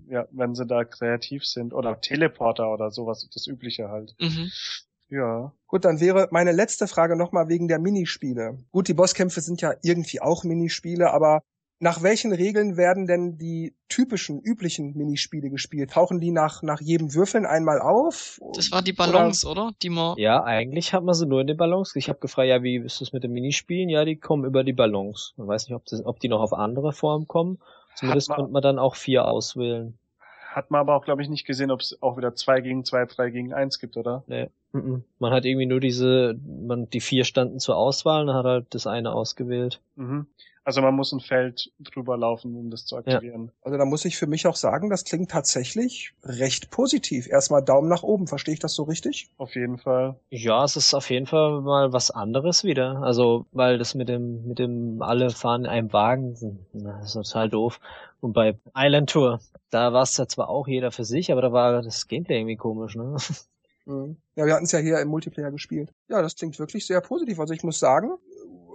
[0.08, 1.72] ja, wenn sie da kreativ sind.
[1.74, 4.14] Oder Teleporter oder sowas, das Übliche halt.
[4.20, 4.50] Mhm.
[5.10, 5.52] Ja.
[5.66, 8.58] Gut, dann wäre meine letzte Frage nochmal wegen der Minispiele.
[8.70, 11.42] Gut, die Bosskämpfe sind ja irgendwie auch Minispiele, aber
[11.80, 15.92] nach welchen Regeln werden denn die typischen, üblichen Minispiele gespielt?
[15.92, 18.40] Tauchen die nach, nach jedem Würfeln einmal auf?
[18.54, 19.66] Das war die Balance, oder?
[19.66, 19.74] oder?
[19.82, 21.96] Die man ja, eigentlich hat man sie nur in den Balance.
[21.98, 23.88] Ich habe gefragt, ja, wie ist das mit den Minispielen?
[23.88, 25.32] Ja, die kommen über die Balance.
[25.36, 27.58] Man weiß nicht, ob, das, ob die noch auf andere Formen kommen.
[27.94, 29.98] Zumindest konnte man dann auch vier auswählen.
[30.50, 33.04] Hat man aber auch, glaube ich, nicht gesehen, ob es auch wieder zwei gegen zwei,
[33.04, 34.24] drei gegen eins gibt, oder?
[34.26, 34.48] Nee.
[34.72, 38.86] Man hat irgendwie nur diese, man, die vier standen zur Auswahl und hat halt das
[38.86, 39.80] eine ausgewählt.
[39.96, 40.26] Mhm.
[40.68, 43.46] Also man muss ein Feld drüber laufen, um das zu aktivieren.
[43.46, 43.52] Ja.
[43.62, 47.26] Also da muss ich für mich auch sagen, das klingt tatsächlich recht positiv.
[47.26, 49.30] Erstmal Daumen nach oben, verstehe ich das so richtig?
[49.38, 50.20] Auf jeden Fall.
[50.28, 53.00] Ja, es ist auf jeden Fall mal was anderes wieder.
[53.00, 56.36] Also, weil das mit dem, mit dem alle fahren in einem Wagen,
[56.74, 57.80] das ist total doof.
[58.20, 59.40] Und bei Island Tour,
[59.70, 62.56] da war es ja zwar auch jeder für sich, aber da war das Gameplay irgendwie
[62.56, 63.16] komisch, ne?
[63.88, 64.18] Mhm.
[64.36, 65.94] Ja, wir hatten es ja hier im Multiplayer gespielt.
[66.08, 67.40] Ja, das klingt wirklich sehr positiv.
[67.40, 68.18] Also ich muss sagen,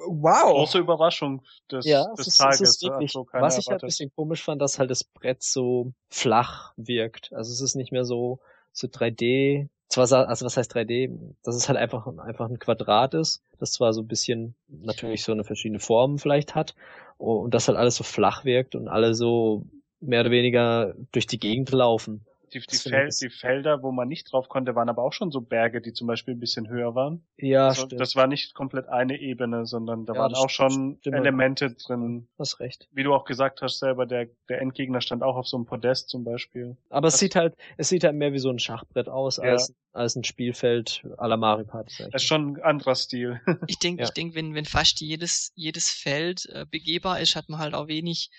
[0.07, 0.51] wow.
[0.51, 2.61] Große Überraschung des, ja, des ist, Tages.
[2.61, 5.93] Ist wirklich, so was ich halt ein bisschen komisch fand, dass halt das Brett so
[6.09, 7.31] flach wirkt.
[7.33, 8.39] Also es ist nicht mehr so,
[8.71, 9.67] so 3D.
[9.89, 11.35] Zwar, also was heißt 3D?
[11.43, 15.31] Dass es halt einfach, einfach ein Quadrat ist, das zwar so ein bisschen natürlich so
[15.31, 16.75] eine verschiedene Formen vielleicht hat
[17.17, 19.65] und das halt alles so flach wirkt und alle so
[19.99, 22.25] mehr oder weniger durch die Gegend laufen.
[22.53, 25.41] Die, die, Fel die, Felder, wo man nicht drauf konnte, waren aber auch schon so
[25.41, 27.25] Berge, die zum Beispiel ein bisschen höher waren.
[27.37, 27.99] Ja, also, stimmt.
[27.99, 31.15] Das war nicht komplett eine Ebene, sondern da ja, waren auch schon stimmt.
[31.15, 32.27] Elemente drin.
[32.37, 32.87] Hast recht.
[32.91, 36.09] Wie du auch gesagt hast selber, der, der Endgegner stand auch auf so einem Podest
[36.09, 36.77] zum Beispiel.
[36.89, 39.43] Aber das es sieht halt, es sieht halt mehr wie so ein Schachbrett aus, ja.
[39.43, 42.03] als, als ein Spielfeld à la Mario Party.
[42.11, 43.41] Das ist schon ein anderer Stil.
[43.67, 44.07] ich denke, ja.
[44.07, 47.87] ich denke, wenn, wenn fast jedes, jedes Feld äh, begehbar ist, hat man halt auch
[47.87, 48.29] wenig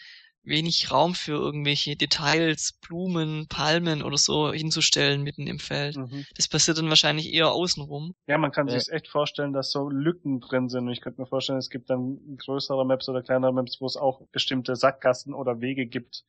[0.45, 5.97] wenig Raum für irgendwelche Details, Blumen, Palmen oder so hinzustellen mitten im Feld.
[5.97, 6.25] Mhm.
[6.37, 8.15] Das passiert dann wahrscheinlich eher außenrum.
[8.27, 8.79] Ja, man kann ja.
[8.79, 10.87] sich echt vorstellen, dass so Lücken drin sind.
[10.87, 13.97] Und ich könnte mir vorstellen, es gibt dann größere Maps oder kleinere Maps, wo es
[13.97, 16.25] auch bestimmte Sackgassen oder Wege gibt,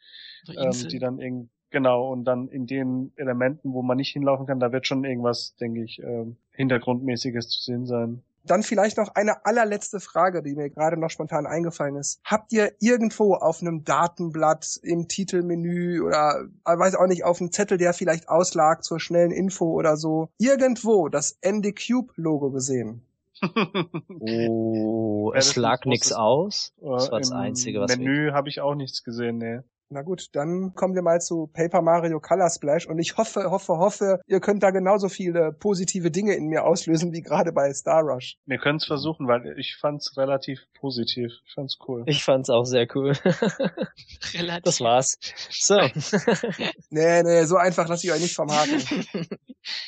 [0.47, 4.61] ähm, die dann irgendwie Genau, und dann in den Elementen, wo man nicht hinlaufen kann,
[4.61, 8.23] da wird schon irgendwas, denke ich, äh, Hintergrundmäßiges zu sehen sein.
[8.45, 12.19] Dann vielleicht noch eine allerletzte Frage, die mir gerade noch spontan eingefallen ist.
[12.23, 17.51] Habt ihr irgendwo auf einem Datenblatt im Titelmenü oder äh, weiß auch nicht, auf einem
[17.51, 23.05] Zettel, der vielleicht auslag zur schnellen Info oder so, irgendwo das Andy Cube Logo gesehen?
[24.19, 26.73] oh, es lag nichts aus.
[26.81, 29.63] Das war das Einzige, was Menü habe ich auch nichts gesehen, ne.
[29.89, 33.77] Na gut, dann kommen wir mal zu Paper Mario Color Splash und ich hoffe, hoffe,
[33.77, 38.01] hoffe, ihr könnt da genauso viele positive Dinge in mir auslösen wie gerade bei Star
[38.01, 38.37] Rush.
[38.47, 41.31] Wir können es versuchen, weil ich fand's relativ positiv.
[41.45, 42.03] Ich fand's cool.
[42.07, 43.13] Ich fand's auch sehr cool.
[44.33, 44.63] Relativ.
[44.63, 45.19] Das war's.
[45.49, 45.75] So.
[46.89, 48.81] Nee, nee, so einfach lasse ich euch nicht vom Haken.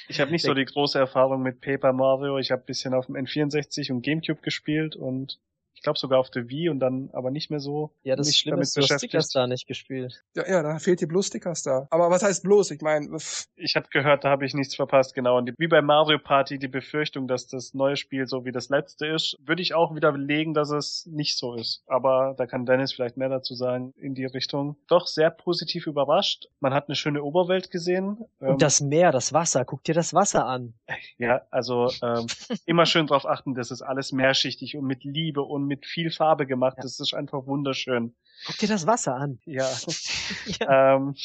[0.07, 2.39] Ich habe nicht so die große Erfahrung mit Paper Mario.
[2.39, 5.39] Ich habe bisschen auf dem N64 und Gamecube gespielt und
[5.87, 7.91] glaube sogar auf der Wii und dann aber nicht mehr so.
[8.03, 9.11] Ja, das Schlimme ist, du hast beschäftigt.
[9.11, 10.21] Stickers da nicht gespielt.
[10.35, 11.87] Ja, ja, da fehlt die bloß Stickers da.
[11.91, 12.71] Aber was heißt bloß?
[12.71, 13.17] Ich meine,
[13.55, 15.37] Ich habe gehört, da habe ich nichts verpasst, genau.
[15.37, 18.67] Und die, wie bei Mario Party die Befürchtung, dass das neue Spiel so wie das
[18.69, 21.83] letzte ist, würde ich auch widerlegen, dass es nicht so ist.
[21.87, 24.75] Aber da kann Dennis vielleicht mehr dazu sagen in die Richtung.
[24.87, 26.47] Doch sehr positiv überrascht.
[26.59, 28.25] Man hat eine schöne Oberwelt gesehen.
[28.41, 30.73] Ähm, Und das Meer, das Wasser, guck dir das Wasser an.
[31.17, 32.27] Ja, also ähm,
[32.65, 36.45] immer schön drauf achten, das ist alles mehrschichtig und mit Liebe und mit viel Farbe
[36.47, 36.77] gemacht.
[36.77, 36.83] Ja.
[36.83, 38.15] Das ist einfach wunderschön.
[38.45, 39.39] Guck dir das Wasser an.
[39.45, 39.65] Ja.
[40.61, 40.95] Ja.
[40.95, 41.15] ähm,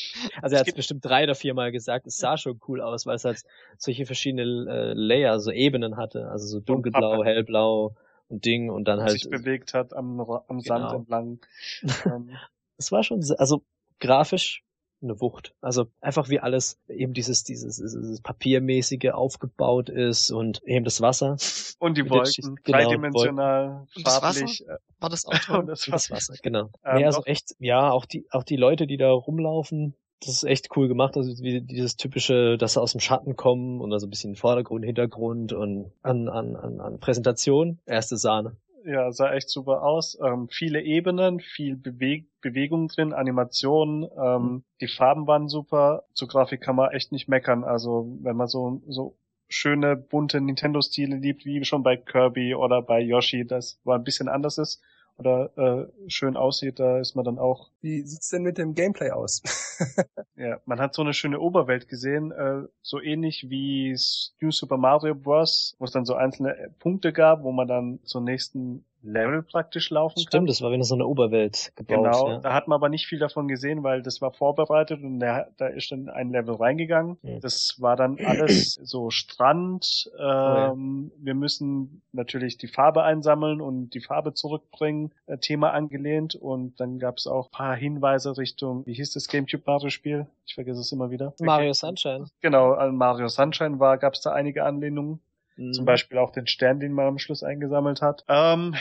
[0.41, 3.17] Also er hat gibt- bestimmt drei oder viermal gesagt, es sah schon cool aus, weil
[3.17, 3.43] es halt
[3.79, 6.29] solche verschiedene äh, Layer, so Ebenen hatte.
[6.31, 7.95] Also so dunkelblau, hellblau
[8.29, 9.13] und Ding und dann halt.
[9.13, 10.97] sich bewegt hat am, am Sand Genau.
[10.97, 11.41] entlang.
[12.07, 12.31] ähm,
[12.79, 13.63] Es war schon, also
[14.01, 14.65] grafisch
[15.03, 15.55] eine Wucht.
[15.61, 21.37] Also einfach wie alles eben dieses, dieses, dieses Papiermäßige aufgebaut ist und eben das Wasser
[21.79, 24.65] und die Wolken, genau, dreidimensional, Und das farblich.
[25.01, 25.59] War das auch äh, toll?
[25.61, 26.15] und das das Wasser.
[26.15, 26.71] Wasser, genau.
[26.85, 27.27] Ähm, nee, also doch.
[27.27, 31.17] echt, ja, auch die, auch die Leute, die da rumlaufen, das ist echt cool gemacht.
[31.17, 34.85] Also wie dieses typische, dass sie aus dem Schatten kommen und also ein bisschen Vordergrund,
[34.85, 38.57] Hintergrund und an, an, an, an Präsentation, erste Sahne.
[38.85, 40.19] Ja, sah echt super aus.
[40.21, 46.05] Ähm, viele Ebenen, viel Beweg Bewegung drin, Animationen, ähm, die Farben waren super.
[46.13, 47.63] Zur Grafik kann man echt nicht meckern.
[47.63, 49.17] Also wenn man so, so
[49.49, 54.29] schöne, bunte Nintendo-Stile liebt, wie schon bei Kirby oder bei Yoshi, das war ein bisschen
[54.29, 54.83] anders ist
[55.19, 59.11] oder äh, schön aussieht, da ist man dann auch wie sieht's denn mit dem Gameplay
[59.11, 59.43] aus?
[60.35, 63.97] Ja, man hat so eine schöne Oberwelt gesehen, äh, so ähnlich wie
[64.41, 68.01] New Super Mario Bros., wo es dann so einzelne äh, Punkte gab, wo man dann
[68.05, 70.23] zum nächsten Level praktisch laufen kann.
[70.29, 71.97] Stimmt, das war wieder so eine Oberwelt gebaut.
[72.05, 72.39] Genau, Ja.
[72.39, 75.67] da hat man aber nicht viel davon gesehen, weil das war vorbereitet und der, da
[75.67, 77.19] ist dann ein Level reingegangen.
[77.23, 77.41] Mhm.
[77.41, 80.11] Das war dann alles so Strand.
[80.17, 80.73] Oh ja.
[80.73, 86.35] Ähm, Wir müssen natürlich die Farbe einsammeln und die Farbe zurückbringen, äh, Thema angelehnt.
[86.35, 90.27] Und dann gab es auch paar Hinweise Richtung, wie hieß das Gamecube Mario Spiel?
[90.47, 91.35] Ich vergesse es immer wieder.
[91.41, 92.27] Mario Sunshine.
[92.41, 95.21] Genau, an Mario Sunshine war, gab es da einige Anlehnungen.
[95.57, 95.73] Mhm.
[95.73, 98.25] Zum Beispiel auch den Stern, den man am Schluss eingesammelt hat.
[98.29, 98.75] Ähm,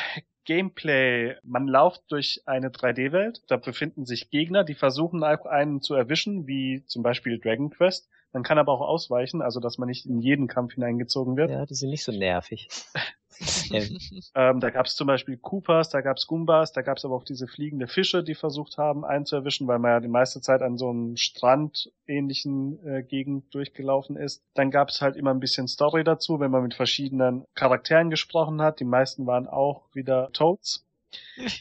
[0.45, 1.35] Gameplay.
[1.43, 3.41] Man läuft durch eine 3D-Welt.
[3.47, 8.09] Da befinden sich Gegner, die versuchen auch einen zu erwischen, wie zum Beispiel Dragon Quest.
[8.33, 11.51] Man kann aber auch ausweichen, also dass man nicht in jeden Kampf hineingezogen wird.
[11.51, 12.69] Ja, die sind nicht so nervig.
[14.35, 17.15] Ähm, da gab es zum Beispiel Koopas, da gab es Goombas, da gab es aber
[17.15, 20.41] auch diese fliegende Fische, die versucht haben, einen zu erwischen, weil man ja die meiste
[20.41, 24.43] Zeit an so einem Strand-ähnlichen äh, Gegend durchgelaufen ist.
[24.53, 28.61] Dann gab es halt immer ein bisschen Story dazu, wenn man mit verschiedenen Charakteren gesprochen
[28.61, 28.79] hat.
[28.79, 30.85] Die meisten waren auch wieder Toads.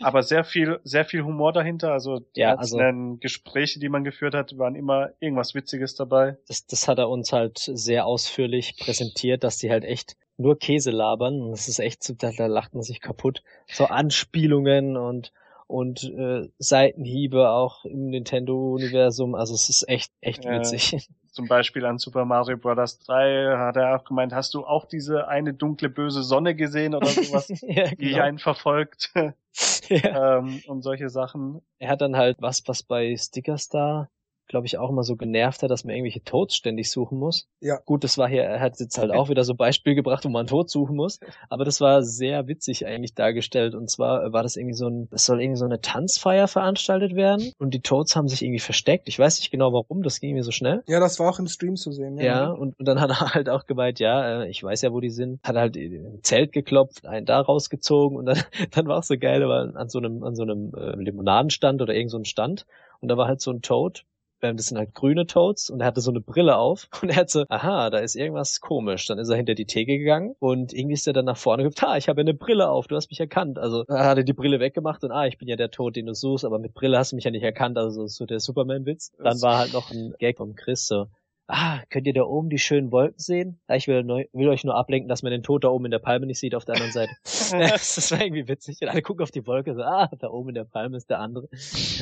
[0.00, 1.92] Aber sehr viel, sehr viel Humor dahinter.
[1.92, 2.78] Also die Ja, also-
[3.20, 6.36] Gespräche, die man geführt hat, waren immer irgendwas Witziges dabei.
[6.48, 10.90] das, das hat er uns halt sehr ausführlich präsentiert, dass die halt echt nur Käse
[10.90, 11.40] labern.
[11.42, 13.42] Und das ist echt, da, da lacht man sich kaputt.
[13.72, 15.32] So Anspielungen und
[15.66, 19.36] und äh, Seitenhiebe auch im Nintendo-Universum.
[19.36, 20.58] Also es ist echt, echt Ja.
[20.58, 21.08] witzig.
[21.30, 22.98] Zum Beispiel an Super Mario Bros.
[22.98, 27.06] 3 hat er auch gemeint, hast du auch diese eine dunkle böse Sonne gesehen oder
[27.06, 28.22] sowas, ja, die genau.
[28.22, 29.12] einen verfolgt
[29.88, 30.38] ja.
[30.38, 31.62] ähm, und solche Sachen.
[31.78, 34.10] Er hat dann halt was, was bei Stickerstar,
[34.50, 37.48] glaube ich, auch immer so genervt hat, dass man irgendwelche Toads ständig suchen muss.
[37.60, 37.78] Ja.
[37.86, 40.40] Gut, das war hier, er hat jetzt halt auch wieder so Beispiel gebracht, wo man
[40.40, 41.20] einen Tod suchen muss.
[41.48, 43.74] Aber das war sehr witzig eigentlich dargestellt.
[43.74, 47.52] Und zwar war das irgendwie so ein, es soll irgendwie so eine Tanzfeier veranstaltet werden.
[47.58, 49.08] Und die Toads haben sich irgendwie versteckt.
[49.08, 50.82] Ich weiß nicht genau warum, das ging mir so schnell.
[50.86, 52.18] ja, das war auch im Stream zu sehen.
[52.18, 55.00] Ja, und, und dann hat er halt auch gemeint, ja, äh, ich weiß ja, wo
[55.00, 55.40] die sind.
[55.42, 59.46] Hat halt im Zelt geklopft, einen da rausgezogen und dann, dann war auch so geil,
[59.48, 62.66] weil an so einem, an so einem äh, Limonadenstand oder irgend so einem Stand
[63.00, 64.04] und da war halt so ein Toad.
[64.42, 67.16] Ähm, Das sind halt grüne Toads und er hatte so eine Brille auf und er
[67.16, 69.06] hat so, aha, da ist irgendwas komisch.
[69.06, 71.92] Dann ist er hinter die Theke gegangen und irgendwie ist er dann nach vorne gekommen,
[71.92, 73.58] ha, ich habe eine Brille auf, du hast mich erkannt.
[73.58, 76.14] Also er hatte die Brille weggemacht und ah, ich bin ja der Tod, den du
[76.14, 79.12] suchst, aber mit Brille hast du mich ja nicht erkannt, also so der Superman-Witz.
[79.18, 81.06] Dann war halt noch ein Gag vom Chris so,
[81.50, 83.60] ah, könnt ihr da oben die schönen Wolken sehen?
[83.68, 85.90] Ja, ich will, neu, will euch nur ablenken, dass man den Tod da oben in
[85.90, 87.12] der Palme nicht sieht auf der anderen Seite.
[87.24, 88.78] das war irgendwie witzig.
[88.82, 91.20] Und alle gucken auf die Wolke, so, ah, da oben in der Palme ist der
[91.20, 91.48] andere.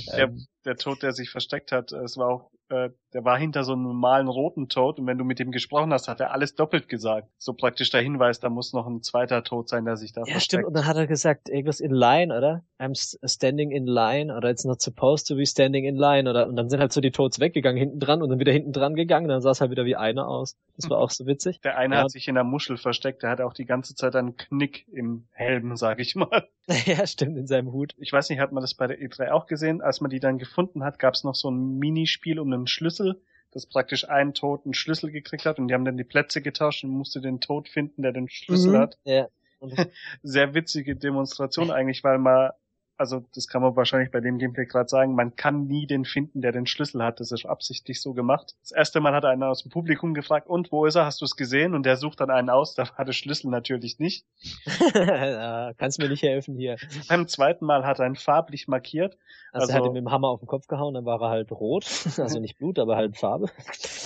[0.06, 3.64] Der, Ähm, der Tod, der sich versteckt hat, es war auch äh, der war hinter
[3.64, 6.54] so einem normalen roten Tod und wenn du mit ihm gesprochen hast, hat er alles
[6.54, 7.28] doppelt gesagt.
[7.38, 10.32] So praktisch der Hinweis, da muss noch ein zweiter Tod sein, der sich da Ja,
[10.32, 10.42] versteckt.
[10.44, 10.64] stimmt.
[10.66, 12.62] Und dann hat er gesagt, irgendwas in line, oder?
[12.78, 12.94] I'm
[13.26, 16.68] standing in line oder it's not supposed to be standing in line oder und dann
[16.68, 19.40] sind halt so die Toads weggegangen hinten dran und dann wieder hinten dran gegangen, dann
[19.40, 20.54] sah es halt wieder wie einer aus.
[20.76, 21.60] Das war auch so witzig.
[21.62, 22.02] Der eine Ja.
[22.02, 25.26] hat sich in der Muschel versteckt, der hat auch die ganze Zeit einen Knick im
[25.32, 26.46] Helm, sag ich mal.
[26.86, 27.94] ja, stimmt, in seinem Hut.
[27.98, 29.80] Ich weiß nicht, hat man das bei der E3 auch gesehen?
[29.80, 33.20] Als man die dann gefunden hat, gab es noch so ein Minispiel um einen Schlüssel,
[33.52, 36.84] das praktisch ein Tod einen Schlüssel gekriegt hat und die haben dann die Plätze getauscht
[36.84, 38.78] und musste den Tod finden, der den Schlüssel Mhm.
[38.78, 38.98] hat.
[39.04, 39.28] Ja.
[40.22, 42.50] Sehr witzige Demonstration eigentlich, weil man,
[42.98, 46.40] also das kann man wahrscheinlich bei dem Gameplay gerade sagen, man kann nie den finden,
[46.42, 47.20] der den Schlüssel hat.
[47.20, 48.54] Das ist absichtlich so gemacht.
[48.60, 51.04] Das erste Mal hat einer aus dem Publikum gefragt, und wo ist er?
[51.06, 51.74] Hast du es gesehen?
[51.74, 54.26] Und der sucht dann einen aus, da war der Schlüssel natürlich nicht.
[55.78, 56.76] Kannst mir nicht helfen hier.
[57.08, 59.16] Beim zweiten Mal hat er ihn farblich markiert.
[59.52, 61.30] Also, er hat Also- ihm mit dem Hammer auf den Kopf gehauen, dann war er
[61.30, 61.86] halt rot.
[62.18, 63.46] Also nicht Blut, aber halt Farbe.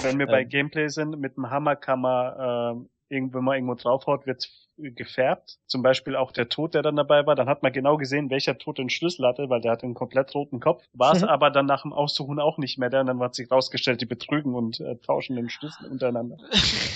[0.03, 0.49] Wenn wir bei Ähm.
[0.49, 5.59] Gameplay sind, mit dem Hammer kann man, ähm, irgend- wenn man irgendwo draufhaut, wird gefärbt.
[5.67, 7.35] Zum Beispiel auch der Tod, der dann dabei war.
[7.35, 10.35] Dann hat man genau gesehen, welcher Tod den Schlüssel hatte, weil der hatte einen komplett
[10.35, 10.83] roten Kopf.
[10.93, 11.29] War es Mhm.
[11.29, 13.01] aber dann nach dem Aussuchen auch nicht mehr der.
[13.03, 16.37] Und dann hat sich rausgestellt, die betrügen und äh, tauschen den Schlüssel untereinander.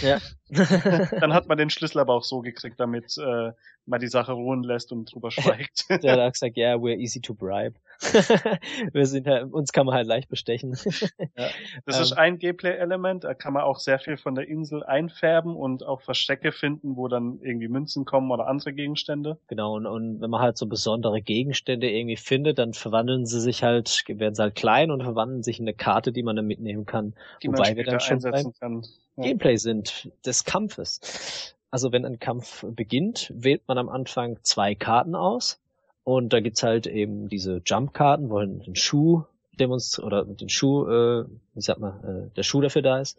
[0.03, 0.19] Ja.
[1.21, 3.53] Dann hat man den Schlüssel aber auch so gekriegt, damit äh,
[3.85, 5.87] man die Sache ruhen lässt und drüber schweigt.
[6.03, 7.75] Der hat auch gesagt, ja, yeah, we're easy to bribe.
[8.93, 10.71] Wir sind halt, uns kann man halt leicht bestechen.
[10.73, 12.03] Das Ähm.
[12.03, 13.25] ist ein Gameplay-Element.
[13.25, 17.09] Da kann man auch sehr viel von der Insel einfärben und auch Verstecke finden, wo
[17.09, 19.39] dann irgendwie Münzen kommen oder andere Gegenstände.
[19.49, 23.63] Genau, und, und wenn man halt so besondere Gegenstände irgendwie findet, dann verwandeln sie sich
[23.63, 26.87] halt, werden sie halt klein und verwandeln sich in eine Karte, die man dann mitnehmen
[26.87, 27.15] kann.
[27.43, 28.83] die man Wobei wir später dann schon beim einsetzen kann.
[29.17, 29.23] Ja.
[29.25, 31.55] Gameplay sind des Kampfes.
[31.71, 35.61] Also wenn ein Kampf beginnt, wählt man am Anfang zwei Karten aus.
[36.05, 39.25] Und da gibt's halt eben diese Jump-Karten, wo ein ein Schuh
[39.59, 41.25] demonstriert, oder den Schuh, äh,
[41.55, 43.19] wie sagt man, äh, der Schuh dafür da ist.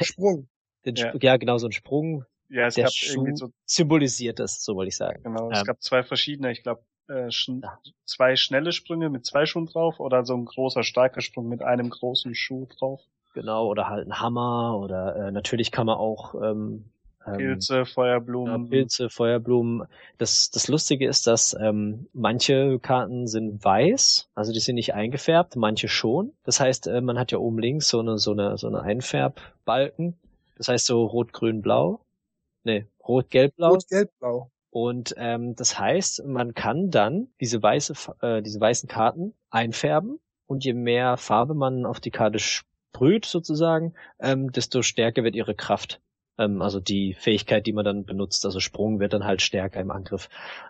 [0.00, 0.46] Sprung.
[0.84, 1.08] Den Ja.
[1.10, 4.62] Sp ja, genau, so ein Sprung Ja, es der gab Schuh irgendwie so, symbolisiert das,
[4.64, 5.22] so wollte ich sagen.
[5.22, 5.64] genau, es Ähm.
[5.66, 7.78] gab zwei verschiedene, ich glaube, äh, schn Ja.
[8.04, 11.90] zwei schnelle Sprünge mit zwei Schuhen drauf oder so ein großer, starker Sprung mit einem
[11.90, 13.02] großen Schuh drauf.
[13.34, 16.86] Genau, oder halt ein Hammer oder äh, natürlich kann man auch ähm,
[17.26, 18.70] ähm, Pilze, ja, Feuerblumen.
[18.70, 19.86] Pilze, Feuerblumen.
[20.16, 25.56] Das, das Lustige ist, dass ähm, manche Karten sind weiß, also die sind nicht eingefärbt,
[25.56, 26.32] manche schon.
[26.44, 30.16] Das heißt, äh, man hat ja oben links so eine so eine so eine Einfärbbalken.
[30.56, 32.00] Das heißt so rot, grün, blau.
[32.68, 33.70] Nee, rot, gelb, blau.
[33.70, 34.50] Rot, gelb, blau.
[34.68, 40.66] Und ähm, das heißt, man kann dann diese weiße, äh, diese weißen Karten einfärben und
[40.66, 46.02] je mehr Farbe man auf die Karte sprüht sozusagen, ähm, desto stärker wird ihre Kraft.
[46.36, 49.90] Ähm, also die Fähigkeit, die man dann benutzt, also Sprung wird dann halt stärker im
[49.90, 50.28] Angriff.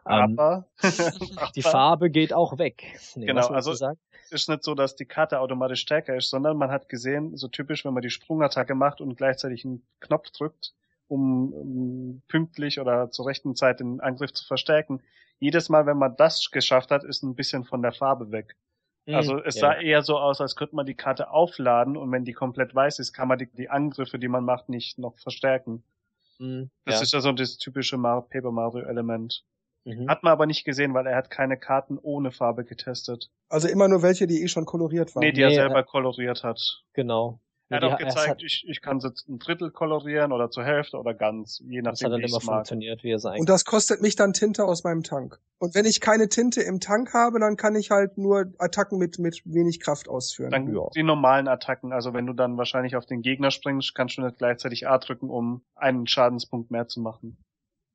[0.08, 0.68] Ähm, aber
[1.56, 2.84] die Farbe geht auch weg.
[3.16, 3.98] Nee, Genau, also- sagen?
[4.26, 7.48] es ist nicht so, dass die Karte automatisch stärker ist, sondern man hat gesehen, so
[7.48, 10.74] typisch, wenn man die Sprungattacke macht und gleichzeitig einen Knopf drückt,
[11.08, 15.02] um, um pünktlich oder zur rechten Zeit den Angriff zu verstärken.
[15.40, 18.56] Jedes Mal, wenn man das geschafft hat, ist ein bisschen von der Farbe weg.
[19.14, 19.80] Also es sah ja.
[19.80, 23.12] eher so aus, als könnte man die Karte aufladen und wenn die komplett weiß ist,
[23.14, 25.82] kann man die, die Angriffe, die man macht, nicht noch verstärken.
[26.38, 27.02] Hm, Das ja.
[27.02, 29.44] ist ja so das typische Mar Paper Mario Element.
[29.84, 30.08] Mhm.
[30.08, 33.30] Hat man aber nicht gesehen, weil er hat keine Karten ohne Farbe getestet.
[33.48, 35.22] Also immer nur welche, die eh schon koloriert waren.
[35.22, 36.82] Nee, die er Nee, selber äh, koloriert hat.
[36.92, 37.40] Genau.
[37.70, 40.96] Er hat auch gezeigt, hat, ich, ich kann so ein Drittel kolorieren oder zur Hälfte
[40.96, 44.00] oder ganz, je das nachdem, hat dann immer funktioniert, wie er sein Und das kostet
[44.00, 45.38] mich dann Tinte aus meinem Tank.
[45.58, 49.18] Und wenn ich keine Tinte im Tank habe, dann kann ich halt nur Attacken mit,
[49.18, 50.50] mit wenig Kraft ausführen.
[50.50, 50.88] Dann Ja.
[50.94, 54.38] die normalen Attacken, also wenn du dann wahrscheinlich auf den Gegner springst, kannst du nicht
[54.38, 57.36] gleichzeitig A drücken, um einen Schadenspunkt mehr zu machen.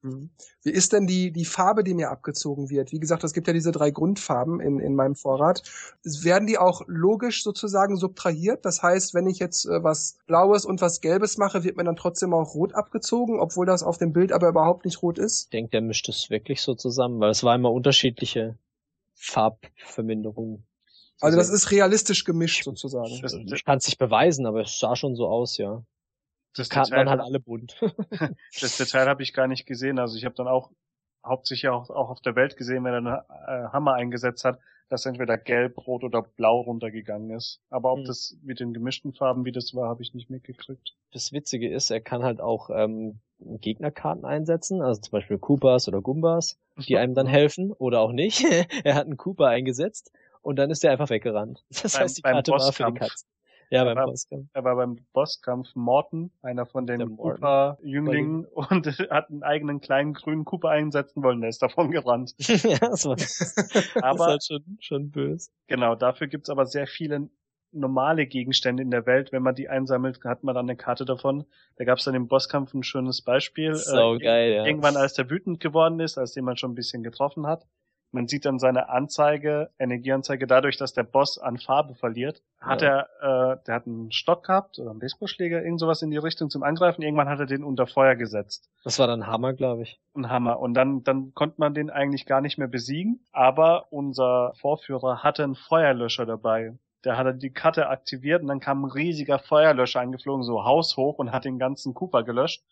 [0.03, 0.30] Mhm.
[0.63, 2.91] Wie ist denn die, die Farbe, die mir abgezogen wird?
[2.91, 5.63] Wie gesagt, es gibt ja diese drei Grundfarben in, in meinem Vorrat.
[6.03, 8.65] Werden die auch logisch sozusagen subtrahiert?
[8.65, 11.95] Das heißt, wenn ich jetzt äh, was Blaues und was Gelbes mache, wird mir dann
[11.95, 15.45] trotzdem auch rot abgezogen, obwohl das auf dem Bild aber überhaupt nicht rot ist?
[15.45, 18.57] Ich denke, der mischt es wirklich so zusammen, weil es war immer unterschiedliche
[19.15, 20.65] Farbverminderungen.
[21.17, 23.21] zu Also das ist realistisch gemischt sozusagen.
[23.21, 25.84] Das- ich kann es nicht beweisen, aber es sah schon so aus, ja.
[26.55, 27.80] Das Karten Detail, waren halt alle bunt.
[28.61, 29.99] das Detail habe ich gar nicht gesehen.
[29.99, 30.71] Also ich habe dann auch
[31.25, 34.59] hauptsächlich auch, auch auf der Welt gesehen, wenn er einen äh, Hammer eingesetzt hat,
[34.89, 37.61] dass entweder gelb, rot oder blau runtergegangen ist.
[37.69, 38.05] Aber ob Hm.
[38.05, 40.95] das mit den gemischten Farben, wie das war, habe ich nicht mitgekriegt.
[41.13, 46.01] das Witzige ist, er kann halt auch ähm, Gegnerkarten einsetzen, also zum Beispiel Koopas oder
[46.01, 48.45] Gumbas, die einem dann helfen oder auch nicht.
[48.84, 50.11] er hat einen Koopa eingesetzt
[50.41, 51.63] und dann ist er einfach weggerannt.
[51.69, 53.13] Das Beim- heißt, die Karte war für die Bosskampf.
[53.69, 54.49] Ja, beim Aber- Bosskampf.
[54.53, 57.15] Er war beim Bosskampf Morton, einer von den.
[57.18, 61.41] Cooper-Jünglingen, und hat einen eigenen kleinen grünen Cooper einsetzen wollen.
[61.41, 62.34] Der ist davon gerannt.
[62.38, 65.49] ja, das war, das ist Aber halt schon, schon böse.
[65.68, 67.30] genau, dafür gibt's aber sehr viele
[67.76, 71.45] normale Gegenstände in der Welt, wenn man die einsammelt, hat man dann eine Karte davon.
[71.77, 73.73] Da gab es dann im Bosskampf ein schönes Beispiel.
[73.73, 74.65] So äh, geil, ja.
[74.65, 77.65] Irgendwann, als der wütend geworden ist, als den man schon ein bisschen getroffen hat,
[78.14, 83.07] man sieht dann seine Anzeige, Energieanzeige, dadurch, dass der Boss an Farbe verliert, hat Ja.
[83.22, 86.49] er, äh, der hat einen Stock gehabt oder einen Baseballschläger, irgend sowas in die Richtung
[86.49, 87.02] zum Angreifen.
[87.02, 88.69] Irgendwann hat er den unter Feuer gesetzt.
[88.84, 89.99] Das war dann Hammer, glaube ich.
[90.15, 90.60] Ein Hammer.
[90.60, 93.26] Und dann, dann konnte man den eigentlich gar nicht mehr besiegen.
[93.31, 96.77] Aber unser Vorführer hatte einen Feuerlöscher dabei.
[97.05, 101.17] Der hat dann die Karte aktiviert und dann kam ein riesiger Feuerlöscher angeflogen, so haushoch
[101.19, 102.63] und hat den ganzen Cooper gelöscht.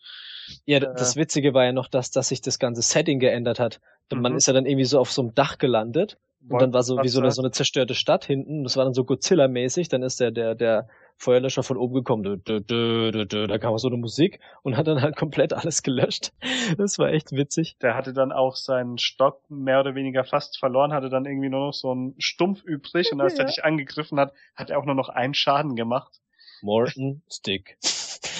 [0.66, 0.82] Ja, Äh.
[0.82, 3.80] das Witzige war ja noch, dass, dass sich das ganze Setting geändert hat.
[4.12, 4.38] Denn Man Mhm.
[4.38, 6.18] ist ja dann irgendwie so auf so einem Dach gelandet
[6.50, 8.64] und dann war so wie so eine, so eine zerstörte Stadt hinten.
[8.64, 9.90] Das war dann so Godzilla-mäßig.
[9.90, 10.88] Dann ist der, der, der
[11.18, 12.24] Feuerlöscher von oben gekommen.
[12.24, 13.48] Dö, dö, dö, dö, dö.
[13.48, 16.32] Da kam so eine Musik und hat dann halt komplett alles gelöscht.
[16.78, 17.78] Das war echt witzig.
[17.82, 21.68] Der hatte dann auch seinen Stock mehr oder weniger fast verloren, hatte dann irgendwie nur
[21.68, 23.44] noch so einen Stumpf übrig und als Ja.
[23.44, 26.20] er dich angegriffen hat, hat er auch nur noch einen Schaden gemacht.
[26.62, 27.78] Morton Stick.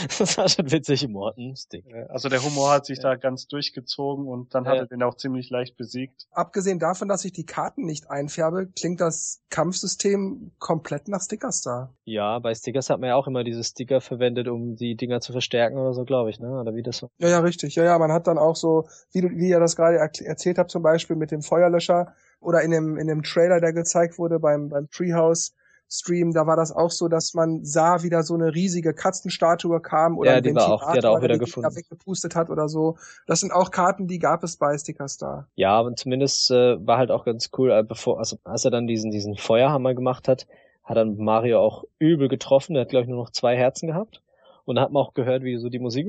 [0.20, 1.86] Das war schon witzig, Morton Stick.
[2.10, 4.82] Also der Humor hat sich da ganz durchgezogen und dann hat Ja.
[4.82, 6.28] er den auch ziemlich leicht besiegt.
[6.32, 11.94] Abgesehen davon, dass ich die Karten nicht einfärbe, klingt das Kampfsystem komplett nach Stickerstar.
[12.04, 15.32] Ja, bei Stickers hat man ja auch immer diese Sticker verwendet, um die Dinger zu
[15.32, 16.50] verstärken oder so, glaube ich, ne?
[16.60, 17.10] Oder wie das war.
[17.20, 17.76] Ja, ja, richtig.
[17.76, 20.72] Ja, ja, man hat dann auch so, wie, du, wie ihr das gerade erzählt habt,
[20.72, 24.70] zum Beispiel mit dem Feuerlöscher oder in dem, in dem Trailer, der gezeigt wurde beim,
[24.70, 25.54] beim Treehouse
[25.94, 29.82] Stream, da war das auch so, dass man sah, wie da so eine riesige Katzenstatue
[29.82, 31.76] kam oder Ja, ein die war auch- die hat er auch der wieder gefunden.
[31.76, 32.98] weggepustet hat oder so.
[33.28, 35.50] Das sind auch Karten, die gab es bei Stickerstar.
[35.56, 38.88] Ja, und zumindest äh, war halt auch ganz cool, äh, bevor, also als er dann
[38.88, 40.48] diesen, diesen Feuerhammer gemacht hat,
[40.84, 42.76] hat dann Mario auch übel getroffen.
[42.76, 44.22] Er hat, glaube ich, nur noch zwei Herzen gehabt.
[44.66, 46.08] Und da hat man auch gehört, wie so die Musik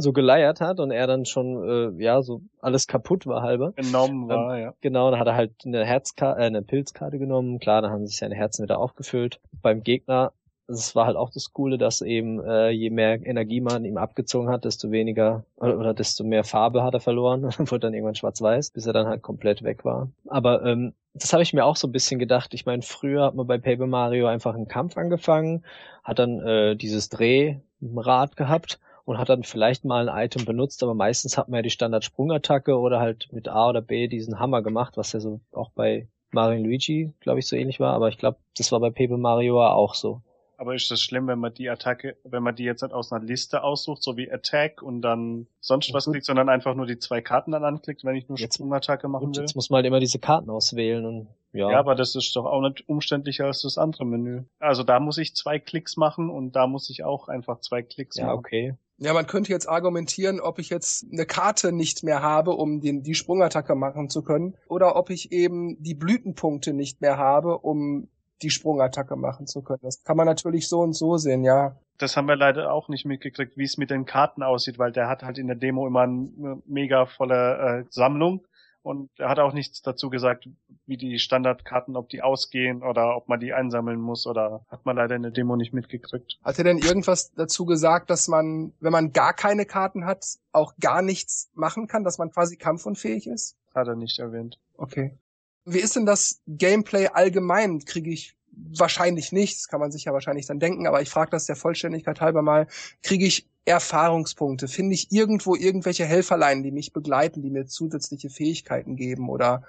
[0.00, 3.72] so geleiert hat und er dann schon, äh, ja, so alles kaputt war halber.
[3.76, 4.74] Enorm war, ja.
[4.80, 7.58] Genau, dann hat er halt eine Herzkarte, äh, eine Pilzkarte genommen.
[7.58, 9.40] Klar, dann haben sich seine Herzen wieder aufgefüllt.
[9.62, 10.32] Beim Gegner,
[10.68, 14.50] das war halt auch das Coole, dass eben äh, je mehr Energie man ihm abgezogen
[14.50, 17.42] hat, desto weniger oder, oder desto mehr Farbe hat er verloren.
[17.58, 20.10] Wurde dann irgendwann schwarz-weiß, bis er dann halt komplett weg war.
[20.26, 22.52] Aber ähm, das habe ich mir auch so ein bisschen gedacht.
[22.52, 25.64] Ich meine, früher hat man bei Paper Mario einfach einen Kampf angefangen,
[26.04, 30.92] hat dann äh, dieses Drehrad gehabt und hat dann vielleicht mal ein Item benutzt, aber
[30.92, 34.98] meistens hat man ja die Standard-Sprungattacke oder halt mit A oder B diesen Hammer gemacht,
[34.98, 37.94] was ja so auch bei Mario Luigi, glaube ich, so ähnlich war.
[37.94, 40.20] Aber ich glaube, das war bei Paper Mario auch so.
[40.60, 43.24] Aber ist das schlimm, wenn man die Attacke, wenn man die jetzt nicht aus einer
[43.24, 46.14] Liste aussucht, so wie Attack und dann sonst was Gut.
[46.14, 49.26] klickt, sondern einfach nur die zwei Karten dann anklickt, wenn ich nur Jetzt- Sprungattacke machen
[49.28, 49.42] Und will?
[49.44, 51.70] jetzt muss man halt immer diese Karten auswählen und ja.
[51.70, 54.42] Ja, aber das ist doch auch nicht umständlicher als das andere Menü.
[54.58, 58.16] Also da muss ich zwei Klicks machen und da muss ich auch einfach zwei Klicks
[58.16, 58.38] ja, machen.
[58.38, 58.74] okay.
[58.98, 63.04] Ja, man könnte jetzt argumentieren, ob ich jetzt eine Karte nicht mehr habe, um den,
[63.04, 68.08] die Sprungattacke machen zu können, oder ob ich eben die Blütenpunkte nicht mehr habe, um
[68.42, 69.80] die Sprungattacke machen zu können.
[69.82, 71.76] Das kann man natürlich so und so sehen, ja.
[71.98, 75.08] Das haben wir leider auch nicht mitgekriegt, wie es mit den Karten aussieht, weil der
[75.08, 78.46] hat halt in der Demo immer eine mega volle äh, Sammlung
[78.88, 80.48] und er hat auch nichts dazu gesagt,
[80.86, 84.96] wie die Standardkarten, ob die ausgehen oder ob man die einsammeln muss oder hat man
[84.96, 86.38] leider in der Demo nicht mitgekriegt.
[86.42, 90.74] Hat er denn irgendwas dazu gesagt, dass man, wenn man gar keine Karten hat, auch
[90.80, 93.58] gar nichts machen kann, dass man quasi kampfunfähig ist?
[93.74, 94.58] Hat er nicht erwähnt.
[94.76, 95.18] Okay.
[95.68, 97.84] Wie ist denn das Gameplay allgemein?
[97.84, 98.36] Kriege ich
[98.76, 101.56] wahrscheinlich nicht, das kann man sich ja wahrscheinlich dann denken, aber ich frage das der
[101.56, 102.66] Vollständigkeit halber mal,
[103.02, 104.68] kriege ich Erfahrungspunkte?
[104.68, 109.62] Finde ich irgendwo irgendwelche Helferlein, die mich begleiten, die mir zusätzliche Fähigkeiten geben oder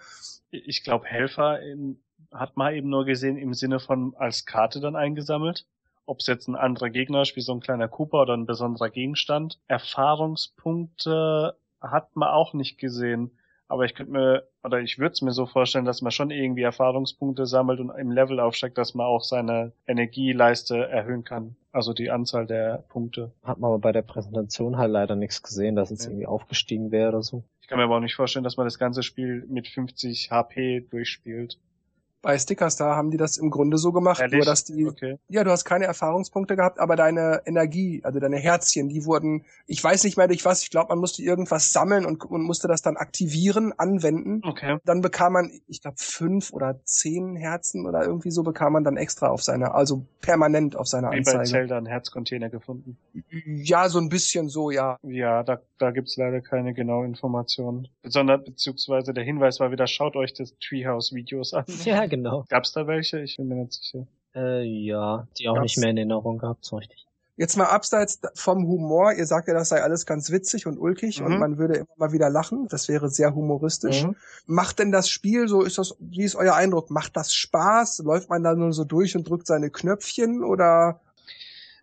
[0.51, 1.99] Ich glaube, Helfer in,
[2.31, 5.65] hat man eben nur gesehen im Sinne von als Karte dann eingesammelt.
[6.05, 8.89] Ob es jetzt ein anderer Gegner ist, wie so ein kleiner Cooper oder ein besonderer
[8.89, 9.59] Gegenstand.
[9.67, 13.31] Erfahrungspunkte hat man auch nicht gesehen.
[13.69, 16.63] Aber ich könnte mir, oder ich würde es mir so vorstellen, dass man schon irgendwie
[16.63, 21.55] Erfahrungspunkte sammelt und im Level aufsteigt, dass man auch seine Energieleiste erhöhen kann.
[21.71, 23.31] Also die Anzahl der Punkte.
[23.43, 26.09] Hat man aber bei der Präsentation halt leider nichts gesehen, dass es Ja.
[26.09, 27.43] irgendwie aufgestiegen wäre oder so.
[27.61, 30.87] Ich kann mir aber auch nicht vorstellen, dass man das ganze Spiel mit 50 HP
[30.89, 31.59] durchspielt.
[32.21, 34.37] Bei Stickerstar haben die das im Grunde so gemacht, Ehrlich?
[34.37, 35.17] nur dass die Okay.
[35.29, 39.83] Ja, du hast keine Erfahrungspunkte gehabt, aber deine Energie, also deine Herzchen, die wurden, ich
[39.83, 42.81] weiß nicht mehr durch was, ich glaube, man musste irgendwas sammeln und, und musste das
[42.81, 44.41] dann aktivieren, anwenden.
[44.43, 44.77] Okay.
[44.85, 48.97] Dann bekam man, ich glaube, fünf oder zehn Herzen oder irgendwie so bekam man dann
[48.97, 51.43] extra auf seine, also permanent auf seine Wie bei Anzeige.
[51.45, 52.97] Zelda einen Herzcontainer gefunden.
[53.45, 54.97] Ja, so ein bisschen so, ja.
[55.03, 57.87] Ja, da, da gibt's leider keine genaue Informationen.
[58.01, 61.65] Besonders beziehungsweise der Hinweis war wieder, schaut euch das Treehouse-Videos an.
[61.85, 62.45] Ja, genau.
[62.49, 63.19] Gab's da welche?
[63.21, 64.05] Ich bin mir nicht sicher.
[64.35, 67.05] Äh, ja, die auch Gab's- nicht mehr in Erinnerung gehabt, so richtig.
[67.37, 71.21] Jetzt mal abseits vom Humor, ihr sagt ja, das sei alles ganz witzig und ulkig
[71.21, 71.25] Mhm.
[71.25, 72.67] und man würde immer mal wieder lachen.
[72.69, 74.03] Das wäre sehr humoristisch.
[74.03, 74.15] Mhm.
[74.45, 76.89] Macht denn das Spiel, so ist das, wie ist euer Eindruck?
[76.91, 77.99] Macht das Spaß?
[77.99, 80.99] Läuft man da nur so durch und drückt seine Knöpfchen oder?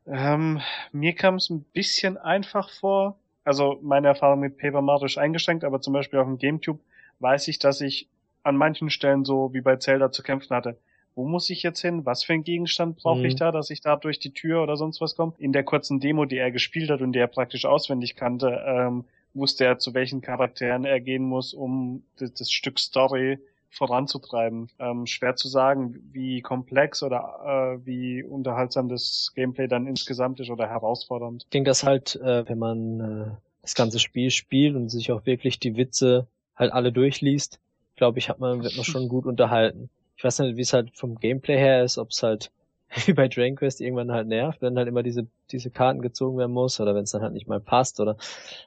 [0.07, 0.61] Ähm,
[0.93, 3.19] mir kam es ein bisschen einfach vor.
[3.43, 6.81] Also meine Erfahrung mit Paper Mario ist eingeschränkt, aber zum Beispiel auf dem GameCube
[7.21, 8.09] weiß ich, dass ich
[8.47, 10.79] an manchen Stellen so wie bei Zelda zu kämpfen hatte.
[11.15, 12.05] Wo muss ich jetzt hin?
[12.05, 13.25] Was für einen Gegenstand brauche Mhm.
[13.25, 15.33] ich da, dass ich da durch die Tür oder sonst was komme?
[15.39, 19.05] In der kurzen Demo, die er gespielt hat und die er praktisch auswendig kannte, ähm,
[19.33, 23.39] wusste er, zu welchen Charakteren er gehen muss, um das, das Stück Story
[23.71, 24.69] voranzutreiben.
[24.79, 30.51] Ähm, schwer zu sagen, wie komplex oder äh, wie unterhaltsam das Gameplay dann insgesamt ist
[30.51, 31.45] oder herausfordernd.
[31.45, 33.31] Ich denke, dass halt, äh, wenn man äh,
[33.63, 37.59] das ganze Spiel spielt und sich auch wirklich die Witze halt alle durchliest,
[37.97, 39.91] glaube ich, hat man, wird man schon gut unterhalten.
[40.17, 42.51] Ich weiß nicht, wie es halt vom Gameplay her ist, ob es halt
[43.07, 46.53] wie bei Dragon Quest irgendwann halt nervt, wenn halt immer diese, diese Karten gezogen werden
[46.53, 48.17] muss oder wenn es dann halt nicht mal passt oder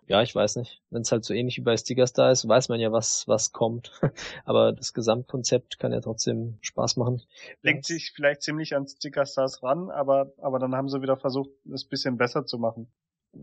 [0.07, 0.81] ja, ich weiß nicht.
[0.89, 3.51] Wenn es halt so ähnlich wie bei Sticker Star ist, weiß man ja, was, was
[3.53, 3.91] kommt.
[4.45, 7.21] Aber das Gesamtkonzept kann ja trotzdem Spaß machen.
[7.61, 11.51] Legt sich vielleicht ziemlich an Sticker Stars ran, aber, aber dann haben sie wieder versucht,
[11.71, 12.87] es bisschen besser zu machen.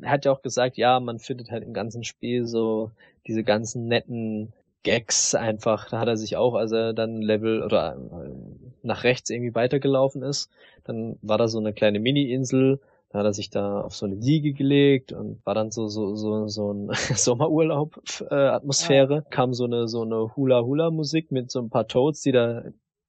[0.03, 2.91] er hat ja auch gesagt, ja, man findet halt im ganzen Spiel so
[3.27, 4.53] diese ganzen netten
[4.83, 5.89] Gags einfach.
[5.91, 8.35] Da hat er sich auch, als er dann Level oder äh,
[8.83, 10.51] nach rechts irgendwie weitergelaufen ist,
[10.85, 12.81] dann war da so eine kleine Mini-Insel.
[13.11, 16.15] Da hat er sich da auf so eine Liege gelegt und war dann so so
[16.17, 18.01] so so ein Sommerurlaub
[18.31, 19.25] äh, Atmosphäre.
[19.31, 22.63] Kam so eine so eine Hula Hula Musik mit so ein paar Toads, die da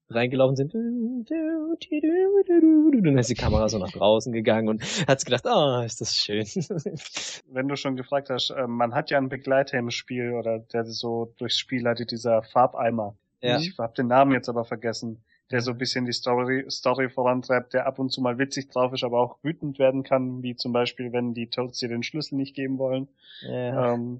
[0.09, 0.73] reingelaufen sind.
[0.73, 6.15] Und dann ist die Kamera so nach draußen gegangen und hat gedacht, ah, ist das
[6.15, 6.45] schön.
[7.51, 10.85] Wenn du schon gefragt hast, äh, man hat ja einen Begleiter im Spiel oder der
[10.85, 13.15] so durchs Spiel leitet, dieser Farbeimer.
[13.41, 13.57] ja.
[13.57, 15.23] Ich habe den Namen jetzt aber vergessen.
[15.49, 18.91] Der so ein bisschen die Story, Story vorantreibt, der ab und zu mal witzig drauf
[18.91, 22.35] ist, aber auch wütend werden kann, wie zum Beispiel, wenn die Toads dir den Schlüssel
[22.35, 23.07] nicht geben wollen.
[23.43, 23.93] ja.
[23.93, 24.19] Ähm,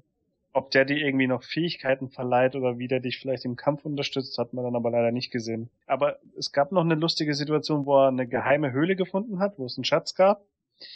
[0.58, 4.36] ob der dir irgendwie noch Fähigkeiten verleiht oder wie der dich vielleicht im Kampf unterstützt,
[4.38, 5.70] hat man dann aber leider nicht gesehen.
[5.86, 9.66] Aber es gab noch eine lustige Situation, wo er eine geheime Höhle gefunden hat, wo
[9.66, 10.44] es einen Schatz gab.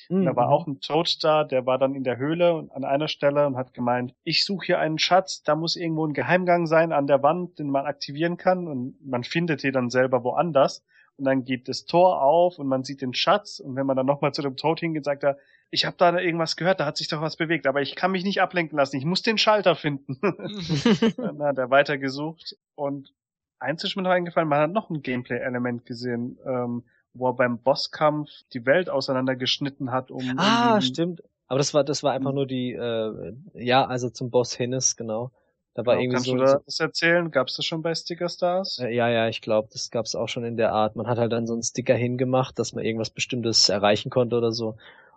[0.08, 0.24] Mhm.
[0.24, 3.08] Da war auch ein Toad da, der war dann in der Höhle und an einer
[3.08, 6.92] Stelle und hat gemeint, ich suche hier einen Schatz, da muss irgendwo ein Geheimgang sein
[6.92, 10.84] an der Wand, den man aktivieren kann und man findet ihn dann selber woanders
[11.22, 14.06] und dann geht das Tor auf und man sieht den Schatz und wenn man dann
[14.06, 15.38] nochmal zu dem Toad hingeht, sagt er,
[15.70, 18.24] ich habe da irgendwas gehört, da hat sich doch was bewegt, aber ich kann mich
[18.24, 20.18] nicht ablenken lassen, ich muss den Schalter finden.
[21.16, 23.14] dann hat er weitergesucht und
[23.60, 26.82] eins ist mir noch eingefallen, man hat noch ein Gameplay-Element gesehen, ähm,
[27.14, 31.22] wo er beim Bosskampf die Welt auseinandergeschnitten hat, um Ah, stimmt.
[31.46, 32.34] Aber das war, das war einfach Mhm.
[32.36, 35.30] nur die, äh, ja, also zum Boss Hinnes, genau.
[35.74, 37.30] Da war Genau, irgendwie Kannst so, du da das erzählen?
[37.30, 38.78] Gab es das schon bei Sticker Stars?
[38.78, 40.96] Äh, ja, ja, ich glaube, das gab's auch schon in der Art.
[40.96, 44.52] Man hat halt dann so einen Sticker hingemacht, dass man irgendwas Bestimmtes erreichen konnte oder
[44.52, 44.76] so.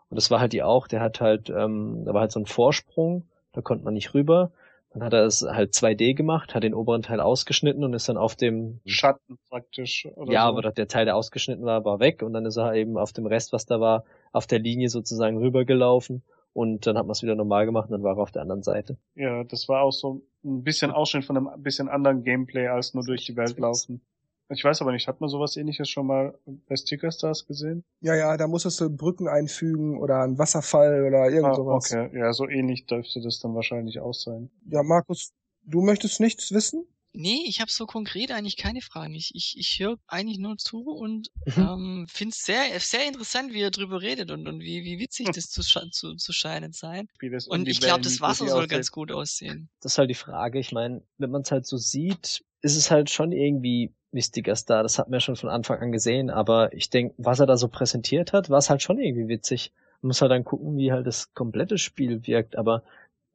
[0.10, 0.88] Und das war halt die auch.
[0.88, 4.52] Der hat halt, ähm, da war halt so ein Vorsprung, da konnte man nicht rüber.
[4.94, 8.16] Dann hat er es halt 2D gemacht, hat den oberen Teil ausgeschnitten und ist dann
[8.16, 10.08] auf dem, Schatten praktisch.
[10.16, 10.58] Oder ja, so.
[10.58, 13.26] aber der Teil, der ausgeschnitten war, war weg und dann ist er eben auf dem
[13.26, 16.24] Rest, was da war, auf der Linie sozusagen rübergelaufen
[16.56, 18.64] und dann hat man es wieder normal gemacht und dann war er auf der anderen
[18.64, 18.98] Seite.
[19.14, 23.04] Ja, das war auch so ein bisschen Ausschnitt von einem bisschen anderen Gameplay als nur
[23.04, 24.02] durch die Welt laufen.
[24.50, 26.38] Ich weiß aber nicht, hat man sowas ähnliches schon mal
[26.68, 27.84] bei Sticker Stars gesehen?
[28.00, 31.92] Ja, ja, da musstest du Brücken einfügen oder einen Wasserfall oder irgend Ah, sowas.
[31.92, 34.50] okay, ja, so ähnlich dürfte das dann wahrscheinlich auch sein.
[34.70, 35.34] Ja, Markus,
[35.66, 36.86] du möchtest nichts wissen?
[37.16, 39.16] Nee, ich habe so konkret eigentlich keine Fragen.
[39.16, 41.62] Ich, ich, ich höre eigentlich nur zu und Mhm.
[41.62, 45.30] ähm, finde es sehr, sehr interessant, wie er drüber redet und, und wie, wie witzig
[45.34, 47.08] das zu, zu, zu scheinen sein.
[47.48, 48.70] Und ich glaube, das Wasser soll aussehen.
[48.70, 49.70] ganz gut aussehen.
[49.82, 50.60] Das ist halt die Frage.
[50.60, 54.82] Ich meine, wenn man es halt so sieht, ist es halt schon irgendwie Mystiker Star.
[54.84, 56.30] Das hat man ja schon von Anfang an gesehen.
[56.30, 59.72] Aber ich denke, was er da so präsentiert hat, war es halt schon irgendwie witzig.
[60.02, 62.56] Man muss halt dann gucken, wie halt das komplette Spiel wirkt.
[62.56, 62.84] Aber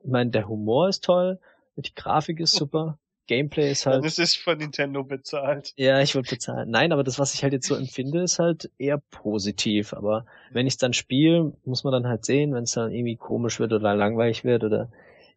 [0.03, 1.39] ich meine, der Humor ist toll,
[1.77, 2.99] die Grafik ist super,
[3.31, 4.05] Gameplay ist halt.
[4.05, 5.73] ist es von Nintendo bezahlt.
[5.77, 6.69] Ja, ich würde bezahlen.
[6.69, 9.95] Nein, aber das, was ich halt jetzt so empfinde, ist halt eher positiv.
[9.95, 13.15] Aber wenn ich es dann spiele, muss man dann halt sehen, wenn es dann irgendwie
[13.15, 14.89] komisch wird oder langweilig wird oder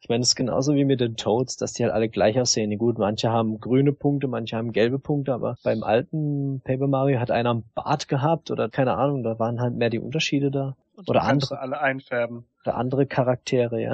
[0.01, 2.75] ich meine, es ist genauso wie mit den Toads, dass die halt alle gleich aussehen.
[2.79, 7.29] Gut, manche haben grüne Punkte, manche haben gelbe Punkte, aber beim alten Paper Mario hat
[7.29, 10.75] einer einen Bart gehabt oder keine Ahnung, da waren halt mehr die Unterschiede da.
[10.95, 12.43] Und Oder andere, alle einfärben.
[12.65, 13.93] oder andere Charaktere, ja.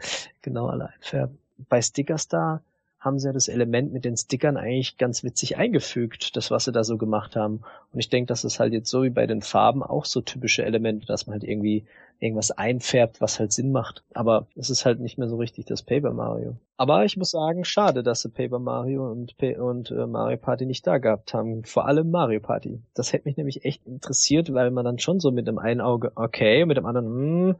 [0.40, 1.36] genau, alle einfärben.
[1.68, 2.62] Bei Sticker Star
[3.00, 6.72] haben sie ja das Element mit den Stickern eigentlich ganz witzig eingefügt, das was sie
[6.72, 7.62] da so gemacht haben.
[7.92, 10.64] Und ich denke, das ist halt jetzt so wie bei den Farben auch so typische
[10.64, 11.86] Elemente, dass man halt irgendwie
[12.20, 14.04] irgendwas einfärbt, was halt Sinn macht.
[14.12, 16.56] Aber es ist halt nicht mehr so richtig das Paper Mario.
[16.76, 20.86] Aber ich muss sagen, schade, dass sie Paper Mario und, und äh, Mario Party nicht
[20.86, 21.64] da gehabt haben.
[21.64, 22.82] Vor allem Mario Party.
[22.94, 26.12] Das hätte mich nämlich echt interessiert, weil man dann schon so mit dem einen Auge
[26.14, 27.56] okay, mit dem anderen hm,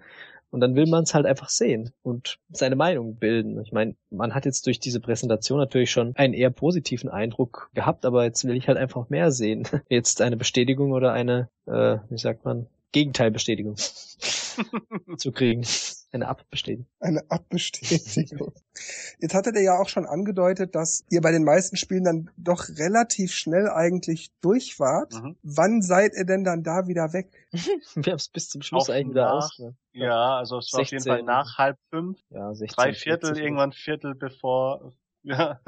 [0.50, 3.60] und dann will man es halt einfach sehen und seine Meinung bilden.
[3.62, 8.04] Ich meine, man hat jetzt durch diese Präsentation natürlich schon einen eher positiven Eindruck gehabt,
[8.04, 9.66] aber jetzt will ich halt einfach mehr sehen.
[9.88, 13.76] Jetzt eine Bestätigung oder eine, äh, wie sagt man, Gegenteilbestätigung
[15.16, 15.64] zu kriegen.
[16.12, 16.86] Eine Abbestätigung.
[16.98, 18.52] Eine Abbestätigung.
[19.20, 22.68] Jetzt hattet ihr ja auch schon angedeutet, dass ihr bei den meisten Spielen dann doch
[22.68, 25.14] relativ schnell eigentlich durch wart.
[25.14, 25.36] Mhm.
[25.42, 27.30] Wann seid ihr denn dann da wieder weg?
[27.94, 29.56] Wir haben es bis zum Schluss auf eigentlich wieder aus.
[29.60, 29.76] Ne?
[29.92, 30.98] Ja, also es war 16.
[30.98, 32.18] auf jeden Fall nach halb fünf.
[32.30, 34.92] Ja, 16, drei Viertel, irgendwann Viertel bevor.
[35.22, 35.60] Ja.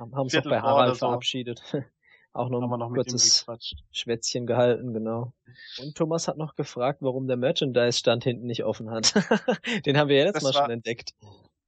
[0.00, 1.06] Haben uns auch bei Harald so.
[1.06, 1.62] verabschiedet.
[2.36, 3.46] Auch noch ein noch kurzes
[3.92, 5.32] Schwätzchen gehalten, genau.
[5.78, 9.14] Und Thomas hat noch gefragt, warum der Merchandise-Stand hinten nicht offen hat.
[9.86, 11.14] Den haben wir ja letztes Mal war, schon entdeckt.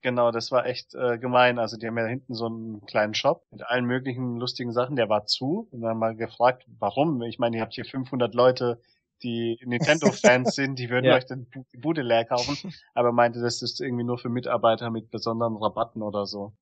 [0.02, 1.58] Genau, das war echt äh, gemein.
[1.58, 4.94] Also die haben ja hinten so einen kleinen Shop mit allen möglichen lustigen Sachen.
[4.94, 5.68] Der war zu.
[5.70, 7.22] Und dann mal gefragt, warum?
[7.22, 8.78] Ich meine, ihr habt hier 500 Leute,
[9.22, 11.16] die Nintendo-Fans sind, die würden ja.
[11.16, 11.46] euch den,
[11.78, 12.74] Bude leer kaufen.
[12.94, 16.52] Aber meinte, das ist irgendwie nur für Mitarbeiter mit besonderen Rabatten oder so.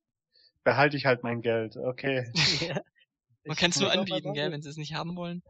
[0.63, 1.77] Behalte ich halt mein Geld.
[1.77, 2.33] Okay.
[2.61, 2.81] Ja.
[3.47, 5.43] Man kann es nur anbieten, gell, wenn sie es nicht haben wollen.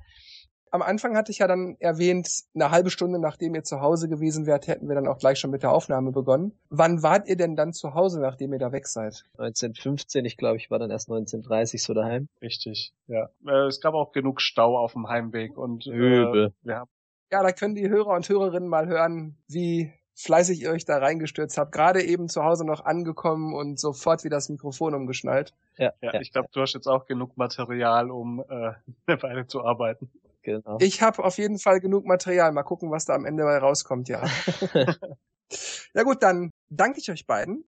[0.71, 4.47] Am Anfang hatte ich ja dann erwähnt, eine halbe Stunde nachdem ihr zu Hause gewesen
[4.47, 6.59] wärt, hätten wir dann auch gleich schon mit der Aufnahme begonnen.
[6.71, 9.25] Wann wart ihr denn dann zu Hause, nachdem ihr da weg seid?
[9.39, 12.29] 1915, ich glaube, ich war dann erst 1930 so daheim.
[12.43, 13.31] Richtig, ja.
[13.47, 16.53] Äh, es gab auch genug Stau auf dem Heimweg und Übel.
[16.65, 16.85] Äh, ja.
[17.31, 21.59] ja, da können die Hörer und Hörerinnen mal hören, wie fleißig ihr euch da reingestürzt
[21.59, 21.73] habt.
[21.73, 25.53] Gerade eben zu Hause noch angekommen und sofort wie das Mikrofon umgeschnallt.
[25.77, 28.73] Ja, ja, ja ich glaube, du hast jetzt auch genug Material, um äh,
[29.07, 30.11] eine Weile zu arbeiten.
[30.43, 30.79] Genau.
[30.81, 32.53] Ich habe auf jeden Fall genug Material.
[32.53, 34.25] Mal gucken, was da am Ende mal rauskommt, ja.
[35.95, 37.65] ja gut, dann danke ich euch beiden.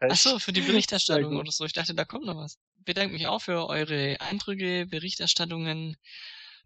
[0.00, 1.64] Ach so, für die Berichterstattung oder so.
[1.64, 2.58] Ich dachte, da kommt noch was.
[2.78, 5.96] Ich bedanke mich auch für eure Eindrücke, Berichterstattungen,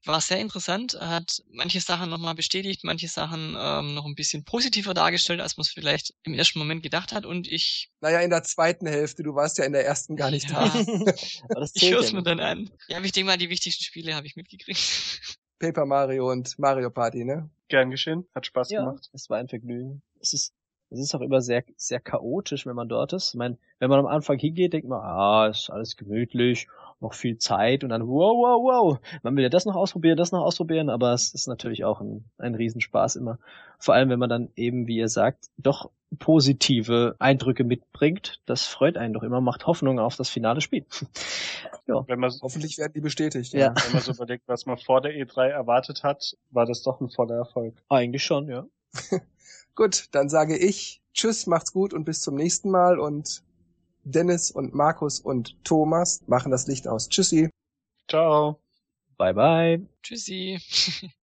[0.06, 4.94] war sehr interessant, hat manche Sachen nochmal bestätigt, manche Sachen ähm, noch ein bisschen positiver
[4.94, 7.26] dargestellt, als man es vielleicht im ersten Moment gedacht hat.
[7.26, 7.90] Und ich.
[8.00, 10.68] Naja, in der zweiten Hälfte, du warst ja in der ersten gar nicht ja.
[10.68, 10.74] da.
[11.74, 12.70] ich höre es mir dann an.
[12.88, 14.80] Ja, aber ich denke mal, die wichtigsten Spiele habe ich mitgekriegt.
[15.58, 17.48] Paper Mario und Mario Party, ne?
[17.68, 19.08] Gern geschehen, hat Spaß ja, gemacht.
[19.12, 20.02] Es war ein Vergnügen.
[20.20, 20.52] Es ist
[20.93, 23.31] es ist auch immer sehr, sehr chaotisch, wenn man dort ist.
[23.31, 26.69] Ich meine, wenn man am Anfang hingeht, denkt man, ah, ist alles gemütlich
[27.01, 28.98] noch viel Zeit und dann wow, wow, wow.
[29.23, 32.24] Man will ja das noch ausprobieren, das noch ausprobieren, aber es ist natürlich auch ein,
[32.39, 33.39] ein Riesenspaß immer.
[33.78, 38.40] Vor allem, wenn man dann eben, wie ihr sagt, doch positive Eindrücke mitbringt.
[38.47, 40.85] Das freut einen doch immer, macht Hoffnung auf das finale Spiel.
[41.86, 42.05] ja.
[42.06, 43.52] Wenn man, Hoffentlich werden die bestätigt.
[43.52, 43.60] Ja.
[43.60, 43.74] ja.
[43.85, 47.09] Wenn man so überlegt, was man vor der E3 erwartet hat, war das doch ein
[47.09, 47.74] voller Erfolg.
[47.89, 48.66] Eigentlich schon, ja.
[49.74, 53.42] gut, dann sage ich Tschüss, macht's gut und bis zum nächsten Mal und
[54.04, 57.08] Dennis und Markus und Thomas machen das Licht aus.
[57.08, 57.50] Tschüssi.
[58.08, 58.60] Ciao.
[59.18, 59.86] Bye bye.
[60.02, 60.58] Tschüssi.